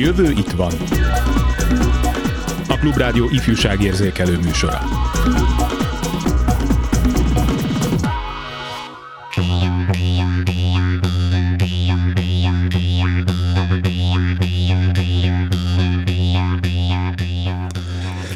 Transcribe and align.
jövő 0.00 0.30
itt 0.30 0.50
van. 0.50 0.72
A 2.68 2.78
Klubrádió 2.78 3.28
ifjúságérzékelő 3.30 4.38
műsora. 4.38 4.82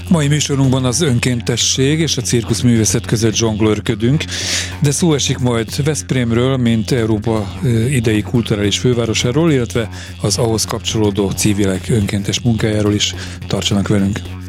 Mai 0.09 0.29
műsorunkban 0.29 0.85
az 0.85 1.01
önkéntesség 1.01 2.01
és 2.01 2.17
a 2.17 2.23
cirkusz 2.23 2.61
művészet 2.61 3.07
között 3.07 3.35
zsonglőrködünk, 3.35 4.25
de 4.80 4.91
szó 4.91 5.14
esik 5.14 5.38
majd 5.38 5.84
Veszprémről, 5.84 6.56
mint 6.56 6.91
Európa 6.91 7.52
idei 7.88 8.23
kulturális 8.23 8.78
fővárosáról, 8.78 9.52
illetve 9.52 9.88
az 10.20 10.38
ahhoz 10.38 10.65
kapcsolódó 10.65 11.30
civilek 11.30 11.88
önkéntes 11.88 12.41
munkájáról 12.41 12.95
is. 12.95 13.15
Tartsanak 13.46 13.88
velünk! 13.88 14.44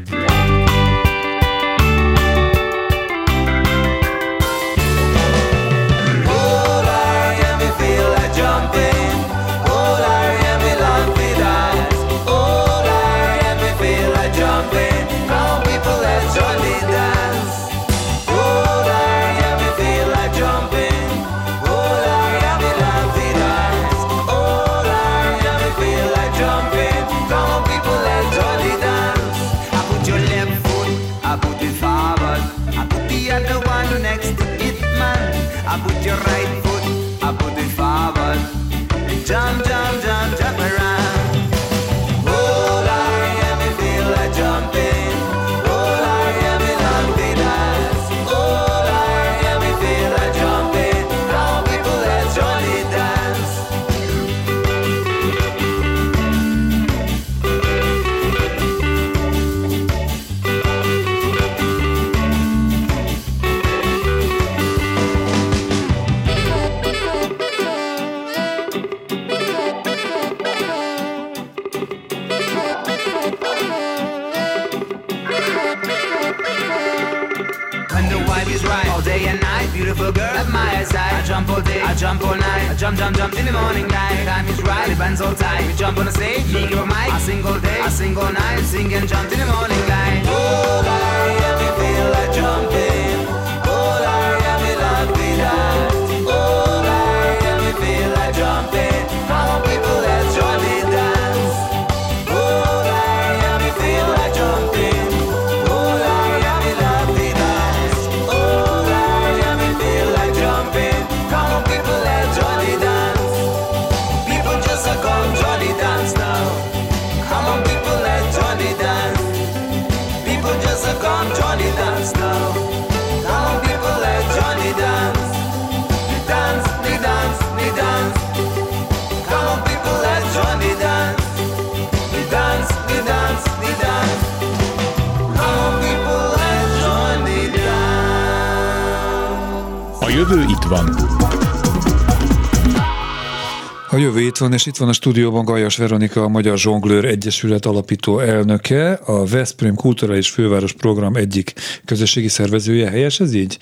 A 143.95 143.97
jövő 143.97 144.21
itt 144.21 144.37
van, 144.37 144.53
és 144.53 144.65
itt 144.65 144.77
van 144.77 144.87
a 144.87 144.93
stúdióban 144.93 145.45
Gajas 145.45 145.77
Veronika, 145.77 146.23
a 146.23 146.27
Magyar 146.27 146.57
Zsonglőr 146.57 147.05
Egyesület 147.05 147.65
alapító 147.65 148.19
elnöke, 148.19 148.91
a 148.93 149.25
Veszprém 149.25 149.75
Kulturális 149.75 150.29
Főváros 150.29 150.73
Program 150.73 151.15
egyik 151.15 151.53
közösségi 151.85 152.27
szervezője. 152.27 152.89
Helyes 152.89 153.19
ez 153.19 153.33
így? 153.33 153.57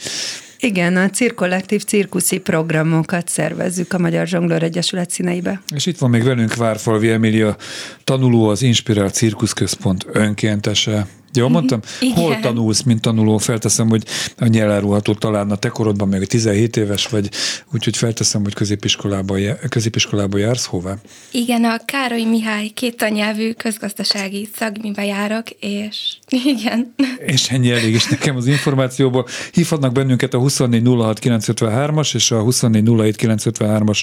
Igen, 0.59 0.97
a 0.97 1.09
cirkollektív 1.09 1.83
cirkuszi 1.83 2.37
programokat 2.37 3.27
szervezzük 3.27 3.93
a 3.93 3.97
Magyar 3.97 4.27
Zsonglőr 4.27 4.63
Egyesület 4.63 5.09
színeibe. 5.09 5.61
És 5.75 5.85
itt 5.85 5.97
van 5.97 6.09
még 6.09 6.23
velünk 6.23 6.55
Várfalvi 6.55 7.09
Emília, 7.09 7.55
tanuló 8.03 8.47
az 8.47 8.61
Inspirált 8.61 9.13
Cirkuszközpont 9.13 10.05
önkéntese. 10.11 11.07
Jól 11.33 11.49
mondtam? 11.49 11.79
Igen. 11.99 12.15
Hol 12.15 12.39
tanulsz, 12.39 12.81
mint 12.81 13.01
tanuló? 13.01 13.37
Felteszem, 13.37 13.89
hogy 13.89 14.03
a 14.37 14.57
elárulható 14.57 15.13
talán 15.13 15.51
a 15.51 15.55
te 15.55 15.67
korodban 15.67 16.07
meg 16.07 16.25
17 16.25 16.77
éves 16.77 17.07
vagy, 17.07 17.29
úgyhogy 17.73 17.97
felteszem, 17.97 18.43
hogy 18.43 18.53
középiskolába, 18.53 19.35
középiskolába 19.69 20.37
jársz. 20.37 20.65
Hová? 20.65 20.95
Igen, 21.31 21.63
a 21.63 21.77
Károly 21.85 22.23
Mihály 22.23 22.67
két 22.67 23.01
anyelvű 23.01 23.51
közgazdasági 23.51 24.49
szagmibe 24.55 25.05
járok, 25.05 25.49
és 25.49 26.17
igen. 26.57 26.93
És 27.25 27.49
ennyi 27.49 27.71
elég 27.71 27.93
is 27.93 28.05
nekem 28.05 28.35
az 28.35 28.47
információból. 28.47 29.27
Hívhatnak 29.51 29.91
bennünket 29.91 30.33
a 30.33 30.39
2406953-as 30.39 32.15
és 32.15 32.31
a 32.31 32.43
2407953-as 32.43 34.01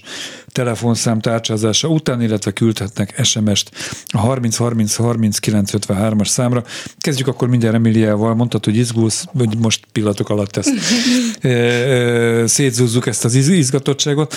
telefonszám 0.52 1.20
tárcsázása 1.20 1.88
után, 1.88 2.22
illetve 2.22 2.50
küldhetnek 2.50 3.24
SMS-t 3.24 3.70
a 4.06 4.26
30303953-as 4.26 6.26
számra. 6.26 6.64
Kezdjük 6.98 7.19
Kezdjük 7.20 7.38
akkor 7.38 7.50
mindjárt 7.50 7.74
Emiliával. 7.74 8.34
Mondtad, 8.34 8.64
hogy 8.64 8.76
izgulsz, 8.76 9.24
hogy 9.38 9.58
most 9.58 9.84
pillanatok 9.92 10.28
alatt 10.28 10.56
ezt 10.56 10.72
szétzúzzuk 12.56 13.06
ezt 13.06 13.24
az 13.24 13.34
izgatottságot. 13.34 14.34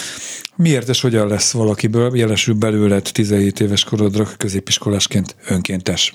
Miért 0.56 0.90
és 0.90 1.02
hogyan 1.02 1.28
lesz 1.28 1.52
valakiből, 1.52 2.18
jelesül 2.18 2.54
belőled 2.54 3.10
17 3.12 3.60
éves 3.60 3.84
korodra 3.84 4.28
középiskolásként 4.38 5.36
önkéntes? 5.48 6.14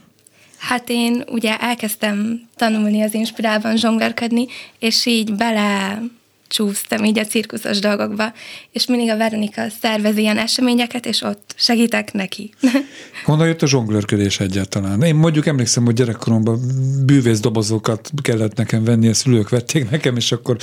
Hát 0.58 0.84
én 0.88 1.24
ugye 1.28 1.56
elkezdtem 1.56 2.40
tanulni 2.56 3.02
az 3.02 3.14
inspirálban 3.14 3.76
zsonglerkedni, 3.76 4.46
és 4.78 5.06
így 5.06 5.34
bele 5.34 6.02
csúsztam 6.48 7.04
így 7.04 7.18
a 7.18 7.24
cirkuszos 7.24 7.78
dolgokba, 7.78 8.32
és 8.72 8.86
mindig 8.86 9.10
a 9.10 9.16
Veronika 9.16 9.62
szervezi 9.80 10.20
ilyen 10.20 10.38
eseményeket, 10.38 11.06
és 11.06 11.22
ott 11.22 11.54
segítek 11.56 12.12
neki. 12.12 12.54
Honnan 13.24 13.46
jött 13.46 13.62
a 13.62 13.66
zsonglőrködés 13.66 14.40
egyáltalán? 14.40 15.02
Én 15.02 15.14
mondjuk 15.14 15.46
emlékszem, 15.46 15.84
hogy 15.84 15.94
gyerekkoromban 15.94 16.60
bűvész 17.06 17.40
dobozokat 17.40 18.10
kellett 18.22 18.56
nekem 18.56 18.84
venni, 18.84 19.08
a 19.08 19.14
szülők 19.14 19.48
vették 19.48 19.90
nekem, 19.90 20.16
és 20.16 20.32
akkor 20.32 20.56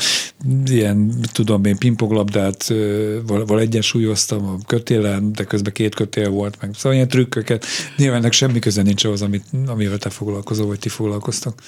ilyen, 0.65 1.13
tudom 1.31 1.65
én, 1.65 1.77
pingponglabdát 1.77 2.73
val 3.25 3.59
egyensúlyoztam 3.59 4.45
a 4.45 4.57
kötélen, 4.67 5.31
de 5.31 5.43
közben 5.43 5.73
két 5.73 5.95
kötél 5.95 6.29
volt, 6.29 6.57
meg 6.61 6.69
szóval 6.73 6.93
ilyen 6.93 7.07
trükköket. 7.07 7.65
Nyilván 7.97 8.19
ennek 8.19 8.31
semmi 8.31 8.59
köze 8.59 8.81
nincs 8.81 9.03
ahhoz, 9.03 9.21
amit, 9.21 9.43
amivel 9.67 9.97
te 9.97 10.09
foglalkozol, 10.09 10.67
vagy 10.67 10.79
ti 10.79 10.89
foglalkoztak. 10.89 11.61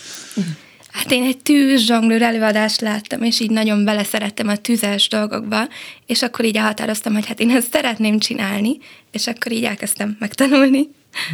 Hát 0.98 1.12
én 1.12 1.24
egy 1.24 1.38
tűz 1.38 1.82
zsonglőr 1.82 2.22
előadást 2.22 2.82
láttam, 2.82 3.22
és 3.22 3.40
így 3.40 3.50
nagyon 3.50 3.86
beleszerettem 3.86 4.48
a 4.48 4.56
tüzes 4.56 5.08
dolgokba, 5.08 5.68
és 6.06 6.22
akkor 6.22 6.46
így 6.46 6.56
elhatároztam, 6.56 7.14
hogy 7.14 7.26
hát 7.26 7.40
én 7.40 7.50
ezt 7.50 7.72
szeretném 7.72 8.20
csinálni, 8.20 8.78
és 9.12 9.28
akkor 9.28 9.52
így 9.52 9.64
elkezdtem 9.64 10.16
megtanulni. 10.20 10.90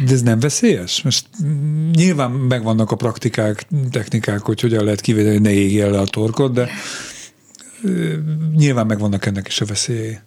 De 0.06 0.12
ez 0.12 0.22
nem 0.22 0.40
veszélyes? 0.40 1.02
Most 1.02 1.26
nyilván 1.92 2.30
megvannak 2.30 2.90
a 2.90 2.96
praktikák, 2.96 3.66
technikák, 3.90 4.40
hogy 4.40 4.60
hogyan 4.60 4.84
lehet 4.84 5.00
kivédeni, 5.00 5.34
hogy 5.34 5.42
ne 5.42 5.52
égjen 5.52 5.90
le 5.90 5.98
a 5.98 6.06
torkod, 6.06 6.52
de 6.52 6.70
nyilván 8.56 8.86
megvannak 8.86 9.26
ennek 9.26 9.46
is 9.46 9.60
a 9.60 9.64
veszélyei. 9.64 10.18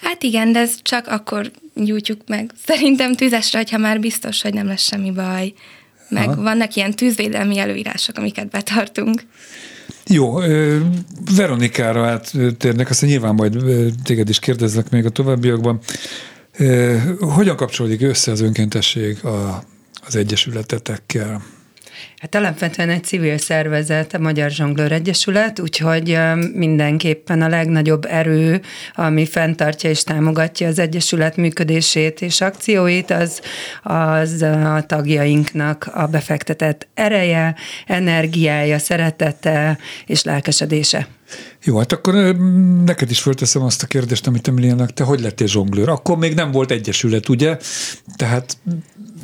Hát 0.00 0.22
igen, 0.22 0.52
de 0.52 0.58
ez 0.58 0.74
csak 0.82 1.06
akkor 1.06 1.50
gyújtjuk 1.74 2.20
meg. 2.26 2.50
Szerintem 2.64 3.14
tüzesre, 3.14 3.58
hogyha 3.58 3.78
már 3.78 4.00
biztos, 4.00 4.42
hogy 4.42 4.54
nem 4.54 4.66
lesz 4.66 4.82
semmi 4.82 5.10
baj. 5.10 5.52
Meg 6.08 6.28
Aha. 6.28 6.42
vannak 6.42 6.74
ilyen 6.74 6.90
tűzvédelmi 6.90 7.58
előírások, 7.58 8.18
amiket 8.18 8.50
betartunk. 8.50 9.22
Jó, 10.06 10.38
Veronikára 11.36 12.06
áttérnek, 12.06 12.90
aztán 12.90 13.08
nyilván 13.08 13.34
majd 13.34 13.58
téged 14.04 14.28
is 14.28 14.38
kérdezlek 14.38 14.90
még 14.90 15.04
a 15.04 15.10
továbbiakban. 15.10 15.80
Hogyan 17.18 17.56
kapcsolódik 17.56 18.02
össze 18.02 18.30
az 18.30 18.40
önkéntesség 18.40 19.24
a, 19.24 19.64
az 20.06 20.16
egyesületetekkel? 20.16 21.42
Hát 22.16 22.34
alapvetően 22.34 22.90
egy 22.90 23.04
civil 23.04 23.38
szervezet, 23.38 24.14
a 24.14 24.18
Magyar 24.18 24.50
Zsonglőr 24.50 24.92
Egyesület, 24.92 25.60
úgyhogy 25.60 26.18
mindenképpen 26.54 27.42
a 27.42 27.48
legnagyobb 27.48 28.04
erő, 28.04 28.60
ami 28.94 29.26
fenntartja 29.26 29.90
és 29.90 30.02
támogatja 30.02 30.68
az 30.68 30.78
Egyesület 30.78 31.36
működését 31.36 32.20
és 32.20 32.40
akcióit, 32.40 33.10
az, 33.10 33.40
az 33.82 34.42
a 34.42 34.84
tagjainknak 34.86 35.90
a 35.94 36.06
befektetett 36.06 36.88
ereje, 36.94 37.54
energiája, 37.86 38.78
szeretete 38.78 39.78
és 40.06 40.22
lelkesedése. 40.22 41.06
Jó, 41.62 41.78
hát 41.78 41.92
akkor 41.92 42.14
neked 42.84 43.10
is 43.10 43.20
fölteszem 43.20 43.62
azt 43.62 43.82
a 43.82 43.86
kérdést, 43.86 44.26
amit 44.26 44.48
Emiliának, 44.48 44.92
te 44.92 45.04
hogy 45.04 45.20
lettél 45.20 45.46
zsonglőr? 45.46 45.88
Akkor 45.88 46.18
még 46.18 46.34
nem 46.34 46.50
volt 46.50 46.70
egyesület, 46.70 47.28
ugye? 47.28 47.56
Tehát 48.16 48.56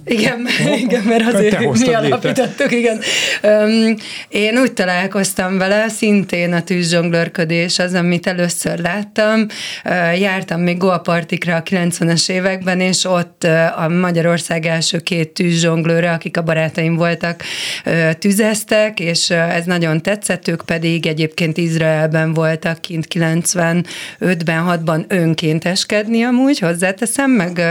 igen, 0.04 0.46
igen 0.84 1.02
mert 1.02 1.34
azért 1.34 1.78
mi 1.78 1.94
alapítottuk, 1.94 2.72
igen. 2.72 3.00
Um, 3.42 3.94
én 4.28 4.58
úgy 4.58 4.72
találkoztam 4.72 5.58
vele, 5.58 5.88
szintén 5.88 6.52
a 6.52 6.62
tűzzsonglőrködés 6.62 7.78
az, 7.78 7.94
amit 7.94 8.26
először 8.26 8.78
láttam. 8.78 9.46
Uh, 9.84 10.20
jártam 10.20 10.60
még 10.60 10.76
golpartikra 10.76 11.56
a 11.56 11.62
90-es 11.62 12.30
években, 12.30 12.80
és 12.80 13.04
ott 13.04 13.42
uh, 13.44 13.82
a 13.82 13.88
Magyarország 13.88 14.66
első 14.66 14.98
két 14.98 15.28
tűzzsonglőre, 15.28 16.12
akik 16.12 16.36
a 16.36 16.42
barátaim 16.42 16.96
voltak, 16.96 17.42
uh, 17.86 18.12
tüzeztek, 18.12 19.00
és 19.00 19.30
ez 19.30 19.64
nagyon 19.64 20.02
tetszett, 20.02 20.48
ők 20.48 20.62
pedig 20.64 21.06
egyébként 21.06 21.56
Izraelben 21.56 22.34
voltak 22.34 22.80
kint 22.80 23.06
95-ben, 23.14 24.64
6-ban 24.68 25.04
önkénteskedni 25.08 26.22
amúgy, 26.22 26.58
hozzáteszem, 26.58 27.30
meg 27.30 27.62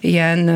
ilyen 0.00 0.48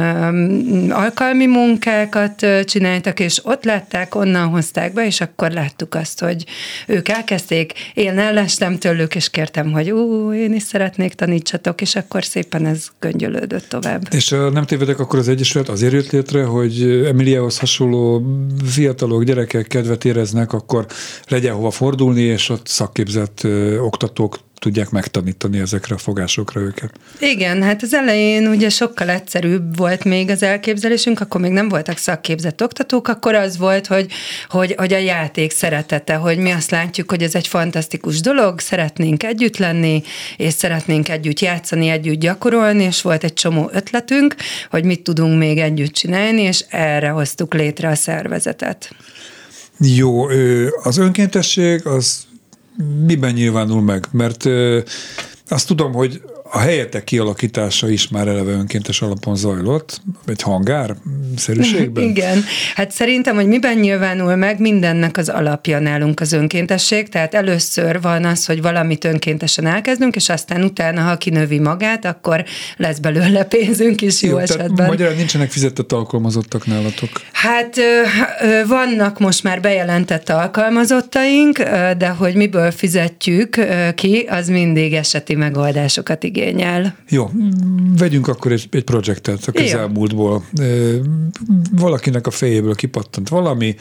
alkalmi 0.97 1.47
munkákat 1.47 2.47
csináltak, 2.65 3.21
és 3.21 3.41
ott 3.45 3.65
látták, 3.65 4.15
onnan 4.15 4.49
hozták 4.49 4.93
be, 4.93 5.07
és 5.07 5.21
akkor 5.21 5.51
láttuk 5.51 5.95
azt, 5.95 6.21
hogy 6.21 6.45
ők 6.87 7.09
elkezdték, 7.09 7.73
én 7.95 8.19
ellestem 8.19 8.79
tőlük, 8.79 9.15
és 9.15 9.31
kértem, 9.31 9.73
hogy 9.73 9.91
ú, 9.91 10.33
én 10.33 10.55
is 10.55 10.63
szeretnék 10.63 11.15
tanítsatok, 11.15 11.81
és 11.81 11.97
akkor 11.97 12.25
szépen 12.25 12.67
ez 12.67 12.87
göngyölődött 12.99 13.69
tovább. 13.69 14.09
És 14.11 14.29
nem 14.29 14.65
tévedek, 14.67 14.99
akkor 14.99 15.19
az 15.19 15.29
Egyesület 15.29 15.69
azért 15.69 15.93
jött 15.93 16.11
létre, 16.11 16.45
hogy 16.45 16.83
Emiliához 17.07 17.59
hasonló 17.59 18.23
fiatalok, 18.65 19.25
gyerekek 19.25 19.67
kedvet 19.67 20.05
éreznek, 20.05 20.53
akkor 20.53 20.87
legyen 21.29 21.55
hova 21.55 21.71
fordulni, 21.71 22.23
és 22.23 22.49
ott 22.49 22.67
szakképzett 22.67 23.47
oktatók 23.81 24.39
tudják 24.59 24.91
megtanítani 24.91 25.59
ezekre 25.59 25.95
a 25.95 25.99
fogásokra 25.99 26.61
őket. 26.61 26.91
Igen, 27.19 27.63
hát 27.63 27.83
az 27.83 27.95
elején 27.95 28.47
ugye 28.47 28.69
sokkal 28.69 29.09
egyszerűbb 29.09 29.77
volt 29.77 30.05
még 30.05 30.31
az 30.31 30.43
elképzelésünk, 30.43 31.21
akkor 31.21 31.41
még 31.41 31.51
nem 31.51 31.69
voltak 31.69 31.97
szakképzett 31.97 32.63
oktatók, 32.63 33.09
akkor 33.09 33.35
az 33.35 33.59
volt, 33.59 33.87
hogy, 33.87 34.13
hogy, 34.49 34.75
hogy 34.79 34.93
a 34.93 34.99
játék 34.99 35.53
szeretete, 35.53 36.15
hogy 36.15 36.39
mi 36.39 36.51
azt 36.51 36.71
látjuk, 36.71 37.11
hogy 37.11 37.23
ez 37.23 37.35
egy 37.35 37.47
fantasztikus 37.47 38.21
dolog, 38.21 38.61
szeretnénk 38.61 39.23
együtt 39.23 39.57
lenni, 39.57 40.03
és 40.37 40.53
szeretnénk 40.53 41.09
együtt 41.09 41.41
játszani, 41.41 41.89
együtt 41.89 42.21
gyakorolni, 42.21 42.83
és 42.83 43.03
volt 43.03 43.25
egy 43.25 43.35
csomó 43.35 43.71
ötletünk, 43.73 44.35
hogy 44.71 44.85
mit 44.85 45.03
tudunk 45.03 45.39
még 45.39 45.59
együtt 45.59 45.93
csinálni, 45.93 46.43
és 46.43 46.65
erre 46.69 47.09
hoztuk 47.09 47.55
létre 47.55 47.89
a 47.89 47.95
szervezetet. 47.95 48.91
Jó, 49.79 50.27
az 50.83 50.97
önkéntesség 50.97 51.87
az 51.87 52.27
miben 53.07 53.33
nyilvánul 53.33 53.83
meg? 53.83 54.09
Mert 54.11 54.45
azt 55.49 55.67
tudom, 55.67 55.93
hogy 55.93 56.23
a 56.57 56.59
helyetek 56.59 57.05
kialakítása 57.05 57.89
is 57.89 58.09
már 58.09 58.29
eleve 58.29 58.51
önkéntes 58.51 59.03
alapon 59.03 59.37
zajlott, 59.37 60.01
egy 60.27 60.43
hangár 60.43 60.95
szerűségben? 61.37 62.05
Igen. 62.11 62.45
Hát 62.75 62.91
szerintem, 62.91 63.35
hogy 63.35 63.47
miben 63.47 63.79
nyilvánul 63.79 64.37
meg, 64.37 64.61
mindennek 64.61 65.17
az 65.17 65.29
alapja 65.29 65.79
nálunk 65.79 66.21
az 66.21 66.33
önkéntesség, 66.33 67.09
tehát 67.09 67.35
először 67.35 68.01
van 68.01 68.25
az, 68.25 68.47
hogy 68.47 68.63
valamit 68.63 69.05
önkéntesen 69.05 69.67
elkezdünk, 69.67 70.17
és 70.17 70.29
aztán 70.29 70.63
utána, 70.63 71.01
ha 71.01 71.17
kinövi 71.17 71.59
magát, 71.59 72.05
akkor 72.05 72.45
lesz 72.77 72.99
belőle 72.99 73.45
pénzünk 73.45 74.03
is 74.03 74.23
jó, 74.23 74.31
jó 74.31 74.37
esetben. 74.37 74.87
Magyarán 74.87 75.17
nincsenek 75.17 75.51
fizetett 75.51 75.93
alkalmazottak 75.93 76.67
nálatok? 76.67 77.09
Hát 77.33 77.77
vannak 78.67 79.19
most 79.19 79.43
már 79.43 79.61
bejelentett 79.61 80.29
alkalmazottaink, 80.29 81.59
de 81.99 82.09
hogy 82.09 82.35
miből 82.35 82.71
fizetjük 82.71 83.57
ki, 83.95 84.27
az 84.29 84.49
mindig 84.49 84.93
eseti 84.93 85.35
megoldásokat 85.35 86.23
igényel 86.23 86.45
igényel. 86.47 86.97
Jó, 87.09 87.31
vegyünk 87.99 88.29
akkor 88.29 88.53
egy, 88.53 88.69
egy 88.71 88.85
projektet 88.85 89.45
a 89.47 89.53
közelmúltból. 89.53 90.45
Valakinek 91.73 92.27
a 92.27 92.31
fejéből 92.31 92.75
kipattant 92.75 93.29
valami, 93.29 93.75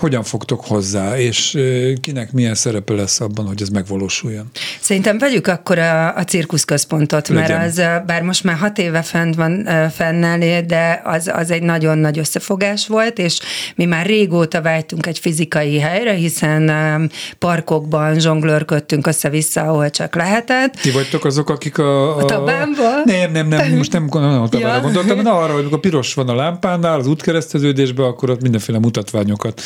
hogyan 0.00 0.22
fogtok 0.22 0.64
hozzá, 0.66 1.18
és 1.18 1.58
kinek 2.00 2.32
milyen 2.32 2.54
szerepe 2.54 2.92
lesz 2.92 3.20
abban, 3.20 3.46
hogy 3.46 3.62
ez 3.62 3.68
megvalósuljon? 3.68 4.50
Szerintem 4.80 5.18
vegyük 5.18 5.46
akkor 5.46 5.78
a, 5.78 6.16
a 6.16 6.24
cirkuszközpontot, 6.24 7.28
Legyen. 7.28 7.58
mert 7.58 7.68
az, 7.68 7.76
bár 8.06 8.22
most 8.22 8.44
már 8.44 8.56
hat 8.56 8.78
éve 8.78 9.02
fent 9.02 9.34
van 9.34 9.68
fennáll, 9.94 10.60
de 10.66 11.00
az, 11.04 11.30
az 11.34 11.50
egy 11.50 11.62
nagyon 11.62 11.98
nagy 11.98 12.18
összefogás 12.18 12.86
volt, 12.86 13.18
és 13.18 13.38
mi 13.74 13.84
már 13.84 14.06
régóta 14.06 14.62
vágytunk 14.62 15.06
egy 15.06 15.18
fizikai 15.18 15.78
helyre, 15.78 16.12
hiszen 16.12 16.70
parkokban 17.38 18.20
zsonglőrködtünk 18.20 19.06
össze-vissza, 19.06 19.60
ahol 19.60 19.90
csak 19.90 20.14
lehetett. 20.14 20.74
Ti 20.74 20.90
vagytok 20.90 21.24
azok, 21.24 21.50
akik 21.50 21.78
a... 21.78 22.16
A, 22.16 22.18
a 22.18 22.24
tabánba? 22.24 23.02
Nem, 23.04 23.32
nem, 23.32 23.48
nem, 23.48 23.76
most 23.76 23.92
nem, 23.92 24.08
nem 24.12 24.42
a 24.42 24.48
tabánra 24.48 24.74
ja. 24.74 24.80
gondoltam, 24.80 25.16
hanem 25.16 25.34
arra, 25.34 25.52
hogy 25.52 25.66
a 25.70 25.78
piros 25.78 26.14
van 26.14 26.28
a 26.28 26.34
lámpánál, 26.34 26.98
az 26.98 27.06
útkereszteződésben, 27.06 28.06
akkor 28.06 28.30
ott 28.30 28.42
mindenféle 28.42 28.78
mutatványokat 28.78 29.60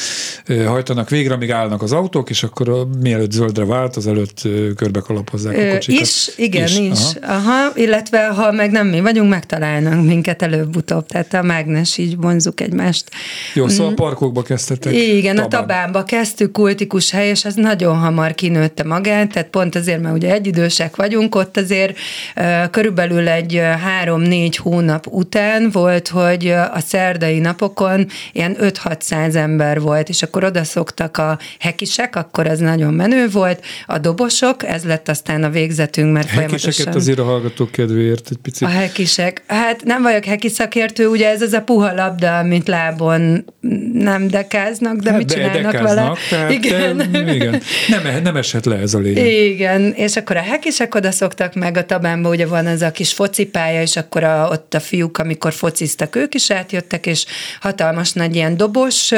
hajtanak 0.67 1.11
végre, 1.11 1.35
amíg 1.35 1.51
állnak 1.51 1.83
az 1.83 1.93
autók, 1.93 2.31
és 2.31 2.43
akkor 2.43 2.89
mielőtt 3.01 3.33
zöldre 3.33 3.65
vált, 3.65 3.97
az 3.97 4.07
előtt 4.07 4.41
körbe 4.77 5.01
kalapozzák 5.01 5.59
a 5.59 5.73
kocsikat. 5.73 6.01
Is, 6.01 6.31
igen, 6.37 6.67
is. 6.67 6.79
is. 6.79 6.99
Aha. 7.23 7.53
Aha. 7.55 7.73
illetve 7.75 8.27
ha 8.27 8.53
meg 8.53 8.71
nem 8.71 8.87
mi 8.87 9.01
vagyunk, 9.01 9.31
megtalálnak 9.31 10.05
minket 10.05 10.43
előbb-utóbb, 10.43 11.07
tehát 11.07 11.35
a 11.35 11.43
mágnes 11.43 11.99
így 11.99 12.17
vonzuk 12.17 12.61
egymást. 12.61 13.11
Jó, 13.55 13.69
szóval 13.69 13.87
a 13.87 13.91
mm. 13.91 13.95
parkokba 13.95 14.43
kezdtetek. 14.43 14.93
Igen, 14.93 15.35
Tabán. 15.37 15.45
a 15.45 15.49
Tabánba 15.49 16.05
kezdtük, 16.05 16.53
kultikus 16.53 17.11
hely, 17.11 17.29
és 17.29 17.45
ez 17.45 17.55
nagyon 17.55 17.97
hamar 17.97 18.35
kinőtte 18.35 18.85
magát, 18.85 19.33
tehát 19.33 19.49
pont 19.49 19.75
azért, 19.75 20.01
mert 20.01 20.15
ugye 20.15 20.33
egyidősek 20.33 20.97
vagyunk, 20.97 21.35
ott 21.35 21.57
azért 21.57 21.97
körülbelül 22.71 23.29
egy 23.29 23.61
három-négy 23.83 24.57
hónap 24.57 25.07
után 25.07 25.71
volt, 25.71 26.09
hogy 26.09 26.49
a 26.49 26.81
szerdai 26.87 27.39
napokon 27.39 28.07
ilyen 28.33 28.57
5-600 28.61 29.35
ember 29.35 29.81
volt, 29.81 30.04
és 30.09 30.23
akkor 30.23 30.45
oda 30.45 30.65
szoktak 30.65 31.17
a 31.17 31.39
hekisek, 31.59 32.17
akkor 32.17 32.47
az 32.47 32.59
nagyon 32.59 32.95
menő 32.95 33.29
volt, 33.29 33.65
a 33.87 33.99
dobosok, 33.99 34.65
ez 34.65 34.85
lett 34.85 35.09
aztán 35.09 35.45
a 35.45 35.51
végzetünk, 35.51 36.13
mert 36.13 36.29
Hekiseket 36.29 36.61
folyamatosan... 36.61 36.95
azért 36.95 37.19
a 37.19 37.25
hallgatók 37.25 37.71
kedvéért 37.71 38.29
egy 38.31 38.39
picit. 38.43 38.69
A 38.69 38.71
hekisek. 38.71 39.43
Hát 39.47 39.85
nem 39.85 40.03
vagyok 40.03 40.25
heki 40.25 40.49
szakértő, 40.49 41.07
ugye 41.07 41.29
ez 41.29 41.43
az 41.43 41.53
a 41.53 41.63
puha 41.63 41.95
labda, 41.95 42.39
amit 42.39 42.69
lábon 42.69 43.45
nem 43.93 44.29
dekáznak, 44.29 44.97
de 44.97 45.11
hát 45.11 45.19
mit 45.19 45.33
csinálnak 45.33 45.73
de 45.73 45.83
vele? 45.83 46.13
Tehát, 46.31 46.51
igen. 46.51 46.97
De, 46.97 47.35
igen. 47.35 47.63
Nem, 47.89 48.23
nem 48.23 48.37
esett 48.37 48.65
le 48.65 48.77
ez 48.77 48.95
a 48.95 48.99
lényeg. 48.99 49.27
Igen, 49.27 49.93
és 49.93 50.17
akkor 50.17 50.37
a 50.37 50.41
hekisek 50.41 50.95
oda 50.95 51.11
szoktak 51.11 51.55
meg, 51.55 51.77
a 51.77 51.85
tabánban 51.85 52.33
ugye 52.33 52.47
van 52.47 52.67
ez 52.67 52.83
a 52.83 52.91
kis 52.91 53.13
focipálya, 53.13 53.83
és 53.83 53.97
akkor 53.97 54.25
a, 54.25 54.49
ott 54.51 54.75
a 54.75 54.81
fiúk, 54.81 55.19
amikor 55.19 55.53
fociztak, 55.53 56.17
ők 56.17 56.35
is 56.35 56.51
átjöttek, 56.51 57.07
és 57.07 57.25
hatalmas 57.61 58.13
nagy 58.13 58.35
ilyen 58.35 58.57
dobos 58.57 59.13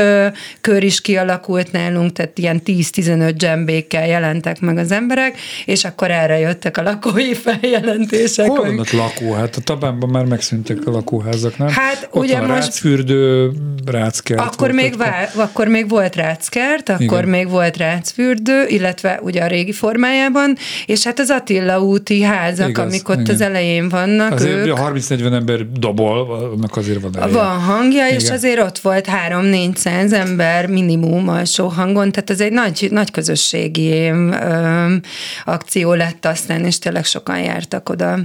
kör 0.60 0.75
is 0.82 1.00
kialakult 1.00 1.72
nálunk, 1.72 2.12
tehát 2.12 2.38
ilyen 2.38 2.62
10-15 2.66 3.32
dzsembékkel 3.36 4.06
jelentek 4.06 4.60
meg 4.60 4.78
az 4.78 4.92
emberek, 4.92 5.38
és 5.64 5.84
akkor 5.84 6.10
erre 6.10 6.38
jöttek 6.38 6.76
a 6.76 6.82
lakói 6.82 7.34
feljelentések. 7.34 8.46
Hol 8.46 8.60
vannak 8.60 8.90
lakó? 8.90 9.32
Hát 9.32 9.56
a 9.56 9.60
Tabánban 9.60 10.08
már 10.08 10.24
megszűntek 10.24 10.78
a 10.84 10.90
lakóházak, 10.90 11.58
nem? 11.58 11.68
Hát 11.68 12.08
Ott 12.10 12.22
ugye 12.22 12.38
van 12.38 12.48
most... 12.48 12.62
rácfürdő, 12.62 13.50
ráckert. 13.84 14.40
Akkor 14.40 14.70
még, 14.70 14.96
vá- 14.96 15.34
akkor 15.34 15.68
még 15.68 15.88
volt 15.88 16.16
ráckert, 16.16 16.88
akkor 16.88 17.02
Igen. 17.02 17.28
még 17.28 17.48
volt 17.48 17.76
rácfürdő, 17.76 18.64
illetve 18.66 19.20
ugye 19.22 19.42
a 19.42 19.46
régi 19.46 19.72
formájában, 19.72 20.56
és 20.86 21.04
hát 21.04 21.18
az 21.18 21.30
Attila 21.30 21.80
úti 21.80 22.22
házak, 22.22 22.68
Igaz, 22.68 22.84
amik 22.84 23.08
ott 23.08 23.20
Igen. 23.20 23.34
az 23.34 23.40
elején 23.40 23.88
vannak. 23.88 24.32
Azért 24.32 24.66
ők... 24.66 24.76
30-40 24.76 25.32
ember 25.32 25.70
dobol, 25.70 26.50
annak 26.54 26.76
azért 26.76 27.00
van 27.00 27.18
elég. 27.18 27.34
Van 27.34 27.60
hangja, 27.60 28.06
Igen. 28.06 28.18
és 28.18 28.30
azért 28.30 28.60
ott 28.60 28.78
volt 28.78 29.08
3-400 29.28 30.12
ember 30.12 30.65
ember 30.66 30.84
minimum 30.84 31.28
alsó 31.28 31.66
hangon, 31.66 32.12
tehát 32.12 32.30
ez 32.30 32.40
egy 32.40 32.52
nagy, 32.52 32.88
nagy 32.90 33.10
közösségi 33.10 33.90
ö, 33.90 34.94
akció 35.44 35.94
lett 35.94 36.26
aztán, 36.26 36.64
és 36.64 36.78
tényleg 36.78 37.04
sokan 37.04 37.40
jártak 37.40 37.88
oda. 37.88 38.18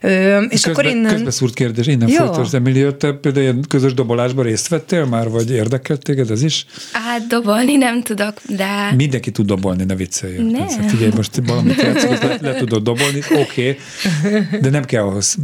Ö, 0.00 0.40
és 0.40 0.62
közbe, 0.62 0.70
akkor 0.70 0.84
innen... 0.84 1.12
Közbeszúrt 1.12 1.54
kérdés, 1.54 1.86
innen 1.86 2.08
folytos, 2.08 2.52
Emilia, 2.52 2.96
te 2.96 3.12
például 3.12 3.44
ilyen 3.44 3.64
közös 3.68 3.94
dobolásban 3.94 4.44
részt 4.44 4.68
vettél 4.68 5.04
már, 5.04 5.28
vagy 5.28 5.50
érdekelt 5.50 6.02
téged 6.02 6.30
ez 6.30 6.42
is? 6.42 6.66
Hát 6.92 7.26
dobolni 7.26 7.76
nem 7.76 8.02
tudok, 8.02 8.34
de... 8.48 8.92
Mindenki 8.96 9.30
tud 9.30 9.46
dobolni, 9.46 9.84
ne 9.84 9.94
vicceljünk. 9.94 10.50
Nem. 10.50 10.68
Hát 10.68 10.90
figyelj, 10.90 11.10
most 11.16 11.40
valamit 11.46 11.82
játszol, 11.82 12.18
le, 12.20 12.38
le 12.40 12.54
tudod 12.54 12.82
dobolni, 12.82 13.18
oké, 13.18 13.76
okay, 14.22 14.60
de 14.60 14.70
nem 14.70 14.84
kell 14.84 15.02
ahhoz 15.02 15.36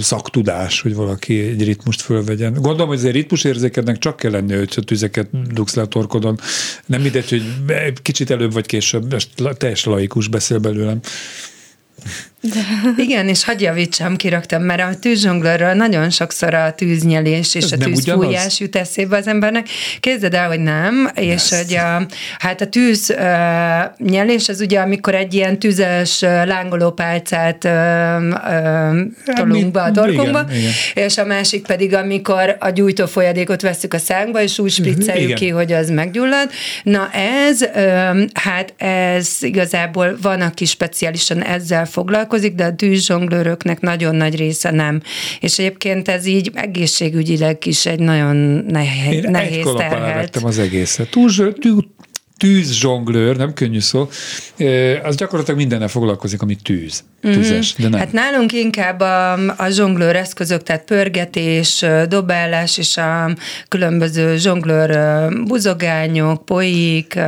szaktudás, 0.00 0.80
hogy 0.80 0.94
valaki 0.94 1.38
egy 1.40 1.64
ritmust 1.64 2.00
fölvegyen. 2.00 2.52
Gondolom, 2.52 2.88
hogy 2.88 2.96
azért 2.96 3.14
ritmusérzékednek 3.14 3.98
csak 3.98 4.16
kell 4.16 4.30
lenni, 4.30 4.54
hogy 4.54 4.72
a 4.76 4.80
tüzeket 4.80 5.28
dugsz 5.52 5.74
le 5.74 5.82
a 5.82 5.86
torkodon. 5.86 6.38
Nem 6.86 7.00
mindegy, 7.00 7.30
hogy 7.30 7.42
kicsit 8.02 8.30
előbb 8.30 8.52
vagy 8.52 8.66
később, 8.66 9.16
teljes 9.56 9.84
laikus 9.84 10.28
beszél 10.28 10.58
belőlem. 10.58 11.00
Igen, 12.96 13.28
és 13.28 13.44
hagyj 13.44 13.64
javítsam, 13.64 14.16
kiraktam, 14.16 14.62
mert 14.62 14.80
a 14.80 14.98
tűzsonglőről 14.98 15.72
nagyon 15.72 16.10
sokszor 16.10 16.54
a 16.54 16.74
tűznyelés 16.74 17.54
és 17.54 17.64
Ez 17.64 17.72
a 17.72 17.76
tűzfújás 17.76 18.60
jut 18.60 18.76
eszébe 18.76 19.16
az 19.16 19.26
embernek. 19.26 19.68
Képzeld 20.00 20.34
el, 20.34 20.48
hogy 20.48 20.60
nem, 20.60 21.10
és 21.14 21.32
Ezt. 21.32 21.64
hogy 21.64 21.76
a, 21.76 22.06
hát 22.38 22.60
a 22.60 22.66
tűz 22.66 23.14
nyelés 23.98 24.48
az 24.48 24.60
ugye, 24.60 24.80
amikor 24.80 25.14
egy 25.14 25.34
ilyen 25.34 25.58
tüzes 25.58 26.20
lángoló 26.20 26.90
pálcát 26.90 27.64
uh, 27.64 29.34
tolunk 29.34 29.70
be 29.70 29.82
a 29.82 29.90
torkunkba, 29.90 30.46
és 30.94 31.18
a 31.18 31.24
másik 31.24 31.66
pedig, 31.66 31.94
amikor 31.94 32.56
a 32.60 32.70
gyújtó 32.70 33.06
folyadékot 33.06 33.62
veszük 33.62 33.94
a 33.94 33.98
szánkba, 33.98 34.42
és 34.42 34.58
úgy 34.58 34.70
spricceljük 34.70 35.34
ki, 35.34 35.48
hogy 35.48 35.72
az 35.72 35.90
meggyullad. 35.90 36.50
Na 36.82 37.10
ez, 37.12 37.64
hát 38.34 38.74
ez 38.76 39.36
igazából 39.40 40.16
van, 40.22 40.40
aki 40.40 40.64
speciálisan 40.64 41.42
ezzel 41.42 41.86
foglalkozik, 41.86 42.28
foglalkozik, 42.30 42.54
de 42.54 42.64
a 42.64 42.74
tűzzsonglőröknek 42.74 43.80
nagyon 43.80 44.14
nagy 44.14 44.36
része 44.36 44.70
nem. 44.70 45.02
És 45.40 45.58
egyébként 45.58 46.08
ez 46.08 46.26
így 46.26 46.50
egészségügyileg 46.54 47.66
is 47.66 47.86
egy 47.86 47.98
nagyon 48.00 48.36
nehéz, 48.68 49.24
Én 49.24 49.30
nehéz 49.30 49.66
terhelt. 49.76 50.36
az 50.36 50.58
egészet. 50.58 51.10
Túl, 51.10 51.52
túl, 51.52 51.84
tűzzsonglőr, 52.40 53.36
nem 53.36 53.52
könnyű 53.52 53.80
szó, 53.80 54.08
az 55.02 55.16
gyakorlatilag 55.16 55.60
mindennel 55.60 55.88
foglalkozik, 55.88 56.42
ami 56.42 56.54
tűz, 56.54 57.04
mhm. 57.20 57.32
tüzes, 57.32 57.74
de 57.78 57.88
nem. 57.88 57.98
Hát 57.98 58.12
nálunk 58.12 58.52
inkább 58.52 59.00
a, 59.00 59.32
a 59.56 59.68
zsonglőr 59.68 60.16
eszközök, 60.16 60.62
tehát 60.62 60.84
pörgetés, 60.84 61.84
dobálás 62.08 62.78
és 62.78 62.96
a 62.96 63.36
különböző 63.68 64.36
zsonglőr 64.36 64.98
buzogányok, 65.44 66.44
poik, 66.44 67.18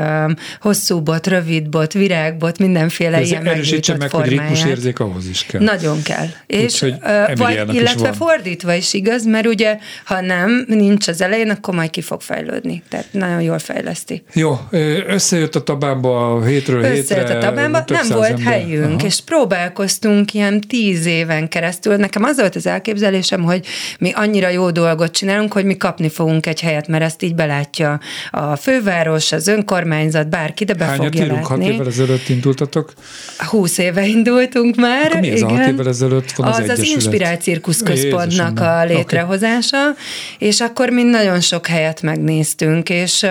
hosszú 0.60 1.00
bot, 1.00 1.26
rövid 1.26 1.68
bot, 1.68 1.92
virágbot, 1.92 2.58
mindenféle 2.58 3.16
Ez 3.16 3.30
ilyen 3.30 3.46
erősítsen 3.46 3.96
meg, 3.96 4.10
formáját. 4.10 4.38
hogy 4.38 4.48
ritmus 4.48 4.70
érzék 4.70 4.98
ahhoz 4.98 5.28
is 5.28 5.46
kell. 5.46 5.60
Nagyon 5.60 6.02
kell. 6.02 6.26
És, 6.46 6.82
Úgy, 6.82 6.94
vagy, 7.36 7.74
illetve 7.74 8.08
is 8.10 8.16
fordítva 8.16 8.74
is 8.74 8.94
igaz, 8.94 9.26
mert 9.26 9.46
ugye, 9.46 9.78
ha 10.04 10.20
nem, 10.20 10.64
nincs 10.68 11.08
az 11.08 11.20
elején, 11.20 11.50
akkor 11.50 11.74
majd 11.74 11.90
ki 11.90 12.00
fog 12.00 12.20
fejlődni. 12.20 12.82
Tehát 12.88 13.06
nagyon 13.10 13.42
jól 13.42 13.58
fejleszti. 13.58 14.22
Jó, 14.32 14.58
összejött 15.06 15.54
a 15.54 15.62
tabámba 15.62 16.32
a 16.32 16.44
hétről 16.44 16.78
összejött 16.78 16.96
hétre. 16.96 17.22
Összejött 17.22 17.42
a 17.42 17.46
tabámba, 17.46 17.84
nem 17.86 18.08
volt 18.08 18.28
ember. 18.28 18.52
helyünk, 18.52 18.98
Aha. 18.98 19.06
és 19.06 19.20
próbálkoztunk 19.20 20.34
ilyen 20.34 20.60
tíz 20.60 21.06
éven 21.06 21.48
keresztül. 21.48 21.96
Nekem 21.96 22.24
az 22.24 22.36
volt 22.38 22.56
az 22.56 22.66
elképzelésem, 22.66 23.42
hogy 23.42 23.66
mi 23.98 24.12
annyira 24.14 24.48
jó 24.48 24.70
dolgot 24.70 25.10
csinálunk, 25.10 25.52
hogy 25.52 25.64
mi 25.64 25.76
kapni 25.76 26.08
fogunk 26.08 26.46
egy 26.46 26.60
helyet, 26.60 26.88
mert 26.88 27.02
ezt 27.02 27.22
így 27.22 27.34
belátja 27.34 28.00
a 28.30 28.56
főváros, 28.56 29.32
az 29.32 29.46
önkormányzat, 29.46 30.28
bárki, 30.28 30.64
de 30.64 30.74
be 30.74 30.84
Hányat 30.84 31.04
fogja 31.04 31.24
írunk, 31.24 31.48
látni. 31.48 31.64
hat 31.64 31.74
évvel 31.74 31.86
ezelőtt 31.86 32.28
indultatok? 32.28 32.92
Húsz 33.38 33.78
éve 33.78 34.06
indultunk 34.06 34.76
már. 34.76 35.06
Akkor 35.06 35.20
mi 35.20 35.30
ez 35.30 35.36
igen. 35.36 35.48
a 35.48 35.58
hat 35.58 35.68
évvel 35.68 35.88
ezelőtt 35.88 36.32
van 36.32 36.46
az 36.48 36.58
Az 36.58 36.68
az 36.68 36.82
Inspirált 36.82 37.42
Cirkusz 37.42 37.82
Központnak 37.82 38.60
a 38.60 38.84
létrehozása, 38.84 39.82
okay. 39.82 40.48
és 40.48 40.60
akkor 40.60 40.88
mi 40.88 41.02
nagyon 41.02 41.40
sok 41.40 41.66
helyet 41.66 42.02
megnéztünk, 42.02 42.88
és, 42.88 43.26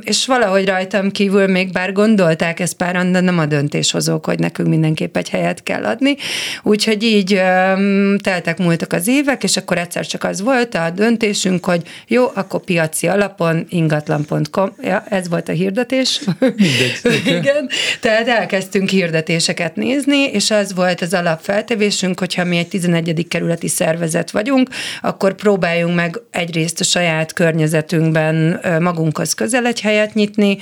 és 0.00 0.26
valahogy 0.26 0.66
rajtam 0.66 1.10
kívül 1.14 1.46
még 1.46 1.72
bár 1.72 1.92
gondolták 1.92 2.60
ezt 2.60 2.74
páran, 2.74 3.12
de 3.12 3.20
nem 3.20 3.38
a 3.38 3.46
döntéshozók, 3.46 4.26
hogy 4.26 4.38
nekünk 4.38 4.68
mindenképp 4.68 5.16
egy 5.16 5.28
helyet 5.28 5.62
kell 5.62 5.84
adni. 5.84 6.16
Úgyhogy 6.62 7.02
így 7.02 7.34
um, 7.34 8.18
teltek 8.18 8.58
múltak 8.58 8.92
az 8.92 9.08
évek, 9.08 9.42
és 9.42 9.56
akkor 9.56 9.78
egyszer 9.78 10.06
csak 10.06 10.24
az 10.24 10.40
volt 10.40 10.74
a 10.74 10.90
döntésünk, 10.90 11.64
hogy 11.64 11.82
jó, 12.06 12.30
akkor 12.34 12.60
piaci 12.60 13.06
alapon 13.06 13.66
ingatlan.com, 13.68 14.72
ja, 14.82 15.04
ez 15.08 15.28
volt 15.28 15.48
a 15.48 15.52
hirdetés. 15.52 16.20
Mindegy. 16.38 17.00
Igen, 17.38 17.68
tehát 18.00 18.28
elkezdtünk 18.28 18.88
hirdetéseket 18.88 19.76
nézni, 19.76 20.18
és 20.18 20.50
az 20.50 20.74
volt 20.74 21.00
az 21.00 21.14
alapfeltevésünk, 21.14 22.18
hogyha 22.18 22.44
mi 22.44 22.56
egy 22.56 22.68
11. 22.68 23.26
kerületi 23.28 23.68
szervezet 23.68 24.30
vagyunk, 24.30 24.68
akkor 25.02 25.34
próbáljunk 25.34 25.94
meg 25.94 26.20
egyrészt 26.30 26.80
a 26.80 26.84
saját 26.84 27.32
környezetünkben 27.32 28.60
magunkhoz 28.80 29.32
közel 29.34 29.66
egy 29.66 29.80
helyet 29.80 30.14
nyitni, 30.14 30.58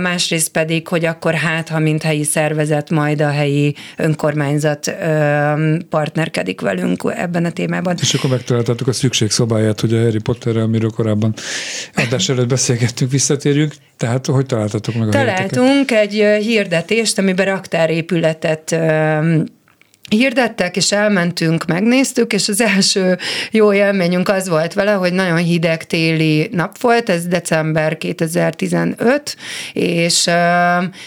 másrészt 0.00 0.48
pedig, 0.48 0.88
hogy 0.88 1.04
akkor 1.04 1.34
hát, 1.34 1.68
ha 1.68 1.78
mint 1.78 2.02
helyi 2.02 2.24
szervezet, 2.24 2.90
majd 2.90 3.20
a 3.20 3.30
helyi 3.30 3.74
önkormányzat 3.96 4.94
partnerkedik 5.90 6.60
velünk 6.60 7.12
ebben 7.16 7.44
a 7.44 7.50
témában. 7.50 7.94
És 8.00 8.14
akkor 8.14 8.30
megtaláltátok 8.30 8.88
a 8.88 8.92
szükségszobáját, 8.92 9.80
hogy 9.80 9.94
a 9.94 10.02
Harry 10.02 10.20
Potterrel, 10.20 10.62
amiről 10.62 10.90
korábban 10.90 11.34
adás 11.94 12.28
előtt 12.28 12.48
beszélgettünk, 12.48 13.10
visszatérjünk. 13.10 13.74
Tehát 13.96 14.26
hogy 14.26 14.46
találtatok 14.46 14.94
meg 14.94 15.08
a 15.08 15.10
Találtunk 15.10 15.90
helyeteket? 15.90 16.38
egy 16.38 16.44
hirdetést, 16.44 17.18
amiben 17.18 17.46
raktárépületet 17.46 18.76
hirdettek, 20.08 20.76
és 20.76 20.92
elmentünk, 20.92 21.64
megnéztük, 21.64 22.32
és 22.32 22.48
az 22.48 22.60
első 22.60 23.18
jó 23.50 23.72
élményünk 23.72 24.28
az 24.28 24.48
volt 24.48 24.72
vele, 24.72 24.92
hogy 24.92 25.12
nagyon 25.12 25.36
hideg 25.36 25.86
téli 25.86 26.48
nap 26.52 26.78
volt, 26.80 27.08
ez 27.08 27.26
december 27.26 27.98
2015, 27.98 29.36
és, 29.72 30.30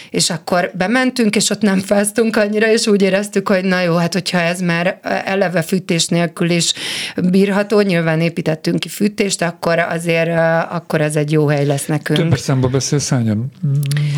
és 0.10 0.30
akkor 0.30 0.72
bementünk, 0.74 1.36
és 1.36 1.50
ott 1.50 1.62
nem 1.62 1.80
fáztunk 1.80 2.36
annyira, 2.36 2.72
és 2.72 2.88
úgy 2.88 3.02
éreztük, 3.02 3.48
hogy 3.48 3.64
na 3.64 3.82
jó, 3.82 3.96
hát 3.96 4.14
hogyha 4.14 4.40
ez 4.40 4.60
már 4.60 5.00
eleve 5.26 5.62
fűtés 5.62 6.08
nélkül 6.08 6.50
is 6.50 6.74
bírható, 7.16 7.82
nyilván 7.82 8.22
építettünk 8.22 8.80
ki 8.80 8.90
fűtést, 8.90 9.42
akkor 9.42 9.80
azért 9.80 10.30
akkor 10.70 11.02
ez 11.02 11.16
egy 11.16 11.32
jó 11.32 11.48
hely 11.48 11.66
lesz 11.66 11.86
nekünk. 11.86 12.20
Több 12.20 12.38
számba 12.38 12.68
beszélsz, 12.68 13.10
hányan 13.10 13.52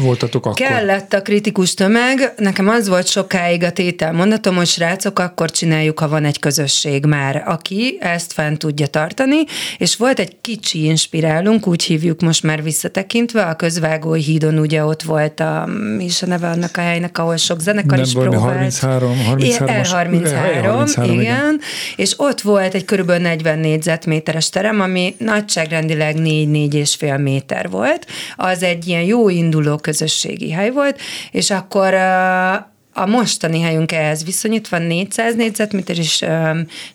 voltatok 0.01 0.45
akkor? 0.45 0.67
Kellett 0.67 1.13
a 1.13 1.21
kritikus 1.21 1.73
tömeg, 1.73 2.33
nekem 2.37 2.69
az 2.69 2.87
volt 2.87 3.07
sokáig 3.07 3.63
a 3.63 3.71
tétel 3.71 4.11
mondatom, 4.11 4.55
hogy 4.55 4.67
srácok, 4.71 5.19
akkor 5.19 5.51
csináljuk, 5.51 5.99
ha 5.99 6.07
van 6.07 6.25
egy 6.25 6.39
közösség 6.39 7.05
már, 7.05 7.43
aki 7.45 7.97
ezt 7.99 8.33
fent 8.33 8.57
tudja 8.57 8.87
tartani, 8.87 9.43
és 9.77 9.95
volt 9.95 10.19
egy 10.19 10.35
kicsi 10.41 10.83
inspirálunk, 10.83 11.67
úgy 11.67 11.83
hívjuk 11.83 12.21
most 12.21 12.43
már 12.43 12.63
visszatekintve, 12.63 13.41
a 13.41 13.55
közvágói 13.55 14.21
hídon 14.21 14.57
ugye 14.57 14.83
ott 14.83 15.01
volt 15.01 15.39
a, 15.39 15.67
mi 15.97 16.03
is 16.03 16.21
a 16.21 16.25
neve 16.25 16.49
annak 16.49 16.77
a 16.77 16.81
helynek, 16.81 17.17
ahol 17.17 17.37
sok 17.37 17.59
zenekar 17.59 17.97
Nem 17.97 18.05
is 18.05 18.11
próbált. 18.11 18.43
33, 18.43 19.17
33, 19.25 20.21
R33, 20.23 21.03
igen, 21.03 21.19
igen, 21.19 21.59
és 21.95 22.13
ott 22.17 22.41
volt 22.41 22.73
egy 22.73 22.85
körülbelül 22.85 23.21
40 23.21 23.59
négyzetméteres 23.59 24.49
terem, 24.49 24.81
ami 24.81 25.15
nagyságrendileg 25.17 26.15
4-4 26.17 26.73
és 26.73 26.95
fél 26.95 27.17
méter 27.17 27.69
volt. 27.69 28.05
Az 28.35 28.63
egy 28.63 28.87
ilyen 28.87 29.03
jó 29.03 29.29
induló 29.29 29.75
közösségi 29.77 30.51
hely 30.51 30.69
volt, 30.69 30.99
és 31.31 31.49
akkor 31.49 31.93
a 32.93 33.05
mostani 33.05 33.61
helyünk 33.61 33.91
ehhez 33.91 34.23
viszonyítva 34.23 34.77
400 34.77 35.35
négyzetméter 35.35 35.97
és 35.97 36.25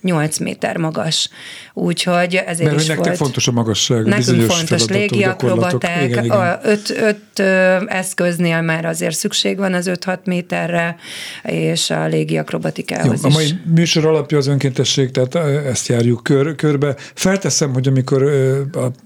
8 0.01 0.39
méter 0.39 0.77
magas. 0.77 1.29
Úgyhogy 1.75 2.35
ezért 2.35 2.71
Mert 2.71 2.81
is 2.81 2.87
nektek 2.87 3.07
volt. 3.07 3.17
fontos 3.17 3.49
a 3.49 3.53
magasság, 3.53 4.05
Nekünk 4.05 4.43
fontos 4.43 4.85
légiakrobaták, 4.85 6.25
öt, 6.63 6.91
öt 6.91 7.41
eszköznél 7.89 8.61
már 8.61 8.85
azért 8.85 9.17
szükség 9.17 9.57
van 9.57 9.75
az 9.75 9.91
5-6 9.95 10.19
méterre, 10.25 10.97
és 11.43 11.91
a 11.91 12.07
légiakrobatikához 12.07 13.23
Jó, 13.23 13.29
is. 13.29 13.35
A 13.35 13.39
mai 13.39 13.61
műsor 13.75 14.07
alapja 14.07 14.39
az 14.39 14.47
önkéntesség, 14.47 15.11
tehát 15.11 15.35
ezt 15.67 15.89
járjuk 15.89 16.23
kör, 16.23 16.55
körbe. 16.55 16.95
Felteszem, 17.15 17.73
hogy 17.73 17.89
amikor 17.89 18.23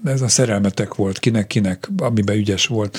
ez 0.05 0.21
a 0.21 0.27
szerelmetek 0.27 0.95
volt, 0.95 1.19
kinek-kinek, 1.19 1.89
amiben 1.97 2.35
ügyes 2.35 2.65
volt, 2.65 2.97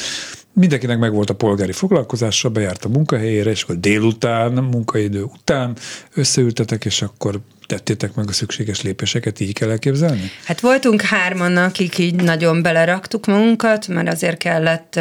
mindenkinek 0.53 0.99
megvolt 0.99 1.31
a 1.31 1.35
polgári 1.35 1.73
foglalkozása, 1.73 2.51
bejárt 2.51 2.85
a 2.85 2.89
munkahelyére, 2.89 3.51
és 3.51 3.63
akkor 3.63 3.79
délután, 3.79 4.53
munkaidő 4.53 5.23
után 5.23 5.77
összeültetek, 6.15 6.85
és 6.85 7.03
akkor 7.03 7.41
tettétek 7.73 8.15
meg 8.15 8.29
a 8.29 8.33
szükséges 8.33 8.83
lépéseket, 8.83 9.41
így 9.41 9.53
kell 9.53 9.71
elképzelni? 9.71 10.31
Hát 10.45 10.61
voltunk 10.61 11.01
hárman, 11.03 11.57
akik 11.57 11.99
így 11.99 12.15
nagyon 12.15 12.63
beleraktuk 12.63 13.27
magunkat, 13.27 13.89
mert 13.89 14.09
azért 14.09 14.37
kellett 14.37 14.97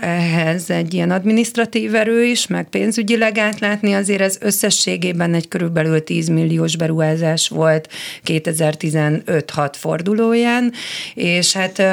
ehhez 0.00 0.70
egy 0.70 0.94
ilyen 0.94 1.10
administratív 1.10 1.94
erő 1.94 2.24
is, 2.24 2.46
meg 2.46 2.68
pénzügyileg 2.68 3.38
átlátni, 3.38 3.92
azért 3.92 4.20
ez 4.20 4.36
összességében 4.40 5.34
egy 5.34 5.48
körülbelül 5.48 6.04
10 6.04 6.28
milliós 6.28 6.76
beruházás 6.76 7.48
volt 7.48 7.88
2015-6 8.26 9.72
fordulóján, 9.72 10.72
és 11.14 11.52
hát 11.52 11.78
e, 11.78 11.84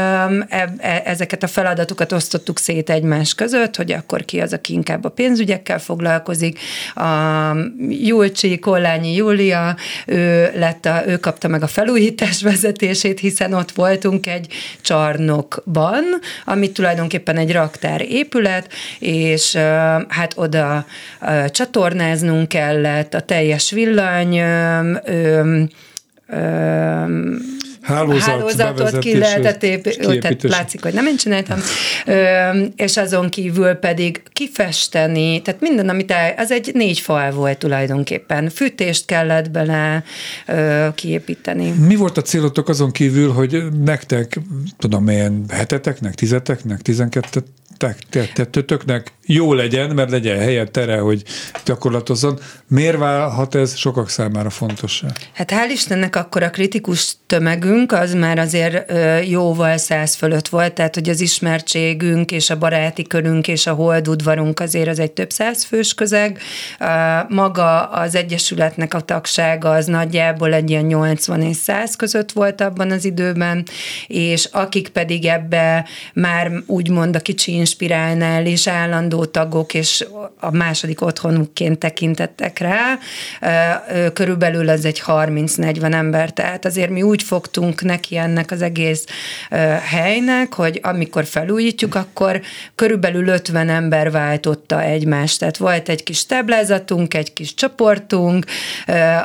e, 0.49 1.01
ezeket 1.05 1.43
a 1.43 1.47
feladatokat 1.47 2.11
osztottuk 2.11 2.59
szét 2.59 2.89
egymás 2.89 3.33
között, 3.33 3.75
hogy 3.75 3.91
akkor 3.91 4.25
ki 4.25 4.39
az, 4.39 4.53
aki 4.53 4.73
inkább 4.73 5.03
a 5.03 5.09
pénzügyekkel 5.09 5.79
foglalkozik. 5.79 6.59
A 6.95 7.01
Julcsi, 7.89 8.59
Kollányi 8.59 9.15
Júlia, 9.15 9.75
ő, 10.05 10.51
lett 10.55 10.85
a, 10.85 11.03
ő 11.07 11.17
kapta 11.17 11.47
meg 11.47 11.63
a 11.63 11.67
felújítás 11.67 12.41
vezetését, 12.51 13.19
hiszen 13.19 13.53
ott 13.53 13.71
voltunk 13.71 14.27
egy 14.27 14.53
csarnokban, 14.81 16.03
ami 16.45 16.71
tulajdonképpen 16.71 17.37
egy 17.37 17.51
raktár 17.51 18.01
épület, 18.01 18.73
és 18.99 19.55
hát 20.07 20.33
oda 20.35 20.85
csatornáznunk 21.47 22.47
kellett, 22.47 23.13
a 23.13 23.19
teljes 23.19 23.71
villany, 23.71 24.41
hálózat, 27.87 28.21
hálózatot 28.21 28.97
ki 28.97 29.17
lehetett 29.17 29.63
építeni, 29.63 30.19
tehát 30.19 30.43
látszik, 30.43 30.83
hogy 30.83 30.93
nem 30.93 31.07
én 31.07 31.17
csináltam, 31.17 31.59
és 32.75 32.97
azon 32.97 33.29
kívül 33.29 33.73
pedig 33.73 34.21
kifesteni, 34.33 35.41
tehát 35.41 35.61
minden, 35.61 35.89
amit 35.89 36.11
el, 36.11 36.33
az 36.37 36.51
egy 36.51 36.71
négy 36.73 36.99
fal 36.99 37.31
volt 37.31 37.57
tulajdonképpen. 37.57 38.49
Fűtést 38.49 39.05
kellett 39.05 39.51
bele 39.51 40.03
kiépíteni. 40.95 41.69
Mi 41.69 41.95
volt 41.95 42.17
a 42.17 42.21
célotok 42.21 42.69
azon 42.69 42.91
kívül, 42.91 43.31
hogy 43.31 43.63
nektek, 43.83 44.39
tudom, 44.77 45.03
milyen 45.03 45.45
heteteknek, 45.49 46.15
tizeteknek, 46.15 46.81
tizenkettet 46.81 47.45
tettötöknek 48.09 49.11
jó 49.25 49.53
legyen, 49.53 49.89
mert 49.89 50.11
legyen 50.11 50.37
helye, 50.37 50.65
tere, 50.65 50.97
hogy 50.99 51.23
gyakorlatozzon. 51.65 52.39
Miért 52.67 52.97
válhat 52.97 53.55
ez 53.55 53.75
sokak 53.75 54.09
számára 54.09 54.49
fontos? 54.49 55.03
Hát 55.33 55.51
hál' 55.51 55.71
Istennek 55.71 56.15
akkor 56.15 56.43
a 56.43 56.49
kritikus 56.49 57.15
tömegünk 57.25 57.91
az 57.91 58.13
már 58.13 58.39
azért 58.39 58.91
jóval 59.27 59.77
száz 59.77 60.15
fölött 60.15 60.47
volt, 60.47 60.73
tehát 60.73 60.93
hogy 60.93 61.09
az 61.09 61.21
ismertségünk 61.21 62.31
és 62.31 62.49
a 62.49 62.57
baráti 62.57 63.03
körünk 63.03 63.47
és 63.47 63.67
a 63.67 63.73
holdudvarunk 63.73 64.59
azért 64.59 64.87
az 64.87 64.99
egy 64.99 65.11
több 65.11 65.31
száz 65.31 65.63
fős 65.63 65.93
közeg. 65.93 66.39
Maga 67.27 67.83
az 67.83 68.15
Egyesületnek 68.15 68.93
a 68.93 69.01
tagsága 69.01 69.69
az 69.69 69.85
nagyjából 69.85 70.53
egy 70.53 70.69
ilyen 70.69 70.85
80 70.85 71.41
és 71.41 71.55
100 71.55 71.95
között 71.95 72.31
volt 72.31 72.61
abban 72.61 72.91
az 72.91 73.05
időben, 73.05 73.65
és 74.07 74.45
akik 74.51 74.89
pedig 74.89 75.25
ebbe 75.25 75.85
már 76.13 76.51
úgymond 76.65 77.15
a 77.15 77.19
kicsi 77.19 77.51
inspirálnál 77.67 78.45
és 78.45 78.67
állandó 78.67 79.25
tagok, 79.25 79.73
és 79.73 80.05
a 80.39 80.51
második 80.51 81.01
otthonukként 81.01 81.79
tekintettek 81.79 82.59
rá, 82.59 82.99
körülbelül 84.13 84.69
ez 84.69 84.85
egy 84.85 85.01
30-40 85.05 85.93
ember, 85.93 86.33
tehát 86.33 86.65
azért 86.65 86.89
mi 86.89 87.01
úgy 87.01 87.23
fogtunk 87.23 87.81
neki 87.81 88.17
ennek 88.17 88.51
az 88.51 88.61
egész 88.61 89.05
helynek, 89.81 90.53
hogy 90.53 90.79
amikor 90.83 91.25
felújítjuk, 91.25 91.95
akkor 91.95 92.41
körülbelül 92.75 93.27
50 93.27 93.69
ember 93.69 94.11
váltotta 94.11 94.81
egymást, 94.81 95.39
tehát 95.39 95.57
volt 95.57 95.89
egy 95.89 96.03
kis 96.03 96.25
táblázatunk, 96.25 97.13
egy 97.13 97.33
kis 97.33 97.53
csoportunk, 97.53 98.45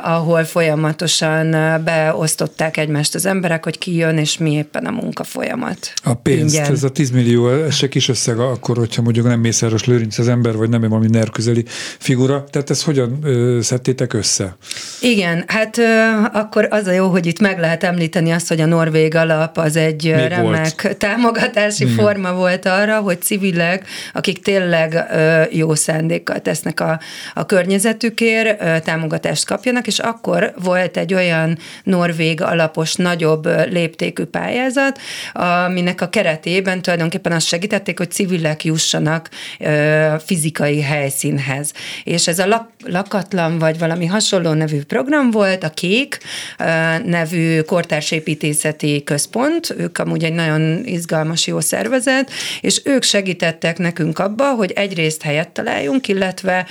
ahol 0.03 0.43
folyamatosan 0.43 1.51
beosztották 1.83 2.77
egymást 2.77 3.15
az 3.15 3.25
emberek, 3.25 3.63
hogy 3.63 3.77
ki 3.77 3.95
jön, 3.95 4.17
és 4.17 4.37
mi 4.37 4.51
éppen 4.51 4.85
a 4.85 4.91
munka 4.91 5.23
folyamat. 5.23 5.93
A 6.03 6.13
pénzt, 6.13 6.55
Ingyen. 6.55 6.71
ez 6.71 6.83
a 6.83 6.89
10 6.89 7.11
millió, 7.11 7.49
ez 7.49 7.75
se 7.75 7.87
kis 7.87 8.09
összeg 8.09 8.32
akkor, 8.39 8.77
hogyha 8.77 9.01
mondjuk 9.01 9.25
nem 9.25 9.39
Mészáros 9.39 9.85
Lőrinc 9.85 10.17
az 10.17 10.27
ember, 10.27 10.55
vagy 10.55 10.69
nem 10.69 10.81
valami 10.81 11.07
nerközeli 11.09 11.65
figura. 11.99 12.43
Tehát 12.49 12.69
ezt 12.69 12.83
hogyan 12.83 13.19
ö, 13.23 13.59
szedtétek 13.61 14.13
össze? 14.13 14.55
Igen, 15.01 15.43
hát 15.47 15.77
ö, 15.77 15.83
akkor 16.33 16.67
az 16.69 16.87
a 16.87 16.91
jó, 16.91 17.07
hogy 17.07 17.25
itt 17.25 17.39
meg 17.39 17.59
lehet 17.59 17.83
említeni 17.83 18.31
azt, 18.31 18.47
hogy 18.47 18.61
a 18.61 18.65
Norvég 18.65 19.15
alap 19.15 19.57
az 19.57 19.75
egy 19.75 20.03
Még 20.03 20.27
remek 20.27 20.81
volt. 20.81 20.97
támogatási 20.97 21.83
Igen. 21.83 21.95
forma 21.95 22.33
volt 22.33 22.65
arra, 22.65 22.99
hogy 22.99 23.21
civilek, 23.21 23.87
akik 24.13 24.41
tényleg 24.43 25.05
ö, 25.13 25.41
jó 25.51 25.75
szándékkal 25.75 26.39
tesznek 26.41 26.79
a, 26.79 26.99
a 27.33 27.45
környezetükért, 27.45 28.61
ö, 28.61 28.79
támogatást 28.83 29.45
kapjanak, 29.45 29.87
és 29.87 29.99
akkor 29.99 30.53
volt 30.63 30.97
egy 30.97 31.13
olyan 31.13 31.57
norvég 31.83 32.41
alapos, 32.41 32.95
nagyobb 32.95 33.45
léptékű 33.71 34.23
pályázat, 34.23 34.99
aminek 35.33 36.01
a 36.01 36.09
keretében 36.09 36.81
tulajdonképpen 36.81 37.31
azt 37.31 37.47
segítették, 37.47 37.97
hogy 37.97 38.11
civilek 38.23 38.63
jussanak 38.63 39.29
fizikai 40.25 40.81
helyszínhez. 40.81 41.71
És 42.03 42.27
ez 42.27 42.39
a 42.39 42.47
lak, 42.47 42.69
lakatlan 42.85 43.59
vagy 43.59 43.79
valami 43.79 44.05
hasonló 44.05 44.53
nevű 44.53 44.81
program 44.81 45.31
volt, 45.31 45.63
a 45.63 45.69
Kék 45.69 46.17
nevű 47.05 47.61
kortársépítészeti 47.61 49.03
központ, 49.03 49.75
ők 49.77 49.97
amúgy 49.97 50.23
egy 50.23 50.33
nagyon 50.33 50.85
izgalmas 50.85 51.47
jó 51.47 51.59
szervezet, 51.59 52.31
és 52.61 52.81
ők 52.83 53.03
segítettek 53.03 53.77
nekünk 53.77 54.19
abba, 54.19 54.53
hogy 54.55 54.71
egyrészt 54.71 55.21
helyet 55.21 55.49
találjunk, 55.49 56.07
illetve 56.07 56.65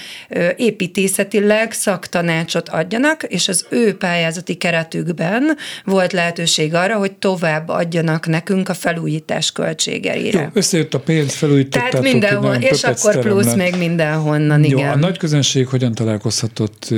építészetileg 0.57 1.73
szaktanácsot 1.73 2.69
adjanak, 2.69 3.23
és 3.23 3.49
az 3.49 3.67
ő 3.69 3.97
pályázati 3.97 4.55
keretükben 4.55 5.57
volt 5.85 6.12
lehetőség 6.12 6.75
arra, 6.75 6.97
hogy 6.97 7.12
tovább 7.12 7.69
adjanak 7.69 8.27
nekünk 8.27 8.69
a 8.69 8.75
felújítás 8.75 9.53
költségeire. 9.53 10.41
Jó, 10.41 10.47
összejött 10.53 10.95
a 10.95 11.01
pénz, 11.01 11.35
felújítottátok. 11.42 11.90
Tehát 11.90 12.12
mindenhol, 12.12 12.55
és 12.55 12.83
akkor 12.83 13.18
plusz 13.18 13.44
lett. 13.44 13.57
még 13.57 13.74
mindenhonnan, 13.76 14.64
Jó, 14.64 14.78
igen. 14.78 14.92
a 14.92 14.96
nagy 14.96 15.18
közönség 15.18 15.66
hogyan 15.66 15.94
találkozhatott 15.94 16.88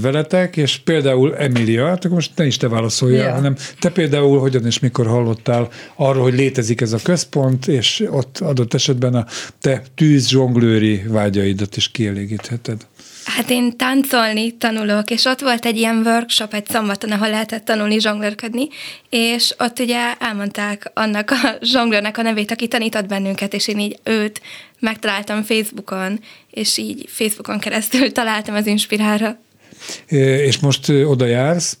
veletek, 0.00 0.56
és 0.56 0.80
például 0.84 1.36
Emilia, 1.36 1.86
hát 1.86 2.04
akkor 2.04 2.10
most 2.14 2.30
ne 2.36 2.46
is 2.46 2.56
te 2.56 2.68
válaszoljál, 2.68 3.26
ja. 3.26 3.34
hanem 3.34 3.56
te 3.78 3.90
például 3.90 4.38
hogyan 4.38 4.66
és 4.66 4.78
mikor 4.78 5.06
hallottál 5.06 5.68
arról, 5.96 6.22
hogy 6.22 6.34
létezik 6.34 6.80
ez 6.80 6.92
a 6.92 6.98
központ, 7.02 7.68
és 7.68 8.04
ott 8.10 8.38
adott 8.38 8.74
esetben 8.74 9.14
a 9.14 9.26
te 9.60 9.82
tűz 9.94 10.28
zsonglőri 10.28 11.02
vágyaidat 11.08 11.76
is 11.76 11.90
kielégítheted. 11.90 12.86
Hát 13.24 13.50
én 13.50 13.76
táncolni 13.76 14.56
tanulok, 14.56 15.10
és 15.10 15.24
ott 15.24 15.40
volt 15.40 15.66
egy 15.66 15.76
ilyen 15.76 16.02
workshop 16.04 16.54
egy 16.54 16.66
szombaton, 16.66 17.10
ahol 17.10 17.30
lehetett 17.30 17.64
tanulni 17.64 18.00
zsonglőrködni, 18.00 18.68
és 19.08 19.54
ott 19.58 19.78
ugye 19.78 20.14
elmondták 20.18 20.90
annak 20.94 21.30
a 21.30 21.56
zsonglőrnek 21.62 22.18
a 22.18 22.22
nevét, 22.22 22.50
aki 22.50 22.68
tanított 22.68 23.06
bennünket, 23.06 23.54
és 23.54 23.68
én 23.68 23.78
így 23.78 23.98
őt 24.04 24.40
megtaláltam 24.78 25.42
Facebookon, 25.42 26.20
és 26.50 26.76
így 26.76 27.04
Facebookon 27.08 27.58
keresztül 27.58 28.12
találtam 28.20 28.54
az 28.54 28.66
inspirálra. 28.66 29.38
És 30.08 30.58
most 30.58 30.88
oda 30.88 31.26
jársz, 31.26 31.78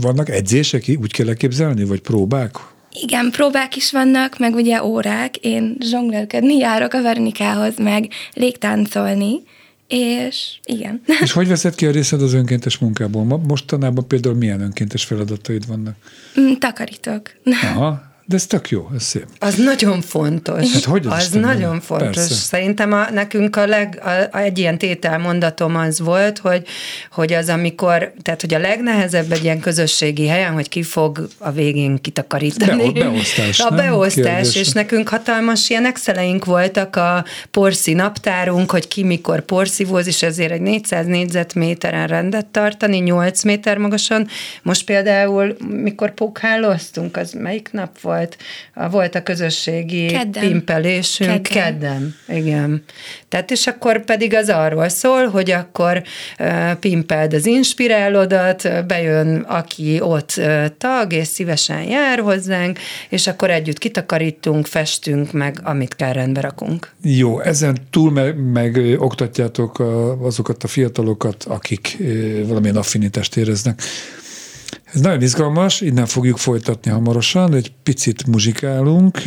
vannak 0.00 0.28
edzések, 0.28 0.84
úgy 1.00 1.12
kell 1.12 1.28
elképzelni, 1.28 1.84
vagy 1.84 2.00
próbák? 2.00 2.56
Igen, 3.02 3.30
próbák 3.30 3.76
is 3.76 3.92
vannak, 3.92 4.38
meg 4.38 4.54
ugye 4.54 4.84
órák. 4.84 5.36
Én 5.36 5.76
zsonglőrködni 5.80 6.56
járok 6.56 6.92
a 6.92 7.02
Vernikához, 7.02 7.74
meg 7.76 8.08
légtáncolni, 8.32 9.42
és 9.88 10.58
igen. 10.64 11.00
És 11.22 11.32
hogy 11.32 11.48
veszed 11.48 11.74
ki 11.74 11.86
a 11.86 11.90
részed 11.90 12.22
az 12.22 12.32
önkéntes 12.32 12.78
munkából? 12.78 13.24
Mostanában 13.24 14.06
például 14.08 14.34
milyen 14.34 14.60
önkéntes 14.60 15.04
feladataid 15.04 15.66
vannak? 15.66 15.94
Mm, 16.40 16.52
takarítok. 16.52 17.30
Aha, 17.62 18.05
de 18.28 18.36
ez 18.36 18.46
tök 18.46 18.68
jó, 18.68 18.88
ez 18.94 19.02
szép. 19.02 19.26
Az 19.38 19.54
nagyon 19.54 20.00
fontos. 20.00 20.72
Hát 20.72 20.84
hogy 20.84 21.06
az, 21.08 21.30
nagyon 21.30 21.70
nem? 21.70 21.80
fontos. 21.80 22.14
Persze. 22.14 22.34
Szerintem 22.34 22.92
a, 22.92 23.10
nekünk 23.10 23.56
a 23.56 23.66
leg, 23.66 24.00
a, 24.04 24.36
a, 24.36 24.38
egy 24.38 24.58
ilyen 24.58 24.78
tételmondatom 24.78 25.76
az 25.76 26.00
volt, 26.00 26.38
hogy, 26.38 26.66
hogy 27.10 27.32
az 27.32 27.48
amikor, 27.48 28.12
tehát 28.22 28.40
hogy 28.40 28.54
a 28.54 28.58
legnehezebb 28.58 29.32
egy 29.32 29.44
ilyen 29.44 29.60
közösségi 29.60 30.26
helyen, 30.26 30.52
hogy 30.52 30.68
ki 30.68 30.82
fog 30.82 31.28
a 31.38 31.50
végén 31.50 32.00
kitakarítani. 32.00 32.92
Be, 32.92 33.00
beosztás. 33.00 33.60
A 33.66 33.70
beosztás, 33.70 34.56
és 34.56 34.72
nekünk 34.72 35.08
hatalmas 35.08 35.70
ilyen 35.70 35.86
exceleink 35.86 36.44
voltak 36.44 36.96
a 36.96 37.24
porszi 37.50 37.92
naptárunk, 37.92 38.70
hogy 38.70 38.88
ki 38.88 39.02
mikor 39.02 39.40
porszívóz, 39.40 40.06
és 40.06 40.22
ezért 40.22 40.52
egy 40.52 40.60
400 40.60 41.06
négyzetméteren 41.06 42.06
rendet 42.06 42.46
tartani, 42.46 42.98
8 42.98 43.42
méter 43.42 43.78
magasan. 43.78 44.28
Most 44.62 44.84
például, 44.84 45.56
mikor 45.68 46.14
pukháloztunk, 46.14 47.16
az 47.16 47.32
melyik 47.32 47.68
nap 47.72 48.00
volt? 48.00 48.14
Volt, 48.16 48.36
volt 48.90 49.14
a 49.14 49.22
közösségi 49.22 50.06
kedden. 50.06 50.48
pimpelésünk 50.48 51.42
kedden. 51.42 51.62
kedden. 51.62 52.14
Igen. 52.28 52.82
Tehát 53.28 53.50
és 53.50 53.66
akkor 53.66 54.04
pedig 54.04 54.34
az 54.34 54.48
arról 54.48 54.88
szól, 54.88 55.26
hogy 55.28 55.50
akkor 55.50 56.02
pimpeld 56.80 57.34
az 57.34 57.46
inspirálódat, 57.46 58.86
bejön 58.86 59.36
aki 59.36 60.00
ott 60.00 60.40
tag, 60.78 61.12
és 61.12 61.26
szívesen 61.26 61.82
jár 61.82 62.18
hozzánk, 62.18 62.78
és 63.08 63.26
akkor 63.26 63.50
együtt 63.50 63.78
kitakarítunk, 63.78 64.66
festünk, 64.66 65.32
meg 65.32 65.60
amit 65.62 65.94
kell 65.94 66.12
rendbe 66.12 66.40
rakunk. 66.40 66.92
Jó, 67.02 67.40
ezen 67.40 67.76
túl 67.90 68.10
meg, 68.10 68.36
meg 68.52 68.96
oktatjátok 68.98 69.78
azokat 70.22 70.64
a 70.64 70.66
fiatalokat, 70.66 71.44
akik 71.44 71.96
valamilyen 72.46 72.76
affinitást 72.76 73.36
éreznek 73.36 73.82
ez 74.96 75.02
nagyon 75.02 75.22
izgalmas, 75.22 75.80
innen 75.80 76.06
fogjuk 76.06 76.38
folytatni 76.38 76.90
hamarosan, 76.90 77.54
egy 77.54 77.72
picit 77.82 78.26
muzsikálunk, 78.26 79.22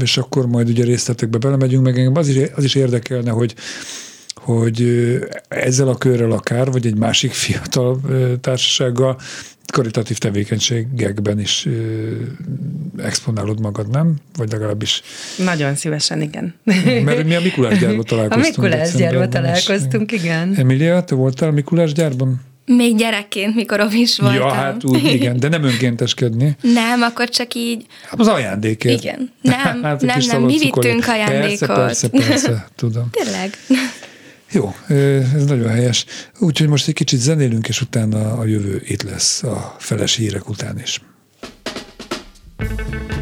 és 0.00 0.16
akkor 0.16 0.46
majd 0.46 0.68
ugye 0.68 0.84
részletekbe 0.84 1.38
belemegyünk, 1.38 1.84
meg 1.84 1.98
engem 1.98 2.16
az 2.16 2.28
is, 2.28 2.50
az 2.54 2.64
is 2.64 2.74
érdekelne, 2.74 3.30
hogy 3.30 3.54
hogy 4.34 4.86
ezzel 5.48 5.88
a 5.88 5.96
körrel 5.96 6.30
akár, 6.30 6.70
vagy 6.70 6.86
egy 6.86 6.96
másik 6.96 7.32
fiatal 7.32 8.00
társasággal 8.40 9.20
karitatív 9.72 10.18
tevékenységekben 10.18 11.40
is 11.40 11.68
exponálod 12.96 13.60
magad, 13.60 13.90
nem? 13.90 14.16
Vagy 14.36 14.52
legalábbis... 14.52 15.02
Nagyon 15.44 15.74
szívesen, 15.74 16.20
igen. 16.20 16.54
Mert 17.04 17.24
mi 17.24 17.34
a 17.34 17.40
Mikulás 17.40 17.78
gyárban 17.78 18.04
találkoztunk. 18.14 18.56
A 18.56 18.60
Mikulás 18.60 18.94
gyárban 18.94 19.30
találkoztunk, 19.30 20.12
igen. 20.12 20.54
Emilia, 20.54 21.04
te 21.04 21.14
voltál 21.14 21.48
a 21.48 21.52
Mikulás 21.52 21.92
gyárban? 21.92 22.40
Még 22.64 22.96
gyerekként, 22.96 23.54
mikor 23.54 23.88
is 23.92 24.18
voltam. 24.18 24.38
Ja, 24.40 24.52
hát 24.52 24.84
úgy, 24.84 25.04
igen, 25.04 25.36
de 25.36 25.48
nem 25.48 25.64
önkénteskedni. 25.64 26.56
Nem, 26.74 27.02
akkor 27.02 27.28
csak 27.28 27.54
így... 27.54 27.86
Hát 28.08 28.20
az 28.20 28.28
ajándékért. 28.28 29.02
Igen. 29.02 29.32
Nem, 29.40 29.82
hát 29.82 30.00
nem, 30.00 30.18
nem, 30.26 30.42
mi 30.42 30.58
vittünk 30.58 31.06
ajándékot. 31.06 31.68
Persze, 31.68 32.08
persze, 32.08 32.28
persze, 32.28 32.66
tudom. 32.76 33.10
Tényleg. 33.10 33.58
Jó, 34.50 34.74
ez 35.34 35.44
nagyon 35.44 35.68
helyes. 35.68 36.04
Úgyhogy 36.38 36.68
most 36.68 36.88
egy 36.88 36.94
kicsit 36.94 37.18
zenélünk, 37.18 37.68
és 37.68 37.80
utána 37.80 38.32
a 38.32 38.44
jövő 38.44 38.82
itt 38.84 39.02
lesz 39.02 39.42
a 39.42 39.76
feles 39.78 40.16
hírek 40.16 40.48
után 40.48 40.78
is. 40.78 41.00
thank 42.58 43.12
you 43.12 43.21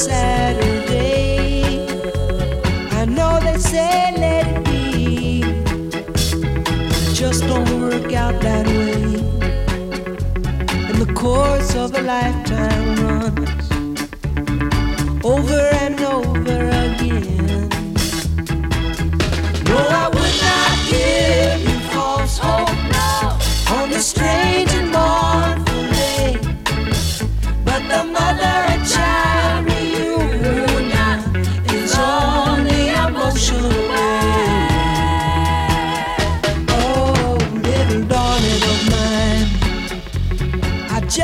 Saturday. 0.00 1.86
I 2.92 3.04
know 3.04 3.38
they 3.40 3.58
say 3.58 4.14
let 4.16 4.46
it 4.46 4.64
be, 4.64 5.42
just 7.12 7.42
don't 7.46 7.68
work 7.82 8.10
out 8.14 8.40
that 8.40 8.66
way. 8.66 9.02
In 10.90 10.96
the 11.04 11.12
course 11.14 11.74
of 11.76 11.94
a 11.94 12.00
lifetime 12.00 12.96
runs 13.04 13.70
over 15.22 15.60
and 15.84 16.00
over 16.00 16.58
again. 16.86 17.68
No, 19.68 19.76
I 19.76 20.08
would 20.14 20.36
not 20.48 20.76
give 20.88 21.60
you 21.68 21.78
false 21.90 22.38
hope. 22.38 22.79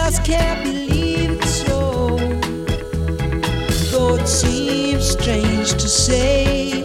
just 0.09 0.25
can't 0.25 0.63
believe 0.63 1.33
it 1.33 1.45
so. 1.45 2.17
Though 3.91 4.15
it 4.15 4.29
seems 4.29 5.11
strange 5.11 5.73
to 5.73 5.89
say, 5.89 6.85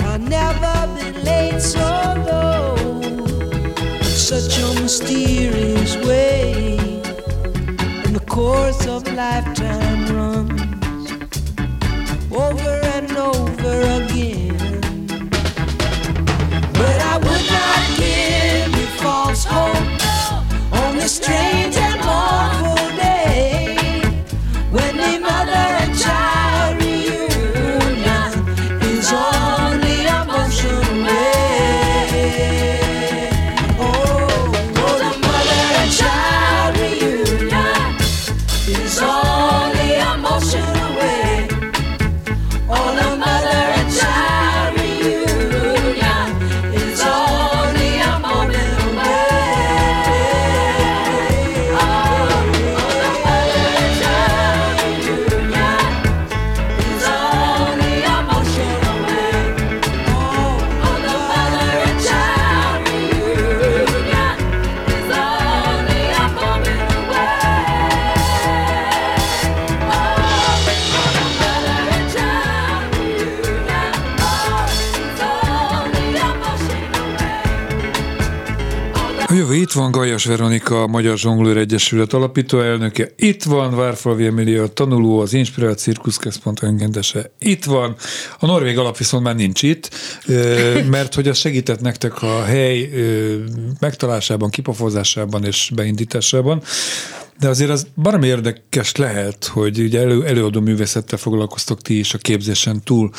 I've 0.00 0.20
never 0.20 0.74
been 0.96 1.22
late 1.22 1.60
so 1.60 1.88
low. 2.28 2.74
In 2.98 4.02
such 4.02 4.58
a 4.58 4.82
mysterious 4.82 5.94
way, 6.08 6.76
in 8.04 8.12
the 8.14 8.24
course 8.28 8.84
of 8.88 9.06
a 9.06 9.12
lifetime. 9.12 10.03
Van 79.74 79.90
Gajas 79.90 80.24
Veronika, 80.24 80.82
a 80.82 80.86
Magyar 80.86 81.18
Zsonglőr 81.18 81.56
Egyesület 81.56 82.12
alapító 82.12 82.60
elnöke. 82.60 83.10
Itt 83.16 83.42
van 83.42 83.76
Várfalvi 83.76 84.26
Emilia, 84.26 84.66
tanuló, 84.66 85.18
az 85.18 85.32
Inspirált 85.32 85.78
Cirkuszközpont 85.78 86.62
önkéntese. 86.62 87.30
Itt 87.38 87.64
van. 87.64 87.96
A 88.38 88.46
Norvég 88.46 88.78
alap 88.78 88.96
viszont 88.96 89.24
már 89.24 89.34
nincs 89.34 89.62
itt, 89.62 89.90
mert 90.96 91.14
hogy 91.14 91.28
az 91.28 91.38
segített 91.38 91.80
nektek 91.80 92.22
a 92.22 92.42
hely 92.42 92.90
megtalálásában, 93.80 94.50
kipofozásában 94.50 95.44
és 95.44 95.70
beindításában. 95.74 96.62
De 97.38 97.48
azért 97.48 97.70
az 97.70 97.86
baromi 97.96 98.26
érdekes 98.26 98.96
lehet, 98.96 99.44
hogy 99.44 99.78
ugye 99.78 100.00
elő, 100.00 100.26
előadó 100.26 100.60
művészettel 100.60 101.18
foglalkoztok 101.18 101.82
ti 101.82 101.98
is 101.98 102.14
a 102.14 102.18
képzésen 102.18 102.82
túl 102.82 103.10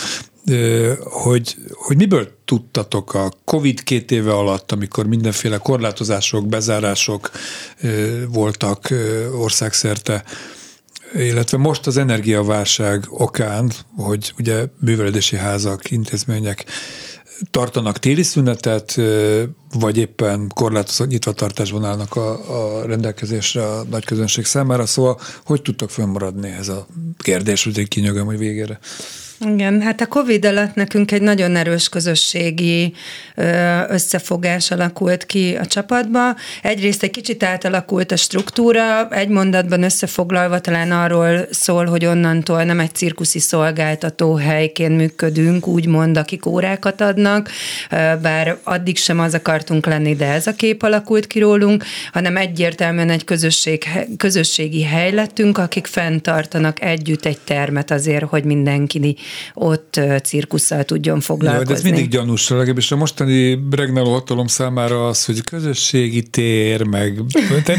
hogy, 1.03 1.55
hogy 1.73 1.97
miből 1.97 2.29
tudtatok 2.45 3.13
a 3.13 3.31
Covid 3.45 3.83
két 3.83 4.11
éve 4.11 4.33
alatt, 4.33 4.71
amikor 4.71 5.05
mindenféle 5.07 5.57
korlátozások, 5.57 6.47
bezárások 6.47 7.31
voltak 8.27 8.93
országszerte, 9.39 10.23
illetve 11.13 11.57
most 11.57 11.87
az 11.87 11.97
energiaválság 11.97 13.05
okán, 13.09 13.71
hogy 13.95 14.33
ugye 14.37 14.65
műveledési 14.79 15.35
házak, 15.35 15.91
intézmények 15.91 16.65
tartanak 17.51 17.99
téli 17.99 18.23
szünetet, 18.23 19.01
vagy 19.73 19.97
éppen 19.97 20.51
korlátozott 20.55 21.07
nyitvatartásban 21.07 21.85
állnak 21.85 22.15
a, 22.15 22.79
a 22.79 22.85
rendelkezésre 22.85 23.65
a 23.65 23.83
nagy 23.83 24.05
közönség 24.05 24.45
számára, 24.45 24.85
szóval 24.85 25.19
hogy 25.45 25.61
tudtak 25.61 25.89
fönnmaradni 25.89 26.49
ez 26.49 26.67
a 26.67 26.87
kérdés, 27.17 27.63
hogy 27.63 27.87
kinyögöm, 27.87 28.25
hogy 28.25 28.37
végére? 28.37 28.79
Igen, 29.53 29.81
hát 29.81 30.01
a 30.01 30.05
Covid 30.05 30.45
alatt 30.45 30.75
nekünk 30.75 31.11
egy 31.11 31.21
nagyon 31.21 31.55
erős 31.55 31.89
közösségi 31.89 32.93
összefogás 33.87 34.71
alakult 34.71 35.25
ki 35.25 35.55
a 35.59 35.65
csapatba. 35.65 36.35
Egyrészt 36.61 37.03
egy 37.03 37.11
kicsit 37.11 37.43
átalakult 37.43 38.11
a 38.11 38.15
struktúra, 38.15 39.09
egy 39.09 39.27
mondatban 39.27 39.83
összefoglalva 39.83 40.59
talán 40.59 40.91
arról 40.91 41.47
szól, 41.51 41.85
hogy 41.85 42.05
onnantól 42.05 42.63
nem 42.63 42.79
egy 42.79 42.95
cirkuszi 42.95 43.39
szolgáltató 43.39 44.35
helyként 44.35 44.97
működünk, 44.97 45.67
úgymond, 45.67 46.17
akik 46.17 46.45
órákat 46.45 47.01
adnak, 47.01 47.49
bár 48.21 48.57
addig 48.63 48.97
sem 48.97 49.19
az 49.19 49.33
akartunk 49.33 49.85
lenni, 49.85 50.15
de 50.15 50.27
ez 50.27 50.47
a 50.47 50.53
kép 50.53 50.83
alakult 50.83 51.27
ki 51.27 51.39
rólunk, 51.39 51.83
hanem 52.11 52.37
egyértelműen 52.37 53.09
egy 53.09 53.23
közösség, 53.23 53.83
közösségi 54.17 54.83
hely 54.83 55.11
lettünk, 55.11 55.57
akik 55.57 55.87
fenntartanak 55.87 56.81
együtt 56.81 57.25
egy 57.25 57.39
termet 57.43 57.91
azért, 57.91 58.23
hogy 58.23 58.43
mindenki 58.43 59.15
ott 59.53 59.99
cirkusszal 60.23 60.83
tudjon 60.83 61.19
foglalkozni. 61.19 61.67
Ja, 61.67 61.73
de 61.73 61.73
ez 61.73 61.83
mindig 61.83 62.09
gyanús, 62.09 62.49
legalábbis 62.49 62.91
a 62.91 62.95
mostani 62.95 63.59
regnáló 63.71 64.11
hatalom 64.11 64.47
számára 64.47 65.07
az, 65.07 65.25
hogy 65.25 65.43
közösségi 65.43 66.23
tér, 66.23 66.83
meg 66.83 67.21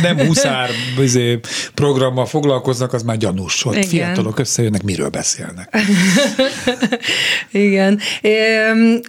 nem 0.03 0.19
huszár 0.19 0.71
izé, 1.03 1.41
programmal 1.75 2.27
foglalkoznak, 2.27 2.93
az 2.93 3.03
már 3.03 3.17
gyanús. 3.17 3.65
Ott 3.65 3.75
Igen. 3.75 3.89
fiatalok 3.89 4.39
összejönnek, 4.39 4.83
miről 4.83 5.09
beszélnek. 5.09 5.77
Igen. 7.51 7.99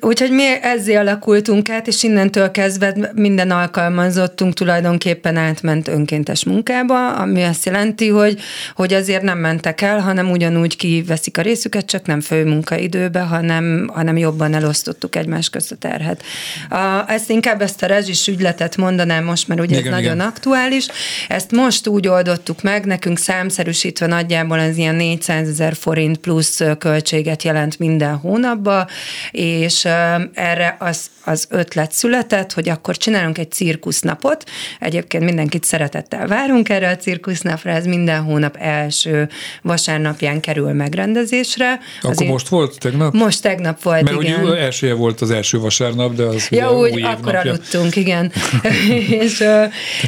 Úgyhogy 0.01 0.31
mi 0.31 0.43
ezzel 0.61 1.07
alakultunk 1.07 1.69
át, 1.69 1.87
és 1.87 2.03
innentől 2.03 2.51
kezdve 2.51 3.11
minden 3.15 3.51
alkalmazottunk 3.51 4.53
tulajdonképpen 4.53 5.37
átment 5.37 5.87
önkéntes 5.87 6.43
munkába, 6.43 7.15
ami 7.15 7.43
azt 7.43 7.65
jelenti, 7.65 8.07
hogy, 8.07 8.39
hogy 8.75 8.93
azért 8.93 9.21
nem 9.21 9.37
mentek 9.37 9.81
el, 9.81 9.99
hanem 9.99 10.31
ugyanúgy 10.31 10.75
kiveszik 10.75 11.37
a 11.37 11.41
részüket, 11.41 11.85
csak 11.85 12.05
nem 12.05 12.21
főmunkaidőbe, 12.27 13.19
hanem, 13.19 13.89
hanem 13.93 14.17
jobban 14.17 14.53
elosztottuk 14.53 15.15
egymás 15.15 15.49
közt 15.49 15.71
a 15.71 15.75
terhet. 15.75 16.23
A, 16.69 17.11
ezt 17.11 17.29
inkább 17.29 17.61
ezt 17.61 17.83
a 17.83 17.85
rezsis 17.85 18.27
ügyletet 18.27 18.77
mondanám 18.77 19.23
most, 19.23 19.47
mert 19.47 19.59
ugye 19.61 19.77
igen, 19.77 19.93
ez 19.93 19.99
igen. 19.99 20.15
nagyon 20.15 20.27
aktuális. 20.27 20.87
Ezt 21.27 21.51
most 21.51 21.87
úgy 21.87 22.07
oldottuk 22.07 22.61
meg, 22.61 22.85
nekünk 22.85 23.17
számszerűsítve 23.17 24.05
nagyjából 24.05 24.59
az 24.59 24.77
ilyen 24.77 24.95
400 24.95 25.47
ezer 25.47 25.75
forint 25.75 26.17
plusz 26.17 26.61
költséget 26.77 27.43
jelent 27.43 27.79
minden 27.79 28.15
hónapban, 28.15 28.87
és 29.31 29.85
erre 30.33 30.75
az, 30.79 31.05
az 31.23 31.47
ötlet 31.49 31.91
született, 31.91 32.53
hogy 32.53 32.69
akkor 32.69 32.97
csinálunk 32.97 33.37
egy 33.37 33.51
cirkusznapot. 33.51 34.43
Egyébként 34.79 35.23
mindenkit 35.23 35.63
szeretettel 35.63 36.27
várunk 36.27 36.69
erre 36.69 36.89
a 36.89 36.95
cirkusznapra, 36.95 37.71
ez 37.71 37.85
minden 37.85 38.23
hónap 38.23 38.55
első 38.59 39.29
vasárnapján 39.61 40.39
kerül 40.39 40.71
megrendezésre. 40.73 41.79
Akkor 42.01 42.16
Azért 42.17 42.31
most 42.31 42.47
volt 42.47 42.79
tegnap? 42.79 43.13
Most 43.13 43.41
tegnap 43.41 43.81
volt, 43.81 44.01
Mert 44.01 44.21
igen. 44.21 44.43
Mert 44.43 44.59
elsője 44.59 44.93
volt 44.93 45.21
az 45.21 45.31
első 45.31 45.59
vasárnap, 45.59 46.15
de 46.15 46.23
az 46.23 46.47
ja, 46.49 46.77
úgy, 46.77 46.91
új 46.91 47.01
akkor 47.01 47.33
napja. 47.33 47.51
aludtunk, 47.51 47.95
igen. 47.95 48.31
és, 49.21 49.37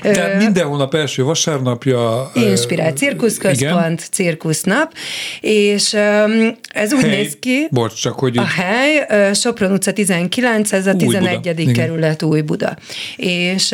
Tehát 0.02 0.34
ö, 0.34 0.38
minden 0.38 0.68
hónap 0.68 0.94
első 0.94 1.24
vasárnapja. 1.24 2.32
Inspirált 2.34 2.98
cirkuszközpont, 2.98 4.08
cirkusznap, 4.12 4.94
és 5.42 5.94
ez 6.74 6.94
úgy 6.94 7.02
hely, 7.02 7.10
néz 7.10 7.38
ki. 7.40 7.68
Bocs, 7.72 8.02
csak 8.02 8.20
hogy... 8.20 8.38
A 8.38 8.46
hely, 8.46 9.08
Sopron 9.34 9.72
utca 9.72 9.94
19, 9.94 10.74
ez 10.74 10.88
a 10.88 10.96
11. 10.96 11.40
Buda. 11.56 11.72
kerület 11.72 12.24
Új 12.24 12.42
Buda. 12.42 12.78
És 13.16 13.72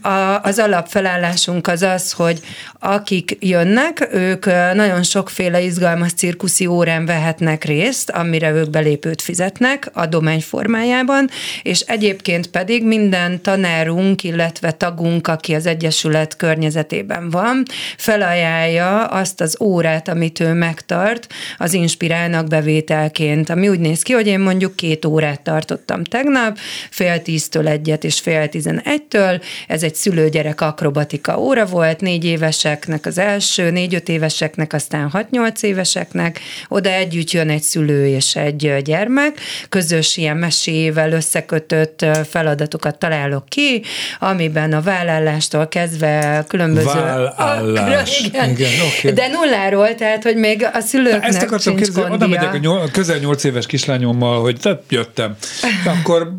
a, 0.00 0.42
az 0.42 0.58
alapfelállásunk 0.58 1.66
az 1.66 1.82
az, 1.82 2.12
hogy 2.12 2.40
akik 2.80 3.36
jönnek, 3.40 4.08
ők 4.12 4.46
nagyon 4.74 5.02
sokféle 5.02 5.60
izgalmas 5.60 6.12
cirkuszi 6.12 6.66
órán 6.66 7.06
vehetnek 7.06 7.57
részt, 7.64 8.10
amire 8.10 8.50
ők 8.50 8.70
belépőt 8.70 9.22
fizetnek 9.22 9.90
adomány 9.92 10.40
formájában, 10.40 11.28
és 11.62 11.80
egyébként 11.80 12.46
pedig 12.46 12.84
minden 12.84 13.42
tanárunk, 13.42 14.24
illetve 14.24 14.70
tagunk, 14.72 15.26
aki 15.26 15.54
az 15.54 15.66
Egyesület 15.66 16.36
környezetében 16.36 17.30
van, 17.30 17.62
felajánlja 17.96 19.04
azt 19.04 19.40
az 19.40 19.56
órát, 19.60 20.08
amit 20.08 20.40
ő 20.40 20.52
megtart, 20.52 21.26
az 21.58 21.72
inspirálnak 21.72 22.46
bevételként, 22.46 23.50
ami 23.50 23.68
úgy 23.68 23.80
néz 23.80 24.02
ki, 24.02 24.12
hogy 24.12 24.26
én 24.26 24.40
mondjuk 24.40 24.76
két 24.76 25.04
órát 25.04 25.40
tartottam 25.40 26.04
tegnap, 26.04 26.58
fél 26.90 27.22
tíztől 27.22 27.68
egyet 27.68 28.04
és 28.04 28.20
fél 28.20 28.48
tizenegytől, 28.48 29.40
ez 29.66 29.82
egy 29.82 29.94
szülőgyerek 29.94 30.60
akrobatika 30.60 31.40
óra 31.40 31.66
volt, 31.66 32.00
négy 32.00 32.24
éveseknek 32.24 33.06
az 33.06 33.18
első, 33.18 33.70
négy-öt 33.70 34.08
éveseknek, 34.08 34.72
aztán 34.72 35.10
hat-nyolc 35.10 35.62
éveseknek, 35.62 36.40
oda 36.68 36.90
együtt 36.90 37.30
jön 37.30 37.47
egy 37.48 37.62
szülő 37.62 38.06
és 38.06 38.36
egy 38.36 38.82
gyermek, 38.82 39.40
közös 39.68 40.16
ilyen 40.16 40.36
mesével 40.36 41.12
összekötött 41.12 42.06
feladatokat 42.28 42.98
találok 42.98 43.44
ki, 43.48 43.82
amiben 44.18 44.72
a 44.72 44.80
vállallástól 44.80 45.68
kezdve 45.68 46.44
különböző... 46.48 47.00
Vállás. 47.36 48.20
Igen, 48.26 48.50
igen 48.50 48.70
okay. 48.98 49.12
De 49.12 49.28
nulláról, 49.28 49.94
tehát, 49.94 50.22
hogy 50.22 50.36
még 50.36 50.66
a 50.72 50.80
szülőknek 50.80 51.24
Ezt 51.24 51.42
akartam 51.42 51.76
kérdezni, 51.76 52.10
oda 52.10 52.26
megyek 52.26 52.54
a 52.54 52.56
nyol, 52.56 52.88
közel 52.92 53.18
nyolc 53.18 53.44
éves 53.44 53.66
kislányommal, 53.66 54.40
hogy 54.40 54.56
tehát 54.60 54.82
jöttem. 54.88 55.36
Akkor 55.84 56.32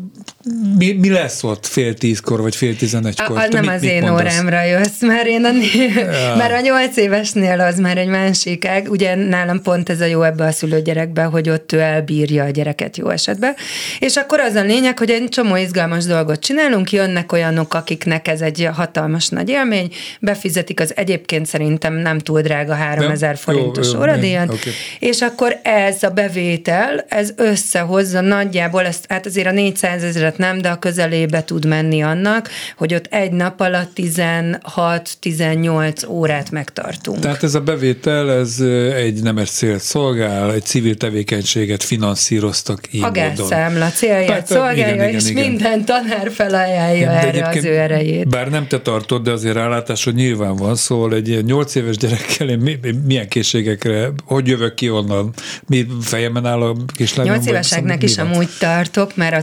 mi, 0.78 0.92
mi 0.92 1.10
lesz 1.10 1.42
ott 1.42 1.66
fél 1.66 1.94
tízkor, 1.94 2.40
vagy 2.40 2.56
fél 2.56 2.76
tizenegykor? 2.76 3.36
A, 3.36 3.46
nem 3.50 3.60
mit, 3.60 3.70
az 3.70 3.80
mit 3.80 3.90
én 3.90 4.02
mondasz? 4.02 4.20
órámra 4.20 4.64
jössz, 4.64 5.00
mert 5.00 5.26
én 5.26 5.44
a, 5.44 5.50
ja. 5.50 6.34
már 6.36 6.52
a 6.52 6.60
nyolc 6.60 6.96
évesnél 6.96 7.60
az 7.60 7.78
már 7.78 7.98
egy 7.98 8.08
másik 8.08 8.68
Ugye 8.88 9.14
nálam 9.14 9.62
pont 9.62 9.88
ez 9.90 10.00
a 10.00 10.04
jó 10.04 10.22
ebbe 10.22 10.44
a 10.44 10.50
szülőgyerekbe, 10.50 11.22
hogy 11.22 11.50
ott 11.50 11.72
ő 11.72 11.78
elbírja 11.78 12.44
a 12.44 12.50
gyereket 12.50 12.96
jó 12.96 13.08
esetben. 13.08 13.54
És 13.98 14.16
akkor 14.16 14.40
az 14.40 14.54
a 14.54 14.62
lényeg, 14.62 14.98
hogy 14.98 15.10
egy 15.10 15.28
csomó 15.28 15.56
izgalmas 15.56 16.04
dolgot 16.04 16.40
csinálunk, 16.40 16.92
jönnek 16.92 17.32
olyanok, 17.32 17.74
akiknek 17.74 18.28
ez 18.28 18.40
egy 18.40 18.68
hatalmas 18.72 19.28
nagy 19.28 19.48
élmény, 19.48 19.92
befizetik 20.20 20.80
az 20.80 20.92
egyébként 20.96 21.46
szerintem 21.46 21.94
nem 21.94 22.18
túl 22.18 22.40
drága 22.40 22.74
3000 22.74 23.36
forintos 23.36 23.94
óradíjat, 23.94 24.48
okay. 24.48 24.72
és 24.98 25.20
akkor 25.20 25.60
ez 25.62 26.02
a 26.02 26.08
bevétel, 26.10 27.04
ez 27.08 27.32
összehozza 27.36 28.20
nagyjából, 28.20 28.86
ezt, 28.86 29.04
hát 29.08 29.26
azért 29.26 29.46
a 29.46 29.50
400 29.50 30.02
ezeret 30.02 30.38
nem, 30.40 30.60
de 30.60 30.68
a 30.68 30.78
közelébe 30.78 31.44
tud 31.44 31.66
menni 31.66 32.02
annak, 32.02 32.48
hogy 32.76 32.94
ott 32.94 33.06
egy 33.10 33.32
nap 33.32 33.60
alatt 33.60 33.90
16-18 33.96 36.08
órát 36.08 36.50
megtartunk. 36.50 37.18
Tehát 37.18 37.42
ez 37.42 37.54
a 37.54 37.60
bevétel, 37.60 38.32
ez 38.32 38.60
egy 38.96 39.22
nemes 39.22 39.50
célt 39.50 39.82
szolgál, 39.82 40.52
egy 40.52 40.64
civil 40.64 40.96
tevékenységet 40.96 41.82
finanszíroztak 41.82 42.80
így 42.90 43.02
A 43.02 43.10
gázszámla 43.10 43.90
célját 43.90 44.26
Tehát, 44.26 44.46
szolgálja, 44.46 44.94
igen, 44.94 45.08
és 45.08 45.28
igen. 45.28 45.48
minden 45.48 45.84
tanár 45.84 46.30
felajánlja 46.30 46.96
igen, 46.96 47.14
erre 47.14 47.48
az 47.48 47.64
ő 47.64 47.78
erejét. 47.78 48.28
Bár 48.28 48.50
nem 48.50 48.66
te 48.66 48.80
tartod, 48.80 49.22
de 49.22 49.30
azért 49.30 49.58
hogy 50.04 50.14
nyilván 50.14 50.56
van, 50.56 50.76
szóval 50.76 51.14
egy 51.14 51.28
ilyen 51.28 51.44
8 51.44 51.74
éves 51.74 51.96
gyerekkel 51.96 52.48
én 52.48 52.78
milyen 53.06 53.28
készségekre, 53.28 54.10
hogy 54.24 54.46
jövök 54.46 54.74
ki 54.74 54.90
onnan, 54.90 55.32
mi 55.66 55.86
fejemen 56.00 56.46
áll 56.46 56.62
a 56.62 56.76
kislányom? 56.96 57.34
8 57.34 57.46
éveseknek 57.46 58.02
is 58.02 58.18
amúgy 58.18 58.48
tartok, 58.58 59.16
mert 59.16 59.36
a 59.36 59.42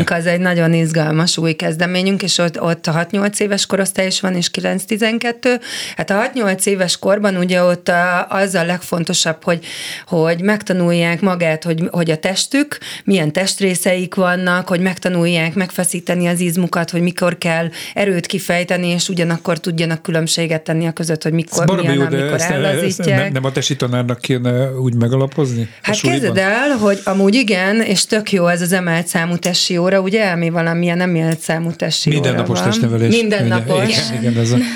cirkusulink 0.00 0.10
az 0.10 0.26
egy 0.26 0.40
nagyon 0.40 0.74
izgalmas 0.74 1.38
új 1.38 1.52
kezdeményünk, 1.52 2.22
és 2.22 2.38
ott, 2.38 2.60
ott 2.60 2.86
a 2.86 3.06
6-8 3.10 3.40
éves 3.40 3.66
korosztály 3.66 4.06
is 4.06 4.20
van, 4.20 4.34
és 4.34 4.50
9-12. 4.60 5.60
Hát 5.96 6.10
a 6.10 6.30
6-8 6.34 6.66
éves 6.66 6.98
korban 6.98 7.36
ugye 7.36 7.62
ott 7.62 7.88
a, 7.88 8.26
az 8.28 8.54
a 8.54 8.64
legfontosabb, 8.64 9.44
hogy, 9.44 9.64
hogy 10.06 10.42
megtanulják 10.42 11.20
magát, 11.20 11.64
hogy, 11.64 11.88
hogy 11.90 12.10
a 12.10 12.16
testük, 12.16 12.78
milyen 13.04 13.32
testrészeik 13.32 14.14
vannak, 14.14 14.68
hogy 14.68 14.80
megtanulják 14.80 15.54
megfeszíteni 15.54 16.26
az 16.26 16.40
izmukat, 16.40 16.90
hogy 16.90 17.02
mikor 17.02 17.38
kell 17.38 17.68
erőt 17.94 18.26
kifejteni, 18.26 18.86
és 18.86 19.08
ugyanakkor 19.08 19.58
tudjanak 19.58 20.02
különbséget 20.02 20.62
tenni 20.62 20.86
a 20.86 20.92
között, 20.92 21.22
hogy 21.22 21.32
mikor, 21.32 21.76
milyen, 21.76 21.94
jó, 21.94 22.00
amikor 22.00 22.40
ellazítják. 22.40 23.22
Nem, 23.22 23.32
nem 23.32 23.44
a 23.44 23.52
tesi 23.52 23.76
tanárnak 23.76 24.20
kéne 24.20 24.70
úgy 24.70 24.94
megalapozni? 24.94 25.68
Hát 25.82 26.00
kezded 26.00 26.36
el, 26.36 26.68
hogy 26.68 27.00
amúgy 27.04 27.34
igen, 27.34 27.80
és 27.80 28.06
tök 28.06 28.32
jó 28.32 28.46
ez 28.46 28.60
az 28.60 28.72
emelt 28.72 29.06
számú 29.06 29.36
tesi 29.36 29.76
óra, 29.76 29.89
ugye, 29.98 30.30
ami 30.30 30.50
valamilyen 30.50 30.96
nem 30.96 31.08
emelt 31.16 31.40
számú 31.40 31.72
tesi 31.72 32.08
Mindennapos 32.08 32.58
óra 32.58 32.68
testnevelés. 32.68 33.16
Mindennapos. 33.16 33.88
Igen, 33.88 34.20
igen, 34.20 34.36
ez 34.36 34.50
a... 34.50 34.56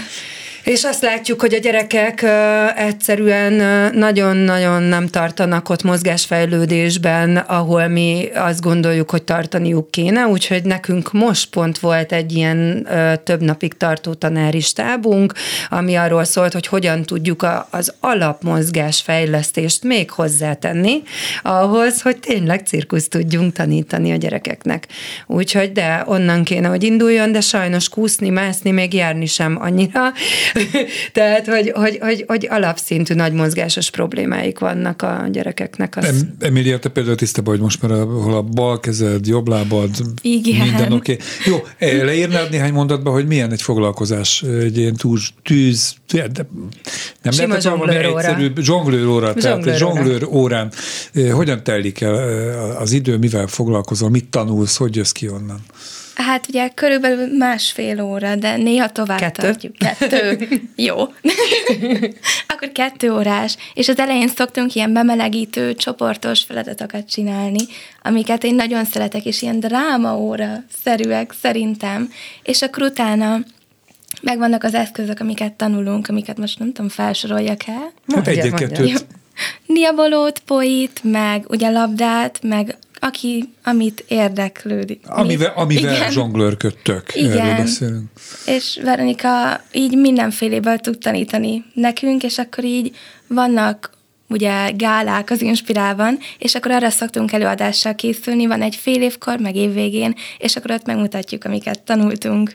És 0.65 0.85
azt 0.85 1.03
látjuk, 1.03 1.41
hogy 1.41 1.55
a 1.55 1.59
gyerekek 1.59 2.25
egyszerűen 2.77 3.53
nagyon-nagyon 3.95 4.83
nem 4.83 5.07
tartanak 5.07 5.69
ott 5.69 5.83
mozgásfejlődésben, 5.83 7.37
ahol 7.37 7.89
mi 7.89 8.29
azt 8.35 8.61
gondoljuk, 8.61 9.11
hogy 9.11 9.23
tartaniuk 9.23 9.91
kéne, 9.91 10.27
úgyhogy 10.27 10.63
nekünk 10.63 11.13
most 11.13 11.51
pont 11.51 11.79
volt 11.79 12.13
egy 12.13 12.33
ilyen 12.33 12.89
több 13.25 13.41
napig 13.41 13.77
tartó 13.77 14.15
tanári 14.15 14.61
stábunk, 14.61 15.33
ami 15.69 15.95
arról 15.95 16.25
szólt, 16.25 16.53
hogy 16.53 16.67
hogyan 16.67 17.03
tudjuk 17.03 17.47
az 17.71 17.95
alapmozgásfejlesztést 18.01 19.83
még 19.83 20.11
hozzátenni 20.11 21.03
ahhoz, 21.43 22.03
hogy 22.03 22.17
tényleg 22.19 22.67
cirkuszt 22.67 23.11
tudjunk 23.11 23.53
tanítani 23.53 24.13
a 24.13 24.17
gyerekeknek. 24.17 24.87
Úgyhogy 25.27 25.73
de 25.73 26.03
onnan 26.07 26.45
kéne, 26.45 26.69
hogy 26.69 26.83
induljon, 26.83 27.33
de 27.33 27.41
sajnos 27.41 27.89
kúszni, 27.89 28.29
mászni, 28.29 28.71
még 28.71 28.95
járni 28.95 29.27
sem 29.27 29.59
annyira 29.61 30.13
Tehát, 31.13 31.47
hogy, 31.47 31.71
hogy, 31.75 31.99
hogy, 32.01 32.25
hogy 32.27 32.47
alapszintű 32.51 33.15
nagy 33.15 33.33
mozgásos 33.33 33.91
problémáik 33.91 34.59
vannak 34.59 35.03
a 35.03 35.27
gyerekeknek. 35.33 35.97
Az... 35.97 36.05
Em, 36.05 36.37
Emilia, 36.39 36.79
te 36.79 36.89
például 36.89 37.17
tisztában 37.17 37.53
vagy 37.53 37.63
most, 37.63 37.83
mert 37.83 37.95
ahol 37.95 38.35
a 38.35 38.43
bal 38.43 38.81
kezed, 38.81 39.27
jobb 39.27 39.49
lábad, 39.49 39.91
Igen. 40.23 40.67
minden 40.67 40.93
oké. 40.93 41.13
Okay. 41.13 41.27
Jó, 41.45 41.65
eh, 41.79 42.05
leírnád 42.09 42.51
néhány 42.51 42.73
mondatba, 42.73 43.11
hogy 43.11 43.27
milyen 43.27 43.53
egy 43.53 43.63
foglalkozás, 43.63 44.43
egy 44.43 44.79
ilyen 44.79 44.95
túl, 44.95 45.19
tűz, 45.43 45.95
nem 47.23 47.33
lehet 47.37 47.63
valami 47.63 47.95
egyszerű 47.95 48.53
zsonglőr 48.57 49.07
óra, 49.07 49.35
tehát 49.35 49.77
zsonglőr 49.77 50.25
órán 50.25 50.73
eh, 51.13 51.31
hogyan 51.31 51.63
telik 51.63 52.01
el 52.01 52.21
eh, 52.21 52.81
az 52.81 52.93
idő, 52.93 53.17
mivel 53.17 53.47
foglalkozol, 53.47 54.11
mit 54.11 54.29
tanulsz, 54.29 54.77
hogy 54.77 54.97
jössz 54.97 55.13
ki 55.13 55.29
onnan? 55.29 55.61
Hát 56.15 56.47
ugye 56.49 56.69
körülbelül 56.69 57.37
másfél 57.37 58.03
óra, 58.03 58.37
de 58.37 58.57
néha 58.57 58.89
tovább 58.89 59.19
kettő. 59.19 59.43
tartjuk. 59.43 59.75
Kettő. 59.77 60.49
Jó. 60.77 60.97
Akkor 62.53 62.73
kettő 62.73 63.13
órás. 63.13 63.57
És 63.75 63.89
az 63.89 63.99
elején 63.99 64.29
szoktunk 64.29 64.75
ilyen 64.75 64.93
bemelegítő, 64.93 65.75
csoportos 65.75 66.43
feladatokat 66.43 67.09
csinálni, 67.09 67.67
amiket 68.03 68.45
én 68.45 68.55
nagyon 68.55 68.85
szeretek, 68.85 69.25
és 69.25 69.43
ilyen 69.43 69.61
dráma 69.61 70.17
óra 70.19 70.65
szerűek 70.83 71.35
szerintem. 71.43 72.11
És 72.43 72.63
akkor 72.63 72.83
utána 72.83 73.39
megvannak 74.23 74.65
az 74.65 74.75
eszközök, 74.75 75.21
amiket 75.21 75.53
tanulunk, 75.53 76.09
amiket 76.09 76.39
most 76.39 76.59
nem 76.59 76.73
tudom, 76.73 76.89
felsoroljak 76.89 77.67
el. 77.67 77.93
Hát 78.15 78.27
egy-kettőt. 78.29 79.07
Diabolót, 79.67 80.39
poit, 80.39 81.01
meg 81.03 81.45
ugye 81.49 81.71
labdát, 81.71 82.39
meg 82.43 82.77
aki, 83.05 83.45
amit 83.65 84.05
érdeklődik. 84.09 85.01
Amivel, 85.07 85.53
amivel 85.57 86.11
zsonglőrködtök, 86.11 87.15
Igen. 87.15 87.39
erről 87.39 87.57
beszélünk. 87.57 88.11
És 88.47 88.81
Veronika 88.83 89.61
így 89.73 89.97
mindenféléből 89.97 90.79
tud 90.79 90.99
tanítani 90.99 91.65
nekünk, 91.75 92.23
és 92.23 92.39
akkor 92.39 92.65
így 92.65 92.97
vannak 93.27 93.91
ugye 94.29 94.71
gálák 94.71 95.31
az 95.31 95.41
Inspirában, 95.41 96.19
és 96.39 96.55
akkor 96.55 96.71
arra 96.71 96.91
szoktunk 96.91 97.33
előadással 97.33 97.95
készülni, 97.95 98.47
van 98.47 98.63
egy 98.63 98.77
fél 98.77 99.03
évkor, 99.03 99.39
meg 99.39 99.57
évvégén, 99.57 100.15
és 100.39 100.57
akkor 100.57 100.71
ott 100.71 100.87
megmutatjuk, 100.87 101.45
amiket 101.45 101.83
tanultunk. 101.83 102.55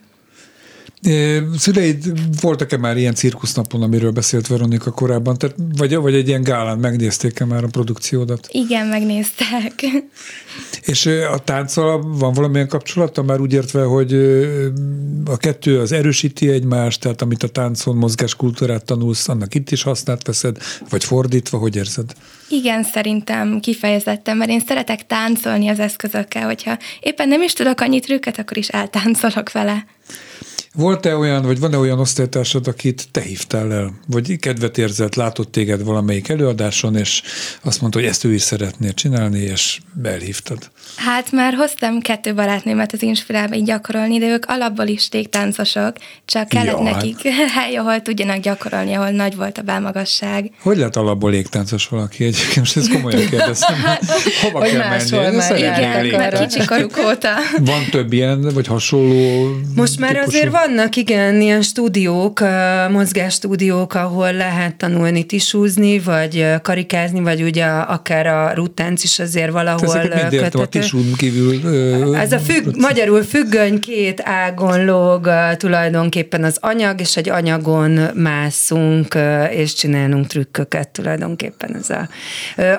Szüleid 1.57 2.03
voltak-e 2.41 2.77
már 2.77 2.97
ilyen 2.97 3.13
cirkusznapon, 3.13 3.81
amiről 3.81 4.11
beszélt 4.11 4.47
Veronika 4.47 4.91
korábban? 4.91 5.37
Tehát, 5.37 5.55
vagy, 5.77 5.95
vagy 5.95 6.13
egy 6.13 6.27
ilyen 6.27 6.43
gálán 6.43 6.77
megnézték-e 6.77 7.45
már 7.45 7.63
a 7.63 7.67
produkciódat? 7.67 8.47
Igen, 8.51 8.87
megnéztek. 8.87 9.85
És 10.81 11.05
a 11.05 11.37
tánccal 11.37 12.01
van 12.01 12.33
valamilyen 12.33 12.67
kapcsolata? 12.67 13.23
Már 13.23 13.39
úgy 13.39 13.53
értve, 13.53 13.83
hogy 13.83 14.13
a 15.25 15.37
kettő 15.37 15.79
az 15.79 15.91
erősíti 15.91 16.49
egymást, 16.49 17.01
tehát 17.01 17.21
amit 17.21 17.43
a 17.43 17.47
táncon 17.47 17.95
mozgáskultúrát 17.95 18.85
tanulsz, 18.85 19.27
annak 19.29 19.55
itt 19.55 19.71
is 19.71 19.83
hasznát 19.83 20.27
veszed, 20.27 20.57
vagy 20.89 21.03
fordítva, 21.03 21.57
hogy 21.57 21.75
érzed? 21.75 22.13
Igen, 22.49 22.83
szerintem 22.83 23.59
kifejezetten, 23.59 24.37
mert 24.37 24.49
én 24.49 24.63
szeretek 24.67 25.07
táncolni 25.07 25.67
az 25.67 25.79
eszközökkel, 25.79 26.45
hogyha 26.45 26.77
éppen 26.99 27.27
nem 27.27 27.41
is 27.41 27.53
tudok 27.53 27.81
annyit 27.81 28.05
trükket, 28.05 28.39
akkor 28.39 28.57
is 28.57 28.67
eltáncolok 28.67 29.51
vele. 29.51 29.85
Volt-e 30.73 31.15
olyan, 31.15 31.45
vagy 31.45 31.59
van-e 31.59 31.77
olyan 31.77 31.99
osztálytársad, 31.99 32.67
akit 32.67 33.07
te 33.11 33.21
hívtál 33.21 33.73
el, 33.73 33.93
vagy 34.07 34.39
kedvet 34.39 34.77
érzett, 34.77 35.15
látott 35.15 35.51
téged 35.51 35.83
valamelyik 35.83 36.29
előadáson, 36.29 36.95
és 36.95 37.21
azt 37.61 37.81
mondta, 37.81 37.99
hogy 37.99 38.07
ezt 38.07 38.23
ő 38.23 38.33
is 38.33 38.41
szeretné 38.41 38.89
csinálni, 38.89 39.39
és 39.39 39.79
elhívtad? 40.03 40.69
Hát 40.95 41.31
már 41.31 41.53
hoztam 41.53 41.99
kettő 41.99 42.33
barátnőmet 42.33 42.93
az 42.93 43.01
Inspirálba 43.01 43.55
így 43.55 43.63
gyakorolni, 43.63 44.19
de 44.19 44.25
ők 44.25 44.45
alapból 44.47 44.87
is 44.87 45.09
tégtáncosok, 45.09 45.95
csak 46.25 46.47
kellett 46.47 46.77
ja, 46.77 46.81
nekik 46.83 47.27
hát. 47.27 47.49
hely, 47.49 47.75
ahol 47.75 48.01
tudjanak 48.01 48.37
gyakorolni, 48.37 48.93
ahol 48.93 49.09
nagy 49.09 49.35
volt 49.35 49.57
a 49.57 49.61
belmagasság. 49.61 50.51
Hogy 50.61 50.77
lehet 50.77 50.95
alapból 50.95 51.31
légtáncos 51.31 51.87
valaki 51.87 52.23
egyébként? 52.23 52.55
Most 52.55 52.77
ezt 52.77 52.91
komolyan 52.91 53.29
kérdezem. 53.29 53.75
Hova 54.41 54.59
hogy 54.59 54.69
kell 54.69 54.89
menni? 54.89 55.35
Már 55.35 55.57
igen, 55.57 56.19
mert 56.19 56.47
kicsi 56.47 56.65
koruk 56.65 56.97
óta. 56.97 57.33
Van 57.59 57.85
több 57.91 58.13
ilyen, 58.13 58.41
vagy 58.41 58.67
hasonló 58.67 59.49
Most 59.75 59.99
már 59.99 60.17
azért 60.17 60.51
vannak, 60.65 60.95
igen, 60.95 61.41
ilyen 61.41 61.61
stúdiók, 61.61 62.43
mozgásstúdiók, 62.89 63.93
ahol 63.93 64.33
lehet 64.33 64.75
tanulni 64.75 65.23
tisúzni, 65.23 65.99
vagy 65.99 66.45
karikázni, 66.61 67.19
vagy 67.19 67.41
ugye 67.41 67.65
akár 67.65 68.27
a 68.27 68.51
ruttánc 68.53 69.03
is 69.03 69.19
azért 69.19 69.51
valahol 69.51 69.99
köthető. 70.29 70.79
A 70.79 71.15
kívül. 71.17 72.15
Ez 72.15 72.31
a 72.31 72.39
függ, 72.39 72.75
magyarul 72.77 73.23
függöny 73.23 73.79
két 73.79 74.21
ágon 74.23 74.85
lóg 74.85 75.29
tulajdonképpen 75.57 76.43
az 76.43 76.57
anyag, 76.61 76.99
és 76.99 77.17
egy 77.17 77.29
anyagon 77.29 77.99
mászunk, 78.13 79.17
és 79.51 79.73
csinálunk 79.73 80.27
trükköket 80.27 80.89
tulajdonképpen 80.89 81.75
ez 81.75 81.89
a... 81.89 82.09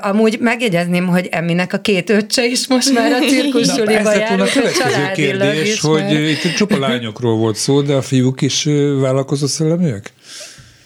Amúgy 0.01 0.39
megjegyezném, 0.41 1.07
hogy 1.07 1.29
Eminek 1.31 1.73
a 1.73 1.79
két 1.79 2.11
öccse 2.11 2.47
is 2.47 2.69
most 2.69 2.93
már 2.93 3.13
a 3.13 3.19
cirkusuliba 3.31 4.15
jár, 4.15 4.41
a 4.41 4.45
következő 4.55 5.11
kérdés, 5.15 5.81
hogy 5.81 6.13
itt 6.13 6.55
csupa 6.57 6.79
lányokról 6.79 7.37
volt 7.37 7.57
szó, 7.57 7.70
de 7.79 7.95
a 7.95 8.03
fiúk 8.03 8.41
is 8.41 8.65
vállalkozó 9.01 9.47
szelleműek? 9.47 10.13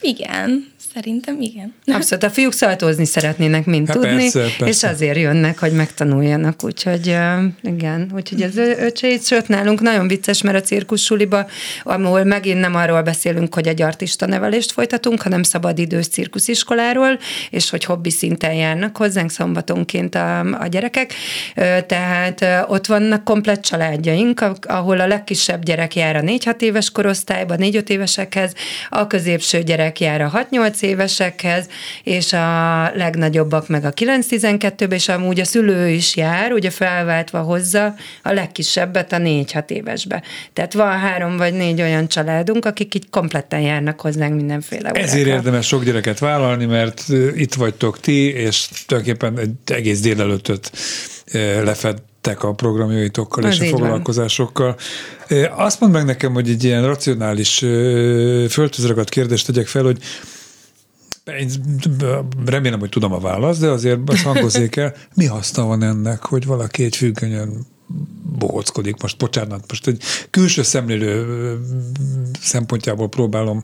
Igen, 0.01 0.67
Szerintem 0.95 1.41
igen. 1.41 1.73
Abszolút, 1.85 2.23
a 2.23 2.29
fiúk 2.29 2.53
szaltózni 2.53 3.05
szeretnének 3.05 3.65
mind 3.65 3.87
hát 3.87 3.97
tudni, 3.97 4.15
persze, 4.15 4.39
persze. 4.39 4.67
és 4.67 4.83
azért 4.83 5.17
jönnek, 5.17 5.59
hogy 5.59 5.71
megtanuljanak, 5.71 6.63
úgyhogy 6.63 7.07
uh, 7.07 7.71
igen, 7.73 8.11
úgyhogy 8.13 8.41
az 8.41 8.57
öcseit, 8.57 9.25
sőt 9.25 9.47
nálunk 9.47 9.81
nagyon 9.81 10.07
vicces, 10.07 10.41
mert 10.41 10.57
a 10.57 10.61
cirkussuliba, 10.61 11.47
ahol 11.83 12.23
megint 12.23 12.59
nem 12.59 12.75
arról 12.75 13.01
beszélünk, 13.01 13.53
hogy 13.53 13.67
egy 13.67 13.81
artista 13.81 14.25
nevelést 14.25 14.71
folytatunk, 14.71 15.21
hanem 15.21 15.43
szabadidős 15.43 16.07
cirkusziskoláról, 16.07 17.19
és 17.49 17.69
hogy 17.69 17.83
hobbi 17.83 18.09
szinten 18.09 18.53
járnak 18.53 18.97
hozzánk 18.97 19.31
szombatonként 19.31 20.15
a, 20.15 20.39
a 20.39 20.67
gyerekek, 20.67 21.13
tehát 21.87 22.45
ott 22.67 22.85
vannak 22.85 23.23
komplet 23.23 23.61
családjaink, 23.61 24.45
ahol 24.61 24.99
a 24.99 25.07
legkisebb 25.07 25.63
gyerek 25.63 25.95
jár 25.95 26.15
a 26.15 26.21
4-6 26.21 26.61
éves 26.61 26.91
korosztályba, 26.91 27.55
4-5 27.57 27.89
évesekhez, 27.89 28.53
a 28.89 29.07
középső 29.07 29.63
gyerek 29.63 29.99
jár 29.99 30.21
a 30.21 30.47
6-8 30.51 30.83
évesekhez, 30.85 31.67
és 32.03 32.33
a 32.33 32.91
legnagyobbak 32.95 33.67
meg 33.67 33.85
a 33.85 33.93
9-12-be, 33.93 34.95
és 34.95 35.09
amúgy 35.09 35.39
a 35.39 35.45
szülő 35.45 35.89
is 35.89 36.15
jár, 36.15 36.51
ugye 36.51 36.69
felváltva 36.69 37.39
hozza 37.39 37.95
a 38.23 38.31
legkisebbet 38.31 39.11
a 39.11 39.17
4-6 39.17 39.69
évesbe. 39.69 40.23
Tehát 40.53 40.73
van 40.73 40.99
három 40.99 41.37
vagy 41.37 41.53
négy 41.53 41.81
olyan 41.81 42.07
családunk, 42.07 42.65
akik 42.65 42.95
így 42.95 43.09
kompletten 43.09 43.61
járnak 43.61 44.01
hozzánk 44.01 44.35
mindenféle 44.35 44.89
órákra. 44.89 45.01
Ezért 45.01 45.27
érdemes 45.27 45.67
sok 45.67 45.83
gyereket 45.83 46.19
vállalni, 46.19 46.65
mert 46.65 47.03
itt 47.35 47.53
vagytok 47.53 47.99
ti, 47.99 48.33
és 48.33 48.67
tulajdonképpen 48.85 49.39
egy 49.39 49.75
egész 49.75 49.99
délelőttöt 49.99 50.71
lefed 51.63 51.97
a 52.39 52.53
programjaitokkal 52.53 53.43
Az 53.43 53.53
és 53.53 53.59
a 53.59 53.65
foglalkozásokkal. 53.65 54.75
Van. 55.27 55.49
Azt 55.55 55.79
mondd 55.79 55.93
meg 55.93 56.05
nekem, 56.05 56.33
hogy 56.33 56.49
egy 56.49 56.63
ilyen 56.63 56.85
racionális, 56.85 57.57
földtözragadt 58.49 59.09
kérdést 59.09 59.45
tegyek 59.45 59.67
fel, 59.67 59.83
hogy 59.83 59.97
én 61.25 61.51
remélem, 62.45 62.79
hogy 62.79 62.89
tudom 62.89 63.13
a 63.13 63.19
választ, 63.19 63.59
de 63.59 63.67
azért 63.67 64.09
azt 64.09 64.21
hangozzék 64.21 64.75
el, 64.75 64.95
mi 65.13 65.25
haszna 65.25 65.65
van 65.65 65.83
ennek, 65.83 66.25
hogy 66.25 66.45
valaki 66.45 66.83
egy 66.83 66.95
függönyön 66.95 67.65
bohockodik. 68.37 69.01
Most 69.01 69.17
bocsánat, 69.17 69.63
most 69.67 69.87
egy 69.87 70.03
külső 70.29 70.63
szemlélő 70.63 71.59
szempontjából 72.41 73.09
próbálom 73.09 73.61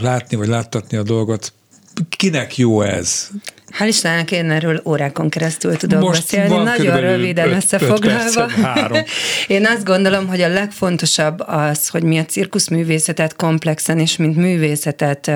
látni, 0.00 0.36
vagy 0.36 0.48
láttatni 0.48 0.96
a 0.96 1.02
dolgot. 1.02 1.52
Kinek 2.08 2.56
jó 2.56 2.82
ez? 2.82 3.30
Hál' 3.70 3.88
Istennek 3.88 4.30
én 4.30 4.50
erről 4.50 4.80
órákon 4.84 5.28
keresztül 5.28 5.76
tudok 5.76 6.00
Most 6.00 6.20
beszélni, 6.20 6.62
nagyon 6.62 7.00
röviden 7.00 7.48
öt, 7.48 7.54
összefoglalva. 7.54 8.48
Öt. 8.90 9.08
Én 9.56 9.66
azt 9.66 9.84
gondolom, 9.84 10.26
hogy 10.26 10.40
a 10.40 10.48
legfontosabb 10.48 11.40
az, 11.46 11.88
hogy 11.88 12.02
mi 12.02 12.18
a 12.18 12.24
cirkuszművészetet 12.24 13.36
komplexen 13.36 13.98
és 13.98 14.16
mint 14.16 14.36
művészetet 14.36 15.30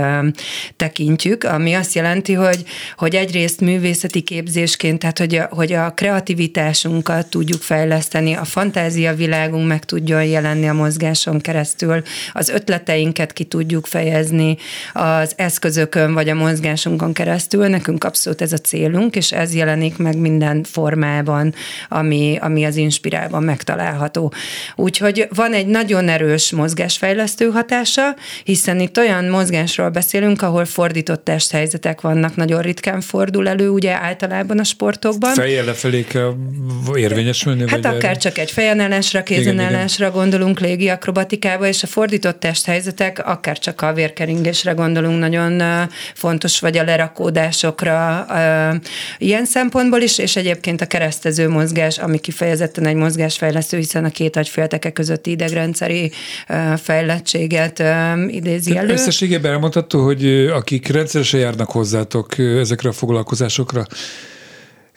tekintjük, 0.76 1.44
ami 1.44 1.74
azt 1.74 1.94
jelenti, 1.94 2.32
hogy, 2.32 2.64
hogy 2.96 3.14
egyrészt 3.14 3.60
művészeti 3.60 4.20
képzésként, 4.20 4.98
tehát 4.98 5.18
hogy 5.18 5.34
a, 5.34 5.48
hogy 5.50 5.72
a 5.72 5.92
kreativitásunkat 5.94 7.26
tudjuk 7.26 7.62
fejleszteni, 7.62 8.34
a 8.34 8.44
fantázia 8.44 9.14
világunk 9.14 9.66
meg 9.66 9.84
tudjon 9.84 10.24
jelenni 10.24 10.68
a 10.68 10.72
mozgáson 10.72 11.40
keresztül, 11.40 12.02
az 12.32 12.48
ötleteinket 12.48 13.32
ki 13.32 13.44
tudjuk 13.44 13.86
fejezni 13.86 14.56
az 14.92 15.32
eszközökön 15.36 16.14
vagy 16.14 16.28
a 16.28 16.34
mozgásunkon 16.34 17.12
keresztül, 17.12 17.68
nekünk 17.68 18.04
abszolút 18.04 18.18
abszolút 18.20 18.42
ez 18.42 18.52
a 18.52 18.56
célunk, 18.56 19.16
és 19.16 19.33
ez 19.33 19.54
jelenik 19.54 19.96
meg 19.96 20.16
minden 20.16 20.64
formában, 20.64 21.54
ami, 21.88 22.38
ami 22.40 22.64
az 22.64 22.76
inspirálban 22.76 23.42
megtalálható. 23.42 24.33
Úgyhogy 24.76 25.28
van 25.35 25.52
egy 25.52 25.66
nagyon 25.66 26.09
erős 26.09 26.50
mozgásfejlesztő 26.50 27.50
hatása, 27.50 28.16
hiszen 28.44 28.80
itt 28.80 28.98
olyan 28.98 29.24
mozgásról 29.24 29.88
beszélünk, 29.88 30.42
ahol 30.42 30.64
fordított 30.64 31.24
testhelyzetek 31.24 32.00
vannak, 32.00 32.37
nagyon 32.37 32.62
ritkán 32.62 33.00
fordul 33.00 33.48
elő, 33.48 33.68
ugye 33.68 33.92
általában 33.92 34.59
a 34.59 34.64
sportokban. 34.64 35.35
Fejjel 35.35 35.64
lefelé 35.64 36.04
kell 36.04 36.35
érvényesülni? 36.94 37.64
Hát 37.66 37.85
akár 37.85 38.04
erre? 38.04 38.16
csak 38.16 38.38
egy 38.38 38.50
fejenállásra, 38.50 39.22
kézenállásra 39.22 40.11
gondolunk 40.11 40.61
légi 40.61 40.88
akrobatikába, 40.88 41.66
és 41.66 41.83
a 41.83 41.87
fordított 41.87 42.40
testhelyzetek, 42.40 43.26
akár 43.26 43.59
csak 43.59 43.80
a 43.80 43.92
vérkeringésre 43.92 44.72
gondolunk, 44.72 45.18
nagyon 45.18 45.62
fontos, 46.14 46.61
vagy 46.61 46.78
a 46.78 46.85
lerakódásokra 46.85 48.09
ilyen 49.18 49.44
szempontból 49.44 50.00
is, 50.00 50.18
és 50.18 50.36
egyébként 50.36 50.80
a 50.80 50.86
keresztező 50.86 51.48
mozgás, 51.48 51.98
ami 51.98 52.18
kifejezetten 52.18 52.86
egy 52.86 52.94
mozgásfejlesztő, 52.94 53.76
hiszen 53.76 54.04
a 54.04 54.11
két 54.11 54.36
agyfélteke 54.36 54.90
közötti 54.90 55.30
idegrendszeri 55.30 56.11
fejlettséget 56.76 57.82
idézi 58.28 58.76
elő. 58.76 58.92
Összességében 58.92 59.52
elmondható, 59.52 60.04
hogy 60.04 60.26
akik 60.54 60.88
rendszeresen 60.88 61.40
járnak 61.40 61.70
hozzátok 61.70 62.38
ezekre 62.38 62.88
a 62.88 62.92
foglalkozásokra, 62.92 63.86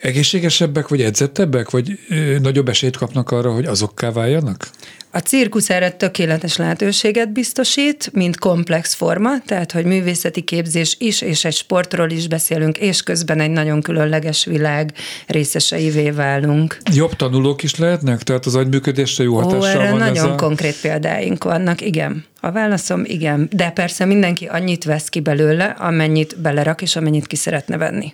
egészségesebbek, 0.02 0.88
vagy 0.88 1.02
edzettebbek, 1.02 1.70
vagy 1.70 2.00
nagyobb 2.42 2.70
esélyt 2.70 2.98
kapnak 2.98 3.32
arra, 3.32 3.52
hogy 3.52 3.66
azokká 3.66 4.12
váljanak? 4.12 4.70
A 5.16 5.20
cirkusz 5.20 5.70
erre 5.70 5.92
tökéletes 5.92 6.58
lehetőséget 6.58 7.32
biztosít, 7.32 8.10
mint 8.14 8.40
komplex 8.40 8.94
forma, 8.94 9.30
tehát 9.46 9.72
hogy 9.72 9.86
művészeti 9.86 10.42
képzés 10.42 10.96
is, 11.00 11.22
és 11.22 11.46
egy 11.46 11.54
sportról 11.54 12.10
is 12.10 12.28
beszélünk, 12.28 12.78
és 12.78 13.04
közben 13.04 13.40
egy 13.40 13.50
nagyon 13.50 13.82
különleges 13.82 14.46
világ 14.46 14.94
részeseivé 15.28 16.10
válunk. 16.10 16.78
Jobb 16.94 17.16
tanulók 17.16 17.64
is 17.64 17.76
lehetnek? 17.76 18.24
Tehát 18.24 18.46
az 18.46 18.56
agyműködésre 18.56 19.24
jó 19.24 19.36
hatással 19.36 19.62
Ó, 19.62 19.66
erre 19.66 19.90
van 19.90 20.00
nagyon 20.00 20.26
ez 20.26 20.32
a... 20.32 20.36
konkrét 20.36 20.76
példáink 20.82 21.44
vannak, 21.44 21.82
igen. 21.82 22.26
A 22.42 22.52
válaszom 22.52 23.04
igen, 23.06 23.50
de 23.52 23.70
persze 23.70 24.06
mindenki 24.06 24.46
annyit 24.46 24.84
vesz 24.84 25.10
ki 25.10 25.20
belőle, 25.20 25.66
amennyit 25.66 26.42
belerak, 26.42 26.82
és 26.82 26.96
amennyit 26.96 27.28
ki 27.28 27.36
szeretne 27.36 27.78
venni. 27.78 28.14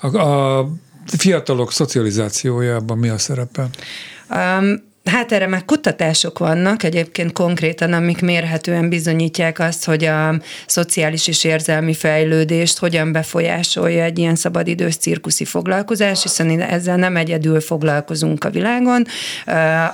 A, 0.00 0.16
a 0.16 0.68
fiatalok 1.06 1.72
szocializációjában 1.72 2.98
mi 2.98 3.08
a 3.08 3.18
szerepe? 3.18 3.68
Um, 4.30 4.94
Hát 5.10 5.32
erre 5.32 5.46
már 5.46 5.64
kutatások 5.64 6.38
vannak 6.38 6.82
egyébként 6.82 7.32
konkrétan, 7.32 7.92
amik 7.92 8.20
mérhetően 8.20 8.88
bizonyítják 8.88 9.58
azt, 9.58 9.84
hogy 9.84 10.04
a 10.04 10.40
szociális 10.66 11.28
és 11.28 11.44
érzelmi 11.44 11.94
fejlődést 11.94 12.78
hogyan 12.78 13.12
befolyásolja 13.12 14.02
egy 14.02 14.18
ilyen 14.18 14.34
szabadidős 14.34 14.96
cirkuszi 14.96 15.44
foglalkozás, 15.44 16.22
hiszen 16.22 16.60
ezzel 16.60 16.96
nem 16.96 17.16
egyedül 17.16 17.60
foglalkozunk 17.60 18.44
a 18.44 18.50
világon. 18.50 19.06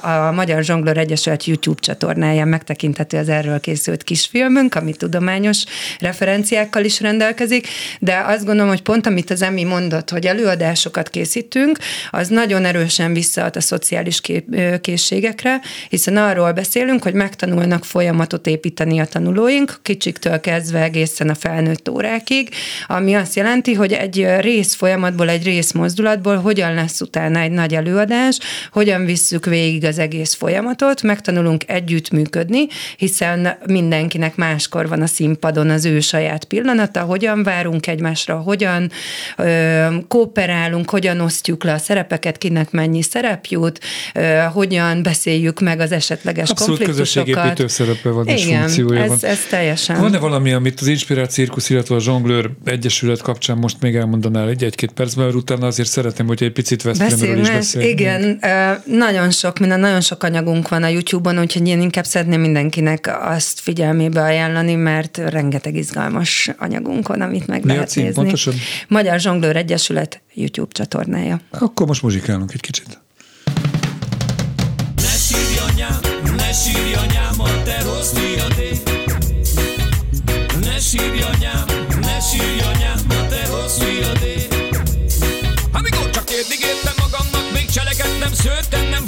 A 0.03 0.31
Magyar 0.33 0.63
Zsonglőr 0.63 0.99
Egyesület 0.99 1.45
YouTube 1.45 1.81
csatornáján 1.81 2.49
megtekinthető 2.49 3.19
az 3.19 3.29
erről 3.29 3.61
készült 3.61 4.03
kisfilmünk, 4.03 4.75
ami 4.75 4.93
tudományos 4.93 5.65
referenciákkal 6.01 6.85
is 6.85 7.01
rendelkezik, 7.01 7.69
de 7.99 8.23
azt 8.27 8.45
gondolom, 8.45 8.69
hogy 8.69 8.83
pont 8.83 9.07
amit 9.07 9.31
az 9.31 9.43
Emi 9.43 9.65
mondott, 9.65 10.11
hogy 10.11 10.27
előadásokat 10.27 11.11
készítünk, 11.11 11.79
az 12.11 12.29
nagyon 12.29 12.65
erősen 12.65 13.13
visszaad 13.13 13.57
a 13.57 13.61
szociális 13.61 14.21
kép, 14.21 14.45
kés 14.81 15.02
készségekre, 15.03 15.61
hiszen 15.89 16.17
arról 16.17 16.53
beszélünk, 16.53 17.03
hogy 17.03 17.15
megtanulnak 17.15 17.85
folyamatot 17.85 18.47
építeni 18.47 18.99
a 18.99 19.07
tanulóink, 19.07 19.79
kicsiktől 19.83 20.41
kezdve 20.41 20.83
egészen 20.83 21.29
a 21.29 21.35
felnőtt 21.35 21.89
órákig, 21.89 22.49
ami 22.87 23.15
azt 23.15 23.37
jelenti, 23.37 23.75
hogy 23.75 23.93
egy 23.93 24.27
rész 24.41 24.75
folyamatból, 24.75 25.29
egy 25.29 25.45
rész 25.45 25.73
mozdulatból 25.73 26.37
hogyan 26.37 26.75
lesz 26.75 27.01
utána 27.01 27.39
egy 27.39 27.51
nagy 27.51 27.75
előadás, 27.75 28.39
hogyan 28.73 29.05
visszük 29.05 29.47
végig 29.47 29.85
az 29.85 29.99
egész 29.99 30.35
folyamatot, 30.35 31.03
megtanulunk 31.03 31.63
együttműködni, 31.67 32.67
hiszen 32.97 33.57
mindenkinek 33.67 34.37
máskor 34.37 34.89
van 34.89 35.03
a 35.03 35.07
színpadon 35.07 35.71
az 35.71 35.85
ő 35.85 36.01
saját 36.01 36.45
pillanata, 36.45 37.01
hogyan 37.01 37.43
várunk 37.43 37.87
egymásra, 37.87 38.37
hogyan 38.37 38.91
ö, 39.37 39.87
kooperálunk, 40.09 40.91
hogyan 40.91 41.21
osztjuk 41.21 41.65
le 41.65 41.73
a 41.73 41.79
szerepeket, 41.79 42.39
kinek 42.39 42.71
mennyi 42.71 43.03
szerep 43.03 43.47
jut, 43.47 43.81
ö, 44.15 44.21
hogyan 44.53 44.92
hogyan 44.93 45.13
beszéljük 45.13 45.61
meg 45.61 45.81
az 45.81 45.93
esetleges 45.93 46.51
Abszolút 46.51 46.77
konfliktusokat. 46.77 47.25
közösségépítő 47.27 47.67
szerepe 47.67 48.09
van 48.09 48.29
Igen, 48.29 48.37
és 48.37 48.45
funkciója 48.45 49.03
ez, 49.03 49.09
van. 49.09 49.19
ez 49.23 49.39
teljesen. 49.51 50.01
Van-e 50.01 50.19
valami, 50.19 50.53
amit 50.53 50.81
az 50.81 50.87
Inspirált 50.87 51.31
Cirkusz, 51.31 51.71
illetve 51.71 51.95
a 51.95 52.01
Zsonglőr 52.01 52.51
Egyesület 52.65 53.23
kapcsán 53.23 53.57
most 53.57 53.77
még 53.81 53.95
elmondanál 53.95 54.49
egy, 54.49 54.65
egy-két 54.65 54.93
percben, 54.93 55.25
mert 55.25 55.37
utána 55.37 55.67
azért 55.67 55.89
szeretném, 55.89 56.27
hogy 56.27 56.43
egy 56.43 56.53
picit 56.53 56.83
Veszprémről 56.83 57.39
is 57.39 57.51
beszélünk. 57.51 57.91
Igen, 57.91 58.41
nagyon 58.85 59.31
sok 59.31 59.59
minden, 59.59 59.81
nagyon 59.81 60.01
sok 60.01 60.23
anyagunk 60.23 60.69
van 60.69 60.83
a 60.83 60.89
YouTube-on, 60.89 61.39
úgyhogy 61.39 61.69
én 61.69 61.81
inkább 61.81 62.05
szeretném 62.05 62.41
mindenkinek 62.41 63.11
azt 63.21 63.61
figyelmébe 63.61 64.23
ajánlani, 64.23 64.75
mert 64.75 65.17
rengeteg 65.17 65.75
izgalmas 65.75 66.51
anyagunk 66.59 67.09
van, 67.09 67.21
amit 67.21 67.47
meg 67.47 67.65
Mi 67.65 67.69
lehet 67.69 67.83
a 67.83 67.87
cím, 67.87 68.03
nézni. 68.03 68.23
Pontosan? 68.23 68.55
Magyar 68.89 69.21
Zsonglőr 69.21 69.57
Egyesület 69.57 70.23
YouTube 70.35 70.73
csatornája. 70.73 71.41
Akkor 71.51 71.87
most 71.87 72.03
muzsikálunk 72.03 72.53
egy 72.53 72.61
kicsit. 72.61 73.01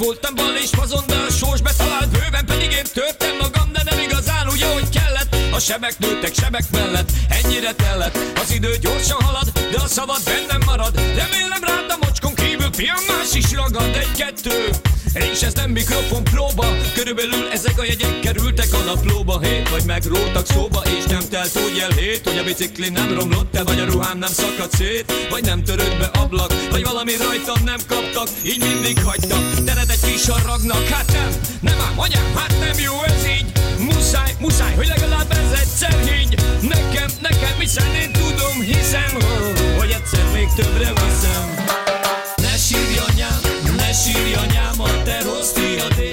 Voltam 0.05 0.35
bal 0.35 0.55
és 0.55 0.69
fazon, 0.69 1.03
de 1.07 1.15
a 1.15 1.31
sós 1.31 1.61
betalált 1.61 2.09
bőven 2.09 2.45
Pedig 2.45 2.71
én 2.71 2.87
törtem 2.93 3.35
magam, 3.41 3.71
de 3.71 3.81
nem 3.89 3.99
igazán 3.99 4.47
úgy, 4.49 4.61
ahogy 4.61 4.89
kellett. 4.89 5.35
A 5.51 5.59
sebek 5.59 5.99
nőttek 5.99 6.33
sebek 6.33 6.65
mellett, 6.71 7.09
ennyire 7.29 7.73
tellett. 7.73 8.17
Az 8.41 8.51
idő 8.51 8.77
gyorsan 8.81 9.21
halad, 9.21 9.51
de 9.71 9.77
a 9.77 9.87
szavad 9.87 10.23
bennem 10.23 10.61
marad. 10.65 10.95
Remélem 10.95 11.63
rád 11.69 11.89
a 11.89 11.97
mocskon 12.01 12.33
kívül, 12.35 12.73
fiam 12.73 13.03
más 13.07 13.33
is 13.33 13.51
ragad 13.51 13.95
egy-kettő 13.95 14.94
és 15.15 15.41
ez 15.41 15.53
nem 15.53 15.69
mikrofon 15.69 16.23
próba. 16.23 16.65
Körülbelül 16.93 17.49
ezek 17.51 17.79
a 17.79 17.83
jegyek 17.83 18.19
kerültek 18.19 18.73
a 18.73 18.77
naplóba. 18.77 19.39
Hét 19.39 19.69
vagy 19.69 19.83
megrótak 19.85 20.45
szóba 20.45 20.81
És 20.97 21.03
nem 21.05 21.21
telt 21.29 21.55
úgy 21.55 21.79
el 21.79 21.89
hét 21.89 22.27
Hogy 22.27 22.37
a 22.37 22.43
bicikli 22.43 22.89
nem 22.89 23.13
romlott 23.13 23.55
el 23.55 23.63
Vagy 23.63 23.79
a 23.79 23.85
ruhám 23.85 24.17
nem 24.17 24.29
szakadt 24.31 24.75
szét 24.75 25.13
Vagy 25.29 25.43
nem 25.43 25.63
törött 25.63 25.97
be 25.97 26.05
ablak 26.05 26.53
Vagy 26.71 26.83
valami 26.83 27.11
rajtam 27.15 27.63
nem 27.63 27.79
kaptak 27.87 28.27
Így 28.43 28.59
mindig 28.59 29.03
hagytak. 29.03 29.63
Tered 29.65 29.89
egy 29.89 30.11
kis 30.11 30.27
haragnak 30.27 30.87
Hát 30.87 31.11
nem, 31.11 31.29
nem 31.59 31.79
ám 31.79 31.99
anyám 31.99 32.35
Hát 32.35 32.59
nem 32.59 32.79
jó 32.83 33.03
ez 33.03 33.25
így. 33.25 33.51
Muszáj, 33.79 34.35
muszáj 34.39 34.75
Hogy 34.75 34.87
legalább 34.87 35.31
ez 35.31 35.59
egyszer 35.59 35.99
higgy 35.99 36.35
Nekem, 36.61 37.09
nekem 37.21 37.59
hiszen 37.59 37.93
én 37.95 38.11
tudom 38.11 38.61
Hiszem, 38.61 39.17
hogy 39.77 39.89
egyszer 39.89 40.25
még 40.33 40.47
többre 40.55 40.93
veszem 40.93 41.94
sírj 44.05 44.33
anyám 44.33 45.03
te 45.03 45.21
rossz 45.23 45.51
fiadé 45.51 46.11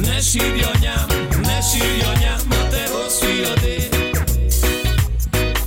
Ne 0.00 0.20
sírj 0.20 0.62
anyám, 0.62 1.06
ne 1.42 1.60
sírj 1.70 2.02
anyám, 2.02 2.40
a 2.50 2.68
te 2.68 2.86
rossz 2.92 3.18
fiadé 3.18 3.88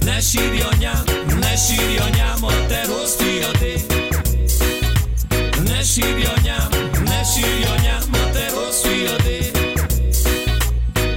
Ne 0.05 0.19
sírj 0.21 0.61
anyám, 0.71 1.03
ne 1.39 1.55
sírj 1.55 1.97
anyám, 1.97 2.43
a 2.43 2.51
te 2.67 2.85
rossz 2.85 3.15
fiadé 3.15 3.73
Ne 5.63 5.83
sírj 5.83 6.25
anyám, 6.37 6.69
ne 7.05 7.23
sírj 7.33 7.63
anyám, 7.63 8.03
a 8.11 8.31
te 8.31 8.49
rossz 8.49 8.81
fiadé 8.81 9.51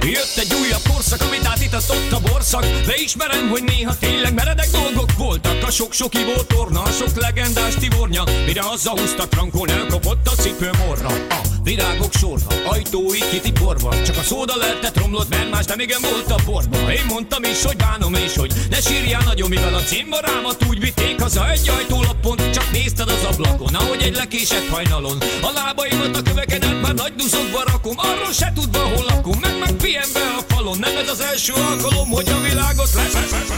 Jött 0.01 0.37
egy 0.37 0.53
újabb 0.61 0.87
korszak, 0.93 1.21
amit 1.21 1.45
átitatott 1.45 2.11
a 2.11 2.19
borszak. 2.19 2.65
Beismerem, 2.85 3.49
hogy 3.49 3.63
néha 3.63 3.97
tényleg 3.99 4.33
meredek 4.33 4.69
dolgok 4.71 5.15
voltak 5.17 5.32
A 5.32 5.32
sok-sok 5.73 6.15
ivó 6.15 6.41
torna, 6.47 6.85
sok 6.85 7.15
legendás 7.15 7.75
tivornya 7.75 8.23
Mire 8.45 8.61
haza 8.61 8.93
trankon 9.29 9.69
elkapott 9.69 10.27
a 10.27 10.31
cipő 10.41 10.69
morra 10.85 11.07
A 11.29 11.41
virágok 11.63 12.13
sorra, 12.13 12.45
ajtói 12.65 13.19
kitiporva. 13.31 14.01
Csak 14.01 14.17
a 14.17 14.21
szóda 14.21 14.55
lehetett 14.55 14.97
romlott, 14.97 15.29
mert 15.29 15.49
más 15.49 15.65
nem 15.65 15.79
igen 15.79 16.01
volt 16.01 16.31
a 16.31 16.43
borba 16.45 16.91
Én 16.91 17.05
mondtam 17.07 17.43
is, 17.43 17.63
hogy 17.63 17.75
bánom 17.75 18.13
és 18.13 18.35
hogy 18.35 18.53
ne 18.69 18.79
sírjál 18.81 19.21
nagyon 19.25 19.49
Mivel 19.49 19.73
a 19.73 19.83
cimborámat 19.83 20.65
úgy 20.69 20.79
vitték 20.79 21.21
haza. 21.21 21.51
Egy 21.51 21.69
ajtólapon 21.69 22.37
Csak 22.37 22.71
nézted 22.71 23.09
az 23.09 23.23
ablakon, 23.31 23.75
ahogy 23.75 24.01
egy 24.01 24.15
lekésett 24.15 24.67
hajnalon. 24.67 25.17
A 25.41 25.51
lábaimat 25.53 26.17
a 26.17 26.21
kövekedet 26.21 26.81
már 26.81 26.93
nagy 26.93 27.13
duzogva 27.15 27.63
rakom 27.65 27.95
Arról 27.97 28.33
se 28.33 28.51
tudva, 28.55 28.79
hol 28.79 29.05
lakom, 29.07 29.39
meg 29.41 29.53
meg 29.59 29.75
be 30.13 30.19
a 30.39 30.53
falon 30.53 30.77
Nem 30.77 30.97
ez 30.97 31.09
az 31.09 31.19
első 31.19 31.53
alkalom, 31.53 32.09
hogy 32.09 32.29
a 32.29 32.41
világot 32.41 32.93
lesz 32.93 33.13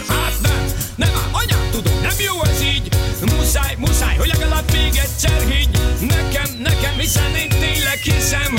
Hát 0.07 0.33
nem, 0.41 0.64
nem 0.95 1.09
ám, 1.15 1.29
anyám 1.31 1.69
tudom, 1.71 2.01
nem 2.01 2.15
jó 2.17 2.43
ez 2.43 2.61
így. 2.61 2.95
Muszáj, 3.35 3.75
muszáj, 3.77 4.15
hogy 4.15 4.27
legalább 4.27 4.71
még 4.71 4.95
egyszer 4.95 5.41
higgy. 5.41 5.79
Nekem, 5.99 6.49
nekem, 6.59 6.97
hiszen 6.97 7.35
én 7.35 7.49
tényleg 7.49 7.99
hiszem 8.01 8.55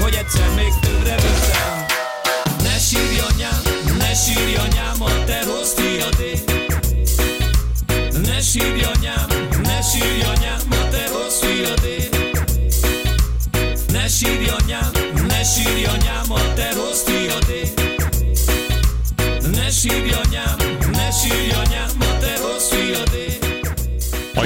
Hogy 0.00 0.14
egyszer 0.14 0.48
még 0.56 0.72
többre 0.80 1.14
viszem. 1.14 1.84
Ne 2.62 2.78
sírj 2.78 3.18
anyám, 3.30 3.62
ne 3.98 4.14
sírj 4.14 4.54
anyám, 4.56 4.99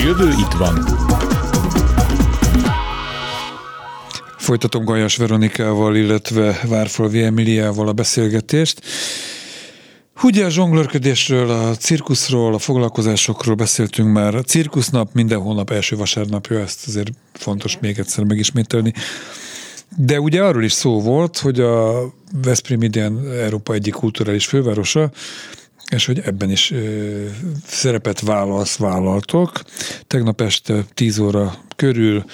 jövő 0.04 0.28
itt 0.28 0.52
van. 0.58 0.74
Folytatom 4.36 4.84
Gajas 4.84 5.16
Veronikával, 5.16 5.96
illetve 5.96 6.60
Várfalvi 6.68 7.22
Emiliával 7.22 7.88
a 7.88 7.92
beszélgetést. 7.92 8.80
Ugye 10.22 10.44
a 10.44 10.50
zsonglőrködésről, 10.50 11.50
a 11.50 11.76
cirkuszról, 11.76 12.54
a 12.54 12.58
foglalkozásokról 12.58 13.54
beszéltünk 13.54 14.12
már. 14.12 14.34
A 14.34 14.42
cirkusznap 14.42 15.12
minden 15.12 15.40
hónap 15.40 15.70
első 15.70 15.96
vasárnapja, 15.96 16.60
ezt 16.60 16.86
azért 16.86 17.10
fontos 17.32 17.78
még 17.80 17.98
egyszer 17.98 18.24
megismételni. 18.24 18.92
De 19.96 20.20
ugye 20.20 20.42
arról 20.42 20.64
is 20.64 20.72
szó 20.72 21.00
volt, 21.00 21.38
hogy 21.38 21.60
a 21.60 22.04
Veszprém 22.42 22.82
idén 22.82 23.18
Európa 23.42 23.72
egyik 23.74 23.94
kulturális 23.94 24.46
fővárosa, 24.46 25.10
és 25.94 26.06
hogy 26.06 26.20
ebben 26.24 26.50
is 26.50 26.70
ö, 26.70 27.26
szerepet 27.66 28.20
válasz, 28.20 28.76
vállaltok. 28.76 29.62
Tegnap 30.06 30.40
este 30.40 30.84
10 30.94 31.18
óra 31.18 31.54
körül 31.76 32.24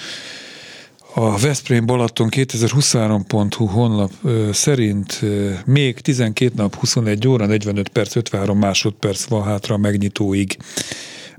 a 1.13 1.37
Veszprém 1.37 1.85
Balaton 1.85 2.29
2023.hu 2.31 3.65
honlap 3.65 4.11
szerint 4.51 5.21
még 5.65 5.99
12 5.99 6.53
nap, 6.55 6.75
21 6.75 7.27
óra, 7.27 7.45
45 7.45 7.89
perc, 7.89 8.15
53 8.15 8.57
másodperc 8.57 9.23
van 9.23 9.43
hátra 9.43 9.75
a 9.75 9.77
megnyitóig. 9.77 10.57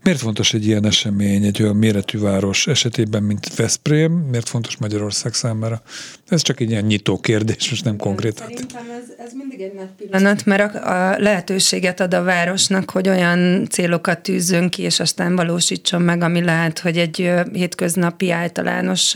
Miért 0.03 0.21
fontos 0.21 0.55
egy 0.55 0.67
ilyen 0.67 0.87
esemény 0.87 1.45
egy 1.45 1.63
olyan 1.63 1.77
méretű 1.77 2.19
város 2.19 2.67
esetében, 2.67 3.23
mint 3.23 3.57
Veszprém? 3.57 4.13
Miért 4.13 4.49
fontos 4.49 4.77
Magyarország 4.77 5.35
számára? 5.35 5.83
Ez 6.29 6.43
csak 6.43 6.61
egy 6.61 6.71
ilyen 6.71 6.85
nyitó 6.85 7.19
kérdés, 7.19 7.71
most 7.71 7.85
nem 7.85 7.97
konkrétan. 7.97 8.47
Szerintem 8.47 8.91
ez, 8.91 9.27
ez 9.27 9.33
mindig 9.33 9.61
egy 9.61 9.73
nagy 9.75 9.89
pillanat, 9.97 10.45
mert 10.45 10.75
a, 10.75 11.11
a 11.11 11.19
lehetőséget 11.19 12.01
ad 12.01 12.15
a 12.15 12.23
városnak, 12.23 12.91
hogy 12.91 13.09
olyan 13.09 13.67
célokat 13.71 14.21
tűzzön 14.21 14.69
ki, 14.69 14.83
és 14.83 15.01
aztán 15.01 15.37
valósítson 15.37 16.03
meg, 16.03 16.23
ami 16.23 16.45
lehet, 16.45 16.79
hogy 16.79 16.99
egy 16.99 17.31
hétköznapi 17.53 18.31
általános 18.31 19.15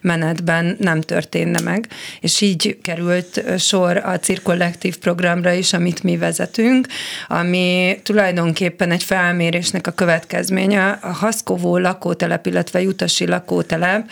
menetben 0.00 0.76
nem 0.78 1.00
történne 1.00 1.60
meg. 1.60 1.88
És 2.20 2.40
így 2.40 2.78
került 2.82 3.58
sor 3.58 3.96
a 3.96 4.18
cirkollektív 4.18 4.98
programra 4.98 5.52
is, 5.52 5.72
amit 5.72 6.02
mi 6.02 6.16
vezetünk, 6.16 6.86
ami 7.28 7.98
tulajdonképpen 8.02 8.90
egy 8.90 9.02
felmérésnek 9.02 9.86
a 9.86 9.92
következménye. 10.10 10.98
A 11.02 11.12
Haszkovó 11.12 11.78
lakótelep, 11.78 12.46
illetve 12.46 12.80
Jutasi 12.82 13.26
lakótelep 13.26 14.10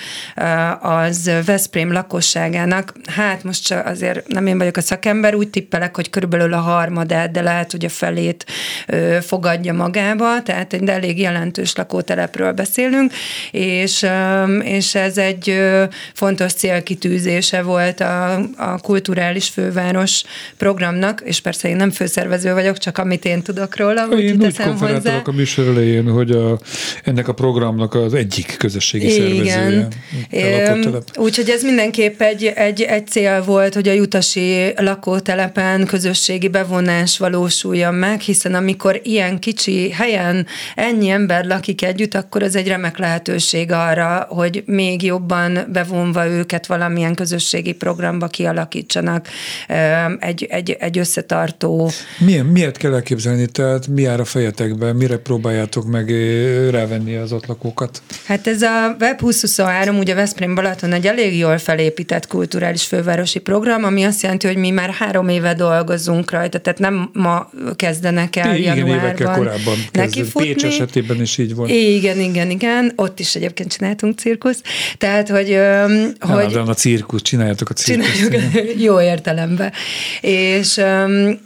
az 0.81 1.31
Veszprém 1.45 1.93
lakosságának, 1.93 2.93
hát 3.07 3.45
most 3.45 3.65
csak 3.65 3.87
azért 3.87 4.29
nem 4.29 4.47
én 4.47 4.59
vagyok 4.59 4.77
a 4.77 4.81
szakember, 4.81 5.35
úgy 5.35 5.49
tippelek, 5.49 5.97
hogy 5.97 6.11
körülbelül 6.11 6.53
a 6.53 6.59
harmadát, 6.59 7.31
de 7.31 7.43
lehet, 7.43 7.71
hogy 7.71 7.85
a 7.85 7.89
felét 7.89 8.45
fogadja 9.21 9.73
magába, 9.73 10.43
tehát 10.43 10.73
egy 10.73 10.89
elég 10.89 11.19
jelentős 11.21 11.75
lakótelepről 11.75 12.53
beszélünk, 12.53 13.13
és, 13.51 14.07
és 14.63 14.95
ez 14.95 15.19
egy 15.19 15.61
fontos 16.15 16.53
célkitűzése 16.53 17.63
volt 17.63 18.01
a, 18.01 18.35
a 18.57 18.79
kulturális 18.83 19.49
főváros 19.49 20.23
programnak, 20.57 21.23
és 21.25 21.41
persze 21.41 21.69
én 21.69 21.77
nem 21.77 21.91
főszervező 21.91 22.53
vagyok, 22.53 22.79
csak 22.79 22.99
amit 22.99 23.25
én 23.25 23.43
tudok 23.43 23.77
róla, 23.77 24.07
én 24.07 24.41
úgy 24.41 24.57
hozzá. 24.57 25.23
a 25.25 25.33
műsor 25.33 25.65
elején, 25.89 26.13
hogy 26.13 26.31
a, 26.31 26.59
ennek 27.05 27.29
a 27.29 27.33
programnak 27.33 27.95
az 27.95 28.15
egyik 28.15 28.57
közösségi 28.59 29.09
szervezője. 29.09 29.89
Igen. 30.31 31.03
Úgyhogy 31.17 31.49
ez 31.49 31.63
mindenképp 31.63 32.21
egy, 32.21 32.45
egy, 32.45 32.83
egy 32.83 33.07
cél 33.07 33.43
volt, 33.45 33.75
hogy 33.75 33.89
a 33.89 33.93
jutasi 33.93 34.73
lakótelepen 34.77 35.87
közösségi 35.87 36.49
bevonás 36.49 37.19
valósuljon 37.19 37.95
meg, 37.95 38.21
hiszen 38.21 38.55
amikor 38.55 39.01
ilyen 39.03 39.39
kicsi 39.39 39.91
helyen 39.91 40.47
ennyi 40.75 41.09
ember 41.09 41.47
lakik 41.47 41.85
együtt, 41.85 42.15
akkor 42.15 42.43
ez 42.43 42.55
egy 42.55 42.69
remek 42.69 42.99
lehetőség 42.99 43.73
arra, 43.73 44.27
hogy 44.29 44.63
még 44.67 45.03
jobban 45.03 45.59
bevonva 45.73 46.27
őket 46.27 46.67
valamilyen 46.67 47.15
közösségi 47.15 47.73
programba 47.73 48.27
kialakítsanak 48.27 49.29
egy, 50.19 50.47
egy, 50.51 50.77
egy 50.79 50.99
összetartó. 50.99 51.91
Milyen, 52.19 52.47
miért 52.47 52.77
kell 52.77 52.95
elképzelni? 52.95 53.47
Tehát 53.47 53.87
mi 53.87 54.03
jár 54.03 54.21
a 54.21 54.25
fejetekben? 54.25 54.97
Mire 54.97 55.17
próbálják 55.17 55.69
próbáljátok 55.79 55.87
meg 55.87 56.71
rávenni 56.71 57.17
az 57.17 57.33
ott 57.33 57.47
lakókat? 57.47 58.03
Hát 58.25 58.47
ez 58.47 58.63
a 58.63 58.97
Web 59.01 59.21
2023, 59.21 59.99
ugye 59.99 60.15
Veszprém 60.15 60.55
Balaton 60.55 60.93
egy 60.93 61.07
elég 61.07 61.39
jól 61.39 61.59
felépített 61.59 62.27
kulturális 62.27 62.85
fővárosi 62.85 63.39
program, 63.39 63.85
ami 63.85 64.05
azt 64.05 64.23
jelenti, 64.23 64.47
hogy 64.47 64.57
mi 64.57 64.71
már 64.71 64.91
három 64.91 65.29
éve 65.29 65.55
dolgozunk 65.55 66.31
rajta, 66.31 66.59
tehát 66.59 66.79
nem 66.79 67.11
ma 67.13 67.51
kezdenek 67.77 68.37
el 68.37 68.57
igen, 68.57 68.77
januárban. 68.77 69.07
évekkel 69.07 69.35
korábban 69.35 69.77
neki 69.93 70.25
futni. 70.25 70.53
Pécs 70.53 70.65
esetében 70.65 71.21
is 71.21 71.39
így 71.39 71.55
volt. 71.55 71.71
Igen, 71.71 72.21
igen, 72.21 72.51
igen. 72.51 72.93
Ott 72.97 73.21
is 73.21 73.35
egyébként 73.35 73.73
csináltunk 73.73 74.19
cirkusz. 74.19 74.61
Tehát, 74.99 75.29
hogy... 75.29 75.49
Nem, 75.49 76.15
hogy 76.19 76.55
a 76.55 76.75
cirkusz, 76.75 77.23
csináljátok 77.23 77.71
a 77.71 77.73
cirkuszt. 77.73 78.31
Csináljuk, 78.31 78.81
jó 78.87 79.01
értelemben. 79.01 79.73
És, 80.21 80.81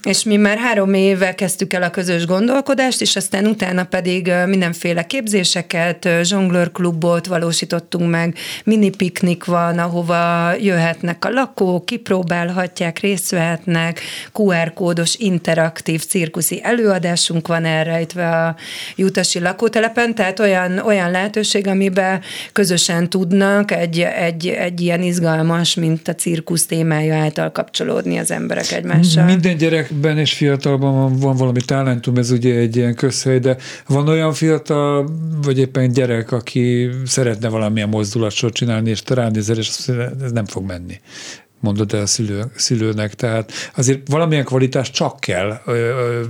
és 0.02 0.22
mi 0.22 0.36
már 0.36 0.58
három 0.58 0.94
éve 0.94 1.34
kezdtük 1.34 1.72
el 1.72 1.82
a 1.82 1.90
közös 1.90 2.26
gondolkodást, 2.26 3.00
és 3.00 3.16
aztán 3.16 3.46
utána 3.46 3.84
pedig 3.84 4.21
pedig 4.22 4.48
mindenféle 4.48 5.06
képzéseket, 5.06 6.08
zsonglőrklubot 6.22 7.26
valósítottunk 7.26 8.10
meg, 8.10 8.36
mini 8.64 8.90
piknik 8.90 9.44
van, 9.44 9.78
ahova 9.78 10.52
jöhetnek 10.60 11.24
a 11.24 11.30
lakók, 11.30 11.86
kipróbálhatják, 11.86 12.98
részt 12.98 13.30
vehetnek, 13.30 14.00
QR 14.32 14.72
kódos 14.72 15.14
interaktív 15.18 16.04
cirkuszi 16.04 16.60
előadásunk 16.62 17.48
van 17.48 17.64
elrejtve 17.64 18.28
a 18.28 18.56
Jutasi 18.96 19.40
lakótelepen, 19.40 20.14
tehát 20.14 20.40
olyan, 20.40 20.78
olyan 20.78 21.10
lehetőség, 21.10 21.66
amiben 21.66 22.20
közösen 22.52 23.10
tudnak 23.10 23.70
egy, 23.70 24.00
egy, 24.00 24.46
egy 24.48 24.80
ilyen 24.80 25.02
izgalmas, 25.02 25.74
mint 25.74 26.08
a 26.08 26.14
cirkusz 26.14 26.66
témája 26.66 27.16
által 27.16 27.52
kapcsolódni 27.52 28.18
az 28.18 28.30
emberek 28.30 28.72
egymással. 28.72 29.24
Minden 29.24 29.56
gyerekben 29.56 30.18
és 30.18 30.32
fiatalban 30.32 30.94
van, 30.94 31.18
van 31.18 31.36
valami 31.36 31.60
talentum, 31.66 32.16
ez 32.16 32.30
ugye 32.30 32.54
egy 32.54 32.76
ilyen 32.76 32.94
közhely, 32.94 33.38
de 33.38 33.56
van 33.86 34.08
olyan 34.12 34.32
fiatal, 34.32 35.08
vagy 35.42 35.58
éppen 35.58 35.92
gyerek, 35.92 36.32
aki 36.32 36.90
szeretne 37.04 37.48
valamilyen 37.48 37.88
mozdulatsort 37.88 38.54
csinálni, 38.54 38.90
és 38.90 39.02
te 39.02 39.14
ránézel, 39.14 39.56
és 39.56 39.68
azt 39.68 39.88
mondja, 39.88 40.10
ez 40.24 40.32
nem 40.32 40.46
fog 40.46 40.66
menni 40.66 41.00
mondod 41.62 41.94
el 41.94 42.00
a 42.00 42.06
szülő, 42.06 42.44
szülőnek. 42.56 43.14
Tehát 43.14 43.52
azért 43.76 44.00
valamilyen 44.08 44.44
kvalitás 44.44 44.90
csak 44.90 45.20
kell, 45.20 45.60
ö, 45.66 45.72
ö, 45.72 46.20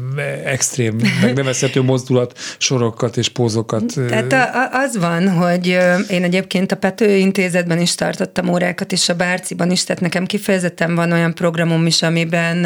extrém, 0.45 0.97
megnevezhető 1.23 1.83
mozdulat, 1.83 2.39
sorokat 2.59 3.17
és 3.17 3.29
pózokat. 3.29 3.85
Tehát 4.09 4.35
az 4.73 4.99
van, 4.99 5.29
hogy 5.31 5.67
én 6.09 6.23
egyébként 6.23 6.73
a 6.73 6.77
Pető 6.77 7.17
Intézetben 7.17 7.81
is 7.81 7.95
tartottam 7.95 8.49
órákat, 8.49 8.93
és 8.93 9.09
a 9.09 9.15
Bárciban 9.15 9.71
is, 9.71 9.85
tehát 9.85 10.03
nekem 10.03 10.27
kifejezetten 10.27 10.95
van 10.95 11.13
olyan 11.13 11.35
programom 11.35 11.87
is, 11.87 12.03
amiben 12.03 12.65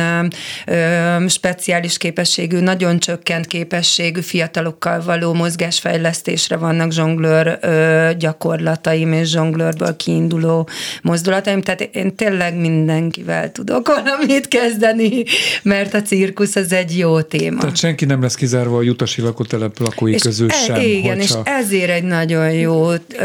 ö, 0.66 1.28
speciális 1.28 1.98
képességű, 1.98 2.58
nagyon 2.58 2.98
csökkent 2.98 3.46
képességű 3.46 4.20
fiatalokkal 4.20 5.02
való 5.02 5.32
mozgásfejlesztésre 5.32 6.56
vannak 6.56 6.92
zsonglőr 6.92 7.58
ö, 7.60 8.10
gyakorlataim 8.18 9.12
és 9.12 9.28
zsonglőrből 9.28 9.96
kiinduló 9.96 10.68
mozdulataim, 11.02 11.62
tehát 11.62 11.80
én 11.80 12.16
tényleg 12.16 12.55
mindenkivel 12.56 13.52
tudok 13.52 13.86
valamit 14.04 14.48
kezdeni, 14.48 15.24
mert 15.62 15.94
a 15.94 16.02
cirkusz 16.02 16.56
az 16.56 16.72
egy 16.72 16.98
jó 16.98 17.20
téma. 17.20 17.60
Tehát 17.60 17.76
senki 17.76 18.04
nem 18.04 18.22
lesz 18.22 18.34
kizárva 18.34 18.76
a 18.76 18.82
jutasi 18.82 19.20
lakótelep 19.20 19.78
lakói 19.78 20.12
és 20.12 20.22
közül 20.22 20.50
e, 20.50 20.54
sem. 20.54 20.80
Igen, 20.80 21.16
hogyha... 21.16 21.40
és 21.44 21.50
ezért 21.50 21.90
egy 21.90 22.02
nagyon 22.02 22.52
jó 22.52 22.90
ö, 23.18 23.24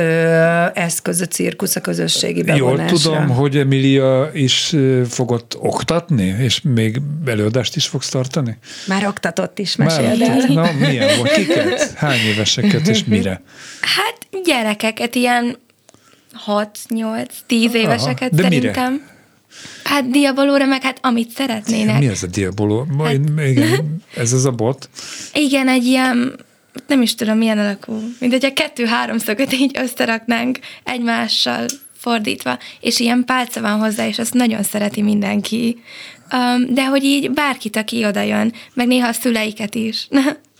eszköz 0.73 1.21
a 1.21 1.25
cirkusz 1.25 1.75
a 1.75 1.81
közösségi 1.81 2.43
bevonásra. 2.43 2.85
Jól 2.89 2.99
tudom, 2.99 3.27
hogy 3.27 3.57
Emilia 3.57 4.29
is 4.33 4.75
fogott 5.09 5.57
oktatni, 5.59 6.35
és 6.39 6.61
még 6.61 7.01
előadást 7.25 7.75
is 7.75 7.87
fogsz 7.87 8.09
tartani? 8.09 8.57
Már 8.87 9.07
oktatott 9.07 9.59
is, 9.59 9.75
meséld 9.75 10.21
el. 10.21 10.43
Na, 10.47 10.69
milyen 10.79 11.17
volt? 11.17 11.31
Kiket? 11.31 11.93
Hány 11.95 12.19
éveseket, 12.19 12.87
és 12.87 13.03
mire? 13.03 13.41
Hát 13.81 14.43
gyerekeket, 14.43 15.15
ilyen 15.15 15.57
6-8-10 16.47 17.73
éveseket 17.73 18.31
Aha, 18.31 18.35
de 18.35 18.41
szerintem. 18.41 18.91
Mire? 18.91 19.10
Hát 19.83 20.09
diabolóra, 20.09 20.65
meg 20.65 20.83
hát 20.83 20.97
amit 21.01 21.29
szeretnének. 21.29 21.99
Mi 21.99 22.07
ez 22.07 22.23
a 22.23 22.27
diaboló? 22.27 22.87
Hát, 23.03 23.13
igen, 23.45 24.03
ez 24.15 24.33
az 24.33 24.45
a 24.45 24.51
bot? 24.51 24.89
Igen, 25.33 25.67
egy 25.67 25.85
ilyen, 25.85 26.39
nem 26.87 27.01
is 27.01 27.15
tudom 27.15 27.37
milyen 27.37 27.57
alakú, 27.57 27.93
mint 28.19 28.31
hogy 28.31 28.45
a 28.45 28.53
kettő 28.53 28.87
szögöt 29.17 29.53
így 29.53 29.77
összeraknánk 29.79 30.59
egymással 30.83 31.65
fordítva, 31.97 32.57
és 32.79 32.99
ilyen 32.99 33.23
pálca 33.25 33.61
van 33.61 33.79
hozzá, 33.79 34.07
és 34.07 34.19
azt 34.19 34.33
nagyon 34.33 34.63
szereti 34.63 35.01
mindenki. 35.01 35.81
Um, 36.33 36.73
de 36.73 36.85
hogy 36.85 37.03
így 37.03 37.31
bárkit, 37.31 37.75
aki 37.75 38.05
oda 38.05 38.21
jön, 38.21 38.53
meg 38.73 38.87
néha 38.87 39.07
a 39.07 39.13
szüleiket 39.13 39.75
is. 39.75 40.07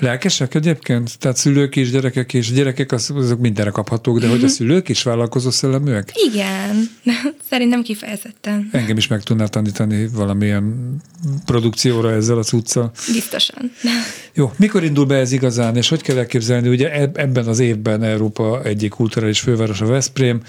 Lelkesek 0.00 0.54
egyébként? 0.54 1.18
Tehát 1.18 1.36
szülők 1.36 1.76
is, 1.76 1.90
gyerekek 1.90 2.32
is, 2.32 2.52
gyerekek 2.52 2.92
az, 2.92 3.10
azok 3.14 3.40
mindenre 3.40 3.70
kaphatók, 3.70 4.18
de 4.18 4.28
hogy 4.28 4.44
a 4.44 4.48
szülők 4.48 4.88
is 4.88 5.02
vállalkozó 5.02 5.50
szelleműek? 5.50 6.12
Igen, 6.32 6.90
szerintem 7.50 7.82
kifejezetten. 7.82 8.68
Engem 8.72 8.96
is 8.96 9.06
meg 9.06 9.22
tudnál 9.22 9.48
tanítani 9.48 10.08
valamilyen 10.08 10.96
produkcióra 11.44 12.12
ezzel 12.12 12.38
a 12.38 12.42
cuccal. 12.42 12.90
Biztosan. 13.12 13.72
Jó, 14.34 14.52
mikor 14.56 14.84
indul 14.84 15.06
be 15.06 15.16
ez 15.16 15.32
igazán, 15.32 15.76
és 15.76 15.88
hogy 15.88 16.02
kell 16.02 16.16
elképzelni, 16.16 16.68
ugye 16.68 16.92
ebben 17.14 17.46
az 17.46 17.58
évben 17.58 18.02
Európa 18.02 18.62
egyik 18.62 18.90
kulturális 18.90 19.40
fővárosa 19.40 19.86
Veszprém, 19.86 20.40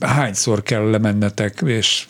hányszor 0.00 0.62
kell 0.62 0.90
lemennetek, 0.90 1.62
és 1.64 2.06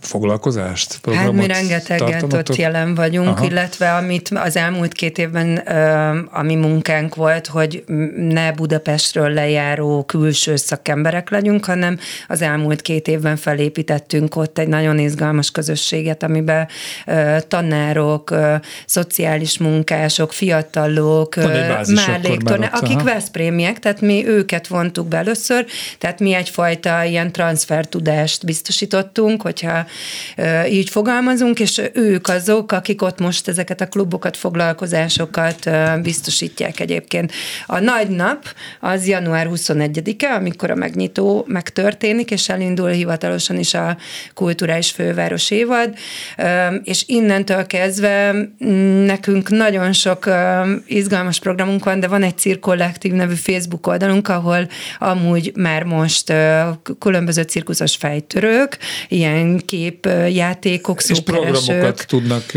foglalkozást, 0.00 0.98
programot 1.00 1.34
Hát 1.34 1.46
mi 1.46 1.52
rengeteget 1.52 2.32
ott 2.32 2.56
jelen 2.56 2.94
vagyunk, 2.94 3.28
Aha. 3.28 3.44
illetve 3.44 3.94
amit 3.94 4.28
az 4.28 4.56
elmúlt 4.56 4.92
két 4.92 5.18
évben 5.18 5.56
ami 6.30 6.54
munkánk 6.54 7.14
volt, 7.14 7.46
hogy 7.46 7.84
ne 8.16 8.52
Budapestről 8.52 9.32
lejáró 9.32 10.04
külső 10.04 10.56
szakemberek 10.56 11.30
legyünk, 11.30 11.64
hanem 11.64 11.98
az 12.28 12.42
elmúlt 12.42 12.82
két 12.82 13.08
évben 13.08 13.36
felépítettünk 13.36 14.36
ott 14.36 14.58
egy 14.58 14.68
nagyon 14.68 14.98
izgalmas 14.98 15.50
közösséget, 15.50 16.22
amiben 16.22 16.68
tanárok, 17.48 18.34
szociális 18.86 19.58
munkások, 19.58 20.32
fiatalok, 20.32 21.36
melléktornák, 22.06 22.74
akik 22.74 23.02
Veszprémiek, 23.02 23.78
tehát 23.78 24.00
mi 24.00 24.26
őket 24.26 24.66
vontuk 24.66 25.08
be 25.08 25.16
először, 25.16 25.66
tehát 25.98 26.20
mi 26.20 26.34
egyfajta 26.34 27.02
ilyen 27.02 27.32
transfertudást 27.34 28.44
biztosítottunk, 28.44 29.42
hogyha 29.42 29.86
így 30.68 30.90
fogalmazunk, 30.90 31.60
és 31.60 31.82
ők 31.92 32.28
azok, 32.28 32.72
akik 32.72 33.02
ott 33.02 33.18
most 33.18 33.48
ezeket 33.48 33.80
a 33.80 33.88
klubokat, 33.88 34.36
foglalkozásokat 34.36 35.70
biztosítják 36.02 36.80
egyébként. 36.80 37.32
A 37.66 37.78
nagy 37.78 38.08
nap 38.08 38.54
az 38.80 39.06
január 39.06 39.48
21-e, 39.50 40.34
amikor 40.34 40.70
a 40.70 40.74
megnyitó 40.74 41.44
megtörténik, 41.48 42.30
és 42.30 42.48
elindul 42.48 42.88
hivatalosan 42.88 43.58
is 43.58 43.74
a 43.74 43.96
kulturális 44.34 44.90
főváros 44.90 45.50
évad, 45.50 45.94
és 46.82 47.04
innentől 47.06 47.66
kezdve 47.66 48.34
nekünk 49.04 49.50
nagyon 49.50 49.92
sok 49.92 50.28
izgalmas 50.86 51.38
programunk 51.38 51.84
van, 51.84 52.00
de 52.00 52.08
van 52.08 52.22
egy 52.22 52.38
cirkollektív 52.38 53.12
nevű 53.12 53.34
Facebook 53.34 53.86
oldalunk, 53.86 54.28
ahol 54.28 54.68
amúgy 54.98 55.52
már 55.56 55.82
most 55.82 56.32
különböző 56.98 57.23
különböző 57.24 57.42
cirkuszos 57.42 57.96
fejtörők, 57.96 58.78
ilyen 59.08 59.62
képjátékok, 59.66 61.02
És 61.02 61.20
programokat 61.20 62.04
tudnak 62.08 62.52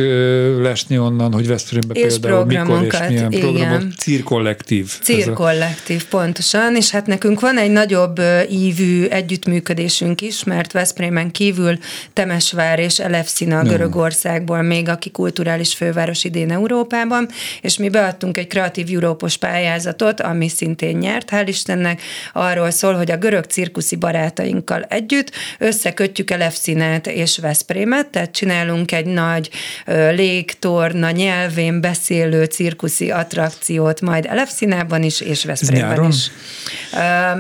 lesni 0.61 0.97
onnan, 0.97 1.34
hogy 1.34 1.47
Veszprémbe 1.47 1.93
és 1.93 2.18
például 2.20 2.45
mikor 2.45 2.84
és 2.84 2.99
milyen 3.07 3.32
igen. 3.32 3.39
programok. 3.39 3.93
Cirkollektív. 3.97 4.91
Cirkollektív, 5.01 6.03
a... 6.05 6.18
pontosan, 6.18 6.76
és 6.76 6.91
hát 6.91 7.05
nekünk 7.05 7.39
van 7.39 7.57
egy 7.57 7.72
nagyobb 7.72 8.22
ívű 8.49 9.05
együttműködésünk 9.05 10.22
is, 10.22 10.43
mert 10.43 10.72
Veszprémen 10.72 11.32
kívül 11.32 11.78
Temesvár 12.13 12.80
és 12.80 12.99
Elefszina 12.99 13.63
Görögországból 13.63 14.61
még, 14.61 14.89
aki 14.89 15.11
kulturális 15.11 15.74
főváros 15.74 16.24
idén 16.24 16.51
Európában, 16.51 17.28
és 17.61 17.78
mi 17.78 17.89
beadtunk 17.89 18.38
egy 18.38 18.47
kreatív 18.47 18.88
Európos 18.93 19.38
pályázatot, 19.38 20.22
ami 20.22 20.47
szintén 20.47 20.97
nyert, 20.97 21.30
hál' 21.32 21.45
Istennek, 21.47 22.01
arról 22.34 22.72
szól, 22.72 22.93
hogy 22.93 23.11
a 23.11 23.18
görög 23.18 23.45
cirkuszi 23.45 23.95
barátaink 23.95 24.57
barátainkkal 24.66 24.84
együtt 24.97 25.32
összekötjük 25.60 26.32
Elefszínet 26.32 27.08
és 27.08 27.38
Veszprémet, 27.38 28.08
tehát 28.08 28.32
csinálunk 28.32 28.91
egy 28.91 29.05
nagy 29.05 29.49
légtorna 30.12 31.12
nyelvén 31.12 31.82
beszélő 31.82 32.43
cirkuszi 32.43 33.12
attrakciót 33.12 34.01
majd 34.01 34.26
Elefszínában 34.26 35.03
is, 35.03 35.22
és 35.22 35.45
Veszprémben 35.45 36.08
is. 36.08 36.32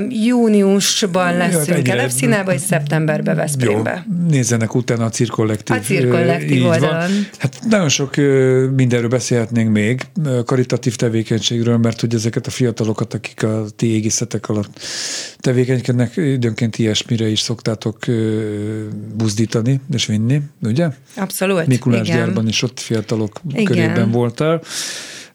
Júniusban 0.09 1.37
leszünk 1.37 1.87
Elefszínában, 1.87 2.53
és 2.53 2.61
szeptemberben 2.61 3.35
Veszprémbe. 3.35 4.05
Jó, 4.07 4.27
nézzenek 4.29 4.75
utána 4.75 5.05
a 5.05 5.09
cirkollektív. 5.09 5.75
A 5.75 5.79
cirkollektív 5.79 6.65
oldalon. 6.65 6.95
Van. 6.95 7.27
Hát 7.37 7.59
nagyon 7.69 7.89
sok 7.89 8.15
mindenről 8.75 9.09
beszélhetnénk 9.09 9.71
még, 9.71 10.01
karitatív 10.45 10.95
tevékenységről, 10.95 11.77
mert 11.77 11.99
hogy 11.99 12.13
ezeket 12.13 12.47
a 12.47 12.49
fiatalokat, 12.49 13.13
akik 13.13 13.43
a 13.43 13.65
ti 13.75 13.93
égészetek 13.93 14.49
alatt 14.49 14.79
tevékenykednek, 15.37 16.15
időnként 16.15 16.77
ilyesmi 16.77 16.96
ilyesmire 16.97 17.31
is 17.31 17.39
szoktátok 17.39 17.97
buzdítani 19.15 19.81
és 19.93 20.05
vinni, 20.05 20.41
ugye? 20.61 20.89
Abszolút, 21.15 21.67
Mikulás 21.67 22.07
igen. 22.07 22.19
gyárban 22.19 22.47
is 22.47 22.61
ott 22.61 22.79
fiatalok 22.79 23.39
igen. 23.49 23.65
körében 23.65 24.11
voltál. 24.11 24.61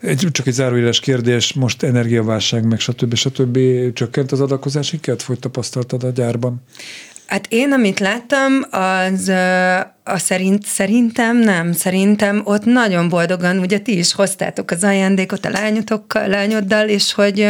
Egy, 0.00 0.26
csak 0.32 0.46
egy 0.46 0.52
záróéles 0.52 1.00
kérdés, 1.00 1.52
most 1.52 1.82
energiaválság, 1.82 2.64
meg 2.64 2.80
stb. 2.80 3.14
stb. 3.14 3.58
csökkent 3.92 4.32
az 4.32 4.40
adakozási 4.40 5.00
kert, 5.00 5.22
hogy 5.22 5.38
tapasztaltad 5.38 6.04
a 6.04 6.10
gyárban? 6.10 6.62
Hát 7.26 7.46
én, 7.48 7.72
amit 7.72 7.98
láttam, 7.98 8.52
az 8.70 9.28
a 10.04 10.18
szerint, 10.18 10.66
szerintem 10.66 11.36
nem, 11.36 11.72
szerintem 11.72 12.40
ott 12.44 12.64
nagyon 12.64 13.08
boldogan, 13.08 13.58
ugye 13.58 13.78
ti 13.78 13.98
is 13.98 14.12
hoztátok 14.12 14.70
az 14.70 14.84
ajándékot 14.84 15.44
a 15.44 15.50
lányotokkal, 15.50 16.26
lányoddal, 16.26 16.88
és 16.88 17.12
hogy 17.12 17.48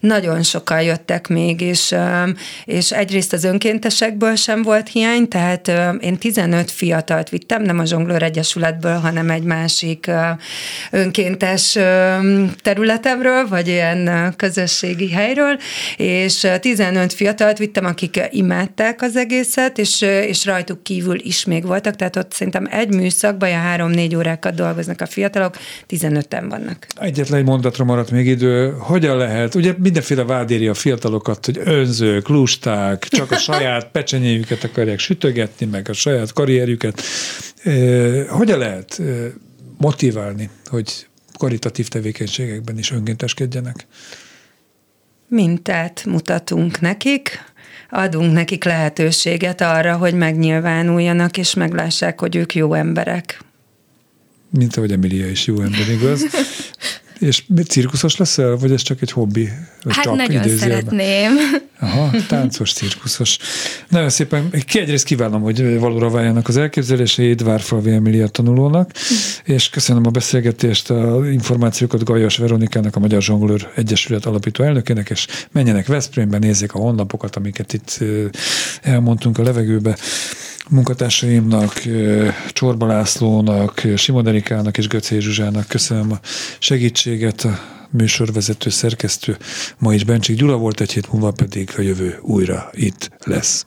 nagyon 0.00 0.42
sokan 0.42 0.82
jöttek 0.82 1.28
még, 1.28 1.60
és, 1.60 1.94
és 2.64 2.92
egyrészt 2.92 3.32
az 3.32 3.44
önkéntesekből 3.44 4.34
sem 4.34 4.62
volt 4.62 4.88
hiány, 4.88 5.28
tehát 5.28 5.72
én 6.00 6.18
15 6.18 6.70
fiatalt 6.70 7.28
vittem, 7.28 7.62
nem 7.62 7.78
a 7.78 7.84
Zsonglőr 7.84 8.22
Egyesületből, 8.22 8.96
hanem 8.96 9.30
egy 9.30 9.42
másik 9.42 10.10
önkéntes 10.90 11.78
területemről, 12.62 13.48
vagy 13.48 13.68
ilyen 13.68 14.34
közösségi 14.36 15.10
helyről, 15.10 15.58
és 15.96 16.46
15 16.60 17.12
fiatalt 17.12 17.58
vittem, 17.58 17.84
akik 17.84 18.20
imádták 18.30 19.02
az 19.02 19.16
egészet, 19.16 19.78
és, 19.78 20.00
és 20.02 20.44
rajtuk 20.44 20.82
kívül 20.82 21.18
is 21.22 21.44
még 21.44 21.66
voltak 21.66 21.88
voltak, 21.90 21.96
tehát 21.96 22.16
ott 22.16 22.32
szerintem 22.32 22.66
egy 22.70 22.94
műszakban 22.94 23.48
ilyen 23.48 23.60
három-négy 23.60 24.14
órákat 24.16 24.54
dolgoznak 24.54 25.00
a 25.00 25.06
fiatalok, 25.06 25.56
15-en 25.88 26.44
vannak. 26.48 26.86
Egyetlen 27.00 27.38
egy 27.38 27.44
mondatra 27.44 27.84
maradt 27.84 28.10
még 28.10 28.26
idő. 28.26 28.74
Hogyan 28.78 29.16
lehet? 29.16 29.54
Ugye 29.54 29.74
mindenféle 29.78 30.24
vád 30.24 30.50
éri 30.50 30.68
a 30.68 30.74
fiatalokat, 30.74 31.46
hogy 31.46 31.60
önzők, 31.64 32.28
lusták, 32.28 33.06
csak 33.08 33.30
a 33.30 33.36
saját 33.50 33.90
pecsenyéjüket 33.90 34.64
akarják 34.64 34.98
sütögetni, 34.98 35.66
meg 35.66 35.88
a 35.88 35.92
saját 35.92 36.32
karrierjüket. 36.32 37.02
Hogyan 38.28 38.58
lehet 38.58 39.02
motiválni, 39.78 40.50
hogy 40.66 41.06
karitatív 41.38 41.88
tevékenységekben 41.88 42.78
is 42.78 42.90
önkénteskedjenek? 42.90 43.86
Mintát 45.28 46.04
mutatunk 46.04 46.80
nekik, 46.80 47.49
adunk 47.90 48.32
nekik 48.32 48.64
lehetőséget 48.64 49.60
arra, 49.60 49.96
hogy 49.96 50.14
megnyilvánuljanak, 50.14 51.38
és 51.38 51.54
meglássák, 51.54 52.20
hogy 52.20 52.36
ők 52.36 52.54
jó 52.54 52.74
emberek. 52.74 53.40
Mint 54.50 54.76
ahogy 54.76 54.92
Emilia 54.92 55.28
is 55.28 55.46
jó 55.46 55.60
ember, 55.60 55.88
igaz? 55.88 56.22
És 57.20 57.44
cirkuszos 57.68 58.16
leszel, 58.16 58.56
vagy 58.56 58.72
ez 58.72 58.82
csak 58.82 59.02
egy 59.02 59.12
hobbi? 59.12 59.48
Hát 59.88 60.04
csak 60.04 60.16
nagyon 60.16 60.48
szeretném. 60.48 61.32
Aha, 61.80 62.10
táncos, 62.28 62.72
cirkuszos. 62.72 63.38
Nagyon 63.88 64.08
szépen, 64.08 64.50
ki 64.66 64.78
egyrészt 64.78 65.04
kívánom, 65.04 65.42
hogy 65.42 65.78
valóra 65.78 66.10
váljanak 66.10 66.48
az 66.48 66.56
elképzeléseid 66.56 67.44
Várfalvi 67.44 67.90
Emilia 67.90 68.28
tanulónak, 68.28 68.90
és 69.44 69.68
köszönöm 69.68 70.06
a 70.06 70.10
beszélgetést, 70.10 70.90
a 70.90 71.30
információkat 71.30 72.04
Gajas 72.04 72.36
Veronikának, 72.36 72.96
a 72.96 73.00
Magyar 73.00 73.22
Zsonglőr 73.22 73.68
Egyesület 73.76 74.24
alapító 74.24 74.64
elnökének, 74.64 75.10
és 75.10 75.26
menjenek 75.52 75.86
Veszprémbe, 75.86 76.38
nézzék 76.38 76.74
a 76.74 76.78
honlapokat, 76.78 77.36
amiket 77.36 77.72
itt 77.72 77.98
elmondtunk 78.82 79.38
a 79.38 79.42
levegőbe 79.42 79.96
munkatársaimnak, 80.70 81.82
Csorba 82.52 82.86
Lászlónak, 82.86 83.82
Simon 83.96 84.26
Erikának 84.26 84.78
és 84.78 84.88
Göcé 84.88 85.18
Zsuzsának 85.18 85.68
köszönöm 85.68 86.12
a 86.12 86.18
segítséget, 86.58 87.40
a 87.40 87.58
műsorvezető 87.90 88.70
szerkesztő 88.70 89.36
ma 89.78 89.94
is 89.94 90.04
Bencsik 90.04 90.36
Gyula 90.36 90.56
volt, 90.56 90.80
egy 90.80 90.92
hét 90.92 91.12
múlva 91.12 91.30
pedig 91.30 91.70
a 91.76 91.80
jövő 91.80 92.18
újra 92.22 92.70
itt 92.72 93.10
lesz. 93.24 93.66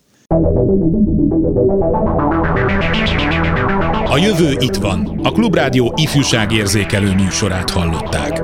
A 4.05 4.17
jövő 4.17 4.55
itt 4.59 4.75
van. 4.75 5.19
A 5.23 5.31
Klubrádió 5.31 5.93
ifjúságérzékelő 5.95 7.13
műsorát 7.13 7.69
hallották. 7.69 8.41